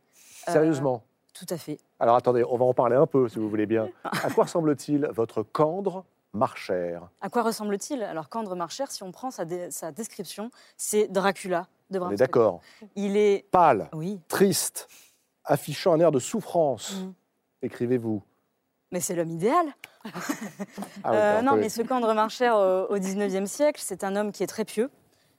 [0.48, 1.02] Euh, Sérieusement?
[1.32, 1.78] Tout à fait.
[1.98, 3.88] Alors attendez, on va en parler un peu si vous voulez bien.
[4.04, 7.08] À quoi ressemble-t-il votre Candre marchère?
[7.20, 8.02] À quoi ressemble-t-il?
[8.02, 12.16] Alors, Candre Marchère, si on prend sa, dé- sa description, c'est Dracula de On est
[12.16, 12.60] d'accord.
[12.96, 13.46] Il est.
[13.50, 14.88] Pâle, Oui, triste,
[15.44, 17.14] affichant un air de souffrance, Mhm.
[17.62, 18.22] écrivez-vous.
[18.92, 19.66] mais c'est l'homme idéal.
[20.04, 20.10] Ah
[21.10, 24.42] oui, Euh, non, mais ce Candre Marchère euh, au XIXe siècle, c'est un homme qui
[24.42, 24.90] est très pieux,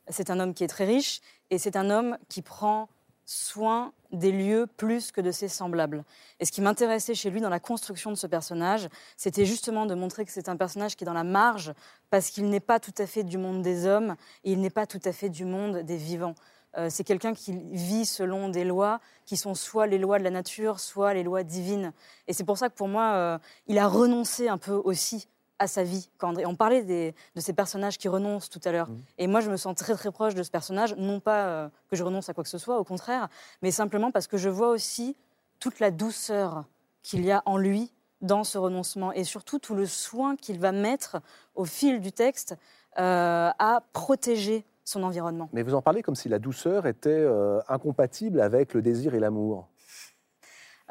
[0.09, 1.21] c'est un homme qui est très riche,
[1.51, 2.89] et c'est un homme qui prend
[3.25, 6.03] soin des lieux plus que de ses semblables.
[6.39, 9.95] Et ce qui m'intéressait chez lui dans la construction de ce personnage, c'était justement de
[9.95, 11.73] montrer que c'est un personnage qui est dans la marge,
[12.09, 14.87] parce qu'il n'est pas tout à fait du monde des hommes, et il n'est pas
[14.87, 16.35] tout à fait du monde des vivants.
[16.77, 20.29] Euh, c'est quelqu'un qui vit selon des lois qui sont soit les lois de la
[20.29, 21.93] nature, soit les lois divines.
[22.27, 23.37] Et c'est pour ça que pour moi, euh,
[23.67, 25.27] il a renoncé un peu aussi
[25.59, 26.09] à sa vie.
[26.17, 28.89] Quand on parlait des- de ces personnages qui renoncent tout à l'heure.
[29.17, 30.95] Et moi, je me sens très très proche de ce personnage.
[30.97, 33.29] Non pas euh, que je renonce à quoi que ce soit, au contraire,
[33.61, 35.15] mais simplement parce que je vois aussi
[35.59, 36.65] toute la douceur
[37.03, 37.91] qu'il y a en lui
[38.21, 41.17] dans ce renoncement et surtout tout le soin qu'il va mettre
[41.53, 42.55] au fil du texte
[42.97, 45.49] euh, à protéger son environnement.
[45.53, 49.19] Mais vous en parlez comme si la douceur était euh, incompatible avec le désir et
[49.19, 49.67] l'amour.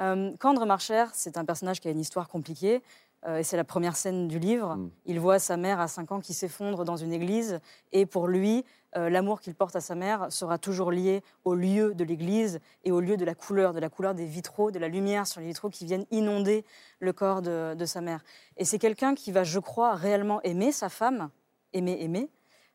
[0.00, 2.82] Euh, Candre Marchère, c'est un personnage qui a une histoire compliquée.
[3.26, 4.76] Euh, et c'est la première scène du livre.
[4.76, 4.90] Mm.
[5.06, 7.60] Il voit sa mère à 5 ans qui s'effondre dans une église.
[7.92, 8.64] Et pour lui,
[8.96, 12.92] euh, l'amour qu'il porte à sa mère sera toujours lié au lieu de l'église et
[12.92, 15.48] au lieu de la couleur, de la couleur des vitraux, de la lumière sur les
[15.48, 16.64] vitraux qui viennent inonder
[17.00, 18.22] le corps de, de sa mère.
[18.56, 21.30] Et c'est quelqu'un qui va, je crois, réellement aimer sa femme,
[21.72, 22.30] aimer, aimer,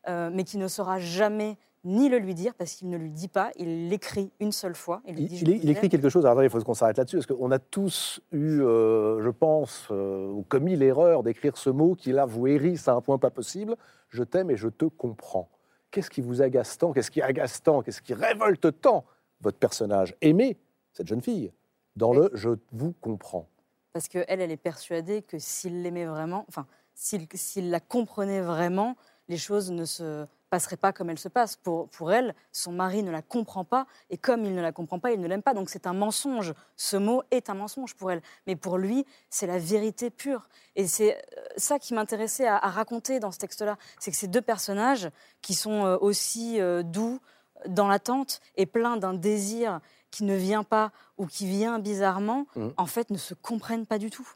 [0.08, 3.28] euh, mais qui ne saura jamais ni le lui dire parce qu'il ne lui dit
[3.28, 5.02] pas, il l'écrit une seule fois.
[5.06, 7.26] Il, lui dit, il écrit quelque chose, alors, attendez, il faut qu'on s'arrête là-dessus, parce
[7.26, 12.12] qu'on a tous eu, euh, je pense, euh, ou commis l'erreur d'écrire ce mot qui,
[12.12, 13.76] là, vous hérisse à un point pas possible.
[14.08, 15.48] Je t'aime et je te comprends.
[15.90, 16.92] Qu'est-ce qui vous agace tant?
[16.92, 17.82] Qu'est-ce qui agace tant?
[17.82, 19.04] Qu'est-ce qui révolte tant
[19.40, 20.58] votre personnage Aimé,
[20.92, 21.52] cette jeune fille,
[21.96, 23.48] dans le je vous comprends?
[23.92, 28.96] Parce qu'elle, elle est persuadée que s'il l'aimait vraiment, enfin, s'il la comprenait vraiment,
[29.28, 31.56] les choses ne se passeraient pas comme elles se passent.
[31.56, 34.98] Pour, pour elle, son mari ne la comprend pas, et comme il ne la comprend
[34.98, 35.54] pas, il ne l'aime pas.
[35.54, 36.52] Donc c'est un mensonge.
[36.76, 38.20] Ce mot est un mensonge pour elle.
[38.46, 40.48] Mais pour lui, c'est la vérité pure.
[40.76, 43.76] Et c'est euh, ça qui m'intéressait à, à raconter dans ce texte-là.
[43.98, 45.08] C'est que ces deux personnages,
[45.40, 47.20] qui sont euh, aussi euh, doux
[47.66, 52.72] dans l'attente et pleins d'un désir qui ne vient pas ou qui vient bizarrement, Mhm.
[52.76, 54.28] en fait, ne se comprennent pas du tout.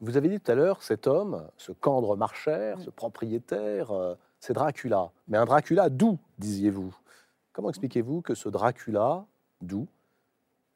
[0.00, 3.92] Vous avez dit tout à l'heure, cet homme, ce Candre Marchère, ce propriétaire,
[4.42, 5.12] c'est Dracula.
[5.28, 6.92] Mais un Dracula doux, disiez-vous.
[7.52, 9.24] Comment expliquez-vous que ce Dracula
[9.60, 9.86] doux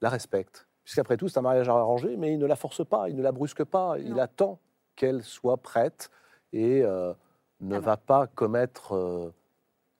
[0.00, 0.68] la respecte?
[0.84, 3.32] Puisqu'après tout, c'est un mariage arrangé, mais il ne la force pas, il ne la
[3.32, 3.98] brusque pas.
[3.98, 4.60] Il attend
[4.94, 6.10] qu'elle soit prête
[6.52, 7.12] et euh,
[7.60, 7.84] ne Alors.
[7.84, 9.34] va pas commettre euh,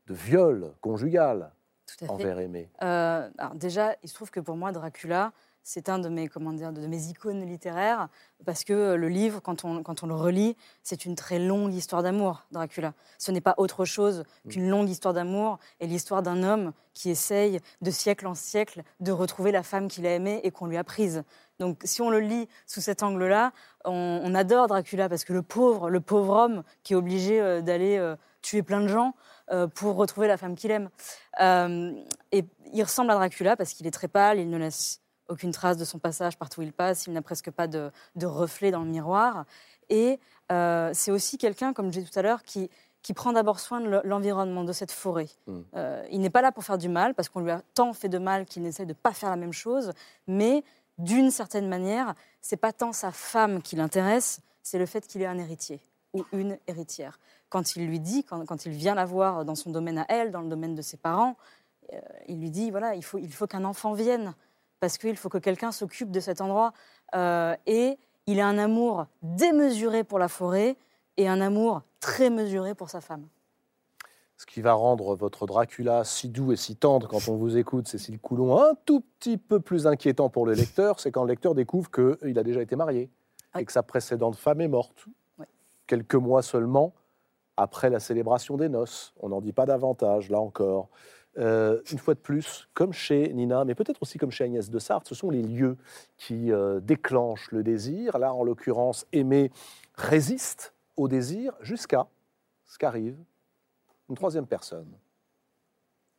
[0.07, 1.51] de viol conjugal
[2.09, 2.71] envers Aimé.
[2.83, 5.33] Euh, alors déjà, il se trouve que pour moi, Dracula,
[5.69, 8.09] c'est un de mes, comment dire, de mes icônes littéraires,
[8.45, 12.05] parce que le livre, quand on, quand on le relit, c'est une très longue histoire
[12.05, 12.95] d'amour, Dracula.
[13.19, 17.59] Ce n'est pas autre chose qu'une longue histoire d'amour et l'histoire d'un homme qui essaye,
[17.83, 20.85] de siècle en siècle, de retrouver la femme qu'il a aimée et qu'on lui a
[20.85, 21.25] prise.
[21.59, 23.51] Donc, si on le lit sous cet angle-là,
[23.85, 27.61] on, on adore Dracula parce que le pauvre, le pauvre homme qui est obligé euh,
[27.61, 29.17] d'aller euh, tuer plein de gens
[29.51, 30.91] euh, pour retrouver la femme qu'il aime.
[31.41, 31.93] Euh,
[32.31, 35.77] et il ressemble à Dracula parce qu'il est très pâle, il ne laisse aucune trace
[35.77, 38.83] de son passage partout où il passe, il n'a presque pas de, de reflet dans
[38.83, 39.45] le miroir.
[39.89, 40.19] Et
[40.53, 42.71] euh, c'est aussi quelqu'un, comme je disais tout à l'heure, qui,
[43.03, 45.29] qui prend d'abord soin de l'environnement, de cette forêt.
[45.47, 45.61] Mm.
[45.77, 48.09] Euh, il n'est pas là pour faire du mal, parce qu'on lui a tant fait
[48.09, 49.93] de mal qu'il essaie de ne pas faire la même chose,
[50.27, 50.65] mais
[50.99, 55.27] d'une certaine manière, c'est pas tant sa femme qui l'intéresse, c'est le fait qu'il ait
[55.27, 55.81] un héritier
[56.15, 57.19] ou une héritière.
[57.49, 60.31] Quand il lui dit, quand, quand il vient la voir dans son domaine à elle,
[60.31, 61.37] dans le domaine de ses parents,
[61.93, 64.35] euh, il lui dit voilà, il faut, il faut qu'un enfant vienne
[64.81, 66.73] parce qu'il faut que quelqu'un s'occupe de cet endroit.
[67.15, 70.77] Euh, et il a un amour démesuré pour la forêt
[71.17, 73.27] et un amour très mesuré pour sa femme.
[74.37, 77.89] Ce qui va rendre votre Dracula si doux et si tendre quand on vous écoute,
[77.89, 81.55] Cécile Coulon, un tout petit peu plus inquiétant pour le lecteur, c'est quand le lecteur
[81.55, 83.09] découvre qu'il a déjà été marié
[83.55, 83.63] Oui.
[83.63, 85.07] et que sa précédente femme est morte.
[85.39, 85.47] Oui.
[85.87, 86.93] Quelques mois seulement
[87.57, 89.15] après la célébration des noces.
[89.21, 90.91] On n'en dit pas davantage, là encore.
[91.39, 94.79] Euh, une fois de plus, comme chez Nina, mais peut-être aussi comme chez Agnès de
[94.79, 95.77] Sarthe, ce sont les lieux
[96.17, 98.19] qui euh, déclenchent le désir.
[98.19, 99.51] Là, en l'occurrence, Aimé
[99.95, 102.07] résiste au désir jusqu'à
[102.65, 103.19] ce qu'arrive
[104.09, 104.91] une troisième personne,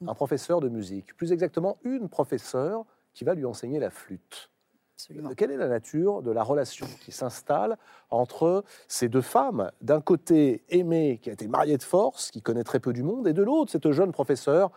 [0.05, 4.51] un professeur de musique, plus exactement une professeure qui va lui enseigner la flûte.
[4.95, 5.29] Absolument.
[5.35, 7.77] Quelle est la nature de la relation qui s'installe
[8.09, 9.71] entre ces deux femmes?
[9.81, 13.27] D'un côté, Aimée, qui a été mariée de force, qui connaît très peu du monde,
[13.27, 14.71] et de l'autre, cette jeune professeure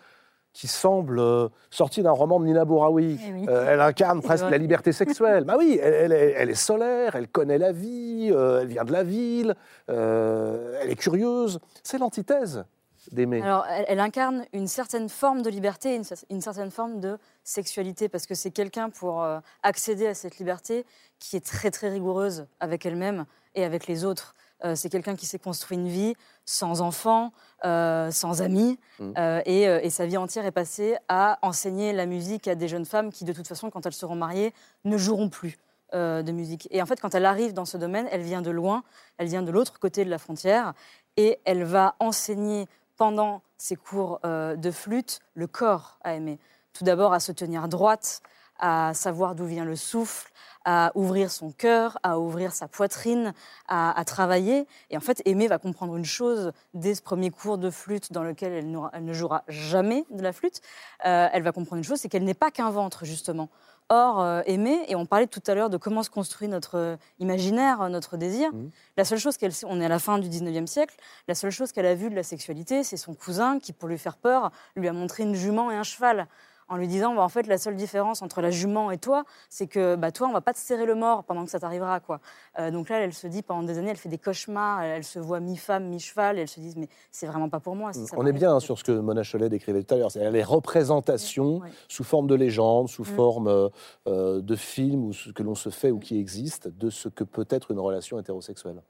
[0.53, 3.19] qui semble euh, sortie d'un roman de Nina Bouraoui.
[3.23, 3.47] Eh oui.
[3.49, 5.45] Euh, elle incarne presque la liberté sexuelle.
[5.45, 8.85] bah oui, elle, elle est, elle est solaire, elle connaît la vie, euh, elle vient
[8.85, 9.55] de la ville,
[9.89, 11.61] elle est curieuse.
[11.83, 12.65] C'est l'antithèse
[13.13, 13.43] d'Aimée.
[13.43, 18.09] Alors, elle, elle incarne une certaine forme de liberté, une, une certaine forme de sexualité,
[18.09, 19.27] parce que c'est quelqu'un pour
[19.63, 20.85] accéder à cette liberté
[21.19, 23.25] qui est très très rigoureuse avec elle-même
[23.55, 24.35] et avec les autres.
[24.65, 26.15] Euh, c'est quelqu'un qui s'est construit une vie
[26.45, 27.33] sans enfants,
[27.65, 29.13] euh, sans amis, Mm.
[29.17, 32.85] euh, et, et sa vie entière est passée à enseigner la musique à des jeunes
[32.85, 34.53] femmes qui, de toute façon, quand elles seront mariées,
[34.85, 35.57] ne joueront plus
[35.93, 36.69] de musique.
[36.71, 38.85] Et en fait, quand elle arrive dans ce domaine, elle vient de loin,
[39.19, 40.73] elle vient de l'autre côté de la frontière,
[41.17, 46.39] et elle va enseigner pendant ses cours de flûte le corps à aimer.
[46.75, 48.23] Tout d'abord à se tenir droite,
[48.61, 50.31] à savoir d'où vient le souffle,
[50.65, 53.33] à ouvrir son cœur, à ouvrir sa poitrine,
[53.69, 54.67] à, à travailler.
[54.91, 58.23] Et en fait, Aimée va comprendre une chose dès ce premier cours de flûte dans
[58.23, 60.61] lequel elle, ne jouera jamais de la flûte.
[61.07, 63.49] Euh, elle va comprendre une chose, c'est qu'elle n'est pas qu'un ventre, justement.
[63.93, 66.97] Or, euh, Aimée, et on parlait tout à l'heure de comment se construit notre euh,
[67.19, 68.71] imaginaire, notre désir, Mhm.
[68.97, 70.95] la seule chose qu'elle sait, on est à la fin du 19e siècle,
[71.27, 73.99] la seule chose qu'elle a vue de la sexualité, c'est son cousin qui, pour lui
[73.99, 76.29] faire peur, lui a montré une jument et un cheval.
[76.71, 79.67] En lui disant, bah, en fait, la seule différence entre la jument et toi, c'est
[79.67, 81.99] que bah, toi, on va pas te serrer le mort pendant que ça t'arrivera.
[82.01, 82.21] quoi.
[82.59, 85.05] Euh, donc là, elle se dit, pendant des années, elle fait des cauchemars, elle, elle
[85.05, 87.93] se voit mi-femme, mi-cheval, et elle se dit, mais c'est vraiment pas pour moi.
[87.93, 90.45] ça On est bien sur ce que Mona Cholet décrivait tout à l'heure, c'est-à-dire les
[90.45, 93.17] représentations sous forme de légende, sous Mm.
[93.17, 93.69] forme euh,
[94.07, 97.25] euh, de film ou ce que l'on se fait ou qui existe de ce que
[97.25, 98.81] peut être une relation hétérosexuelle.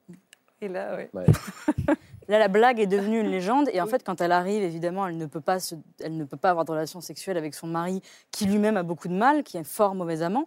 [0.61, 1.11] Et là, ouais.
[1.15, 1.27] Ouais.
[2.29, 3.69] Là, la blague est devenue une légende.
[3.73, 6.37] Et en fait, quand elle arrive, évidemment, elle ne peut pas, se- elle ne peut
[6.37, 9.57] pas avoir de relation sexuelle avec son mari, qui lui-même a beaucoup de mal, qui
[9.57, 10.47] est fort mauvais amant.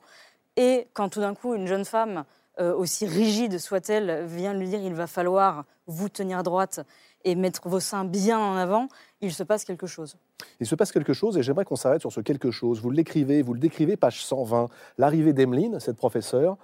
[0.55, 2.23] Et quand tout d'un coup, une jeune femme,
[2.61, 6.79] euh, aussi rigide soit-elle, vient lui dire il va falloir vous tenir droite
[7.25, 8.87] et mettre vos seins bien en avant,
[9.19, 10.15] il se passe quelque chose.
[10.61, 12.79] Il se passe quelque chose et j'aimerais qu'on s'arrête sur ce quelque chose.
[12.81, 14.69] Vous l'écrivez, vous le décrivez, page 120.
[14.97, 16.55] L'arrivée d'Emeline, cette professeure,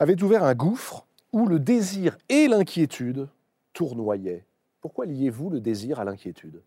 [0.00, 1.06] avait ouvert un gouffre
[1.36, 3.28] où le désir et l'inquiétude
[3.74, 4.46] tournoyaient.
[4.80, 6.62] Pourquoi liez-vous le désir à l'inquiétude?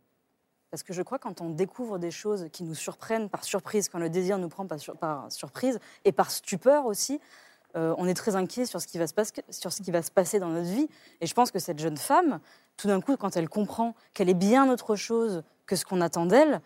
[0.70, 3.98] Parce que je crois quand on découvre des choses qui nous surprennent par surprise, quand
[3.98, 7.20] le désir nous prend par, sur- par surprise et par stupeur aussi,
[7.76, 10.88] euh, on est très inquiet sur ce, qui va se passer, dans notre vie.
[11.20, 12.40] Et je pense que cette jeune femme,
[12.78, 16.28] tout d'un coup, quand elle comprend qu'elle est bien autre chose que ce qu'on attend
[16.28, 16.62] d'elle,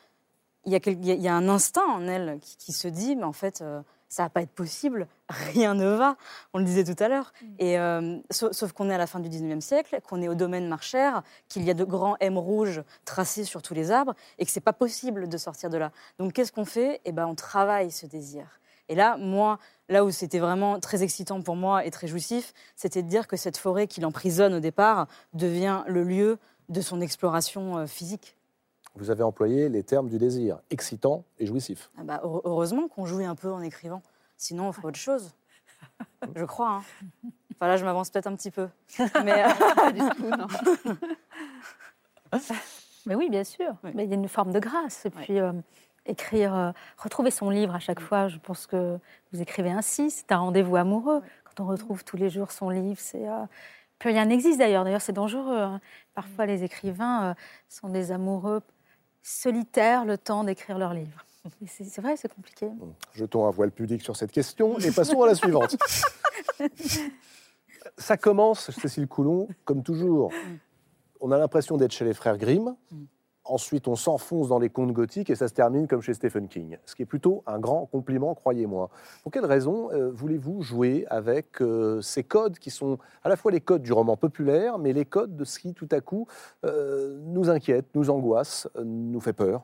[0.66, 3.82] il y, a un instinct en elle qui, qui se dit, mais en fait, euh,
[4.14, 6.18] ça va pas être possible, rien ne va.
[6.54, 7.34] On le disait tout à l'heure.
[7.58, 10.36] Et euh, sauf, sauf qu'on est à la fin du 19e siècle, qu'on est au
[10.36, 14.46] domaine marchère, qu'il y a de grands M rouges tracés sur tous les arbres et
[14.46, 15.92] que c'est pas possible de sortir de là.
[16.20, 17.02] Donc qu'est-ce qu'on fait?
[17.06, 18.60] Eh ben, on travaille ce désir.
[18.88, 19.58] Et là, moi,
[19.90, 23.36] là où c'était vraiment très excitant pour moi et très jouissif, c'était de dire que
[23.36, 26.38] cette forêt qui l'emprisonne au départ devient le lieu
[26.70, 28.38] de son exploration euh, physique.
[28.96, 31.90] Vous avez employé les termes du désir, excitant et jouissif.
[31.98, 34.02] Ah bah, heure- heureusement qu'on jouit un peu en écrivant.
[34.38, 35.32] Sinon, on ferait autre chose.
[36.36, 36.70] Je crois.
[36.70, 36.84] hein.
[37.56, 38.68] Enfin là, je m'avance peut-être un petit peu.
[39.24, 39.50] Mais, euh,
[43.06, 43.76] Mais oui, bien sûr.
[43.84, 43.92] Oui.
[43.94, 45.06] Mais il y a une forme de grâce.
[45.06, 45.52] Et puis, euh,
[46.06, 48.98] écrire, euh, retrouver son livre à chaque fois, je pense que
[49.32, 51.22] vous écrivez ainsi, c'est un rendez-vous amoureux.
[51.46, 53.28] Quand on retrouve tous les jours son livre, c'est.
[53.28, 53.46] euh,
[54.00, 54.84] Plus rien n'existe d'ailleurs.
[54.84, 55.60] D'ailleurs, c'est dangereux.
[55.60, 55.82] hein.
[56.16, 57.34] Parfois, les écrivains euh,
[57.70, 58.62] sont des amoureux
[59.24, 61.26] solitaires le temps d'écrire leur livre.
[61.66, 62.70] C'est vrai, c'est compliqué.
[63.16, 65.76] Jetons un voile pudique sur cette question et passons à la suivante.
[67.98, 70.32] Ça commence, Cécile Coulon, comme toujours.
[71.20, 72.76] On a l'impression d'être chez les frères Grimm.
[73.46, 76.78] Ensuite, on s'enfonce dans les contes gothiques et ça se termine comme chez Stephen King.
[76.86, 78.90] Ce qui est plutôt un grand compliment, croyez-moi.
[79.22, 83.52] Pour quelle raison euh, voulez-vous jouer avec euh, ces codes qui sont à la fois
[83.52, 86.26] les codes du roman populaire, mais les codes de ce qui, tout à coup,
[86.64, 89.64] euh, nous inquiète, nous angoisse, euh, nous fait peur?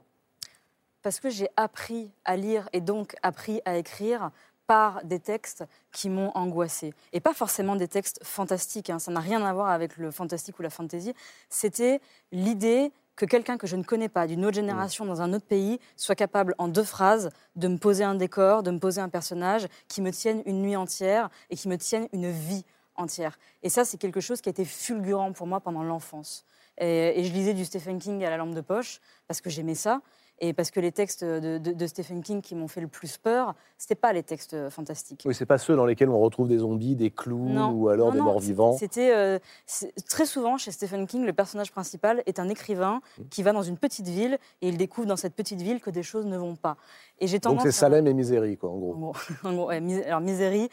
[1.01, 4.31] Parce que j'ai appris à lire et donc appris à écrire
[4.67, 6.93] par des textes qui m'ont angoissée.
[7.13, 10.59] Et pas forcément des textes fantastiques, hein, ça n'a rien à voir avec le fantastique
[10.59, 11.13] ou la fantaisie.
[11.49, 12.01] C'était
[12.31, 15.77] l'idée que quelqu'un que je ne connais pas, d'une autre génération, dans un autre pays,
[15.97, 19.67] soit capable en deux phrases de me poser un décor, de me poser un personnage
[19.89, 22.63] qui me tienne une nuit entière et qui me tienne une vie
[22.95, 23.37] entière.
[23.61, 26.45] Et ça, c'est quelque chose qui a été fulgurant pour moi pendant l'enfance.
[26.77, 29.75] Et, et je lisais du Stephen King à la lampe de poche parce que j'aimais
[29.75, 29.99] ça.
[30.41, 33.17] Et parce que les textes de, de- de Stephen King qui m'ont fait le plus
[33.17, 35.23] peur, c'était pas les textes fantastiques.
[35.25, 37.71] Oui, c'est pas ceux dans lesquels on retrouve des zombies, des Non.
[37.71, 38.77] ou alors Non, des non, morts c'est- vivants.
[38.77, 43.23] C'était euh, c'est- très souvent chez Stephen King, le personnage principal est un écrivain Mmh.
[43.29, 46.03] qui va dans une petite ville et il découvre dans cette petite ville que des
[46.03, 46.77] choses ne vont pas.
[47.19, 48.93] Et j'ai Donc tendance c'est à- Salem et Misérie, quoi, en gros.
[48.93, 49.13] en gros,
[49.43, 50.69] en gros, ouais, mis- alors Misérie.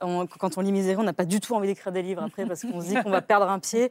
[0.00, 2.46] on- quand on lit Misérie, on n'a pas du tout envie d'écrire des livres après
[2.46, 3.90] parce qu'on se dit qu'on va perdre un pied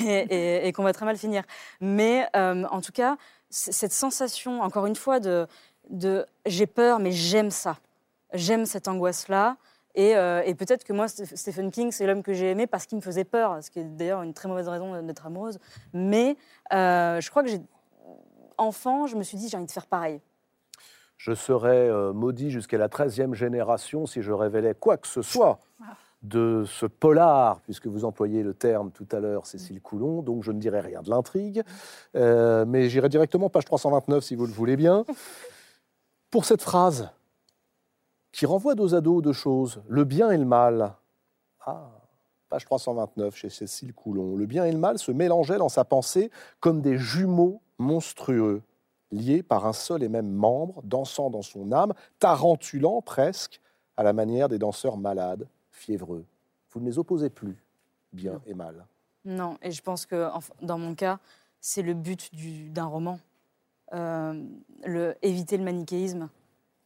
[0.00, 1.42] et, et- et qu'on va très mal finir.
[1.80, 3.16] Mais euh, en tout cas,
[3.50, 5.46] cette sensation, encore une fois, de,
[5.90, 7.78] de j'ai peur, mais j'aime ça.
[8.32, 9.56] J'aime cette angoisse-là.
[9.94, 12.86] Et, euh, et peut-être que moi, Steph- Stephen King, c'est l'homme que j'ai aimé parce
[12.86, 15.58] qu'il me faisait peur, ce qui est d'ailleurs une très mauvaise raison d'être amoureuse.
[15.92, 16.36] Mais
[16.72, 17.60] euh, je crois que j'ai
[18.58, 20.20] enfant, je me suis dit j'ai envie de faire pareil.
[21.16, 25.58] Je serais euh, maudit jusqu'à la 13e génération si je révélais quoi que ce soit
[26.22, 30.50] de ce polar, puisque vous employez le terme tout à l'heure, Cécile Coulon, donc je
[30.50, 31.62] ne dirai rien de l'intrigue,
[32.16, 35.04] Euh, mais j'irai directement page 329 si vous le voulez bien.
[36.30, 37.10] Pour cette phrase
[38.32, 40.94] qui renvoie dos à dos deux choses, le bien et le mal.
[41.64, 41.90] Ah,
[42.48, 44.36] page 329 chez Cécile Coulon.
[44.36, 46.30] Le bien et le mal se mélangeaient dans sa pensée
[46.60, 48.62] comme des jumeaux monstrueux
[49.10, 53.60] liés par un seul et même membre, dansant dans son âme, tarentulant presque,
[53.96, 55.48] à la manière des danseurs malades,
[55.78, 56.24] fiévreux.
[56.70, 57.56] Vous ne les opposez plus,
[58.12, 58.86] bien et mal.
[59.24, 61.18] Non, et je pense que enfin, dans mon cas,
[61.60, 63.18] c'est le but du- d'un roman.
[63.94, 64.44] Euh,
[64.84, 66.28] le, éviter le manichéisme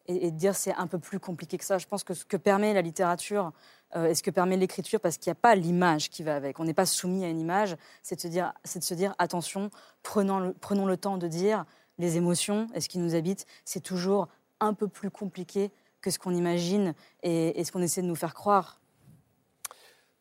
[0.07, 1.79] et, et dire c'est un peu plus compliqué que ça.
[1.79, 3.53] Je pense que ce que permet la littérature
[3.97, 6.61] euh, et ce que permet l'écriture, parce qu'il n'y a pas l'image qui va avec,
[6.61, 9.17] on n'est pas soumis à une image, c'est de se dire, c'est de se dire
[9.19, 9.71] attention,
[10.05, 11.65] prenons le, prenons le temps de dire
[11.99, 14.29] les émotions et ce qui nous habite, c'est toujours
[14.61, 16.95] un peu plus compliqué que ce qu'on imagine
[17.25, 18.81] et, et ce qu'on essaie de nous faire croire.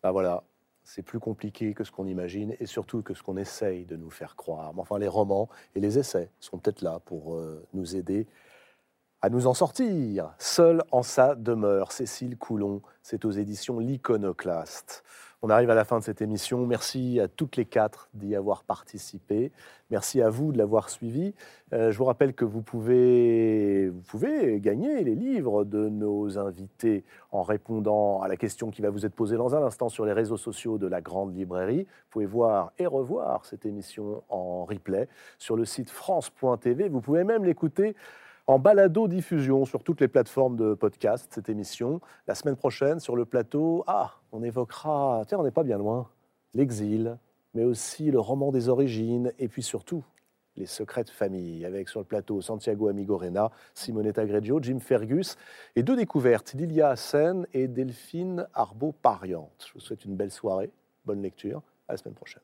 [0.03, 0.43] Ben voilà,
[0.83, 4.09] c'est plus compliqué que ce qu'on imagine et surtout que ce qu'on essaye de nous
[4.09, 4.73] faire croire.
[4.73, 8.27] Mais enfin, les romans et les essais sont peut-être là pour euh, nous aider
[9.21, 10.33] à nous en sortir.
[10.39, 15.03] Seul en sa demeure, Cécile Coulon, c'est aux éditions L'Iconoclaste.
[15.43, 16.67] On arrive à la fin de cette émission.
[16.67, 19.51] Merci à toutes les quatre d'y avoir participé.
[19.89, 21.33] Merci à vous de l'avoir suivi.
[21.73, 27.03] Euh, je vous rappelle que vous pouvez, vous pouvez gagner les livres de nos invités
[27.31, 30.13] en répondant à la question qui va vous être posée dans un instant sur les
[30.13, 31.85] réseaux sociaux de la Grande Librairie.
[31.85, 35.07] Vous pouvez voir et revoir cette émission en replay
[35.39, 36.87] sur le site france.tv.
[36.87, 37.95] Vous pouvez même l'écouter
[38.51, 42.01] en balado-diffusion sur toutes les plateformes de podcast, cette émission.
[42.27, 46.09] La semaine prochaine, sur le plateau, ah, on évoquera, tiens, on n'est pas bien loin,
[46.53, 47.17] l'exil,
[47.53, 50.03] mais aussi le roman des origines, et puis surtout,
[50.57, 55.37] les secrets de famille, avec sur le plateau Santiago Amigorena, Simonetta Greggio, Jim Fergus,
[55.77, 59.65] et deux découvertes, Lilia Hassen et Delphine Arbo-Pariante.
[59.65, 60.71] Je vous souhaite une belle soirée,
[61.05, 62.43] bonne lecture, à la semaine prochaine.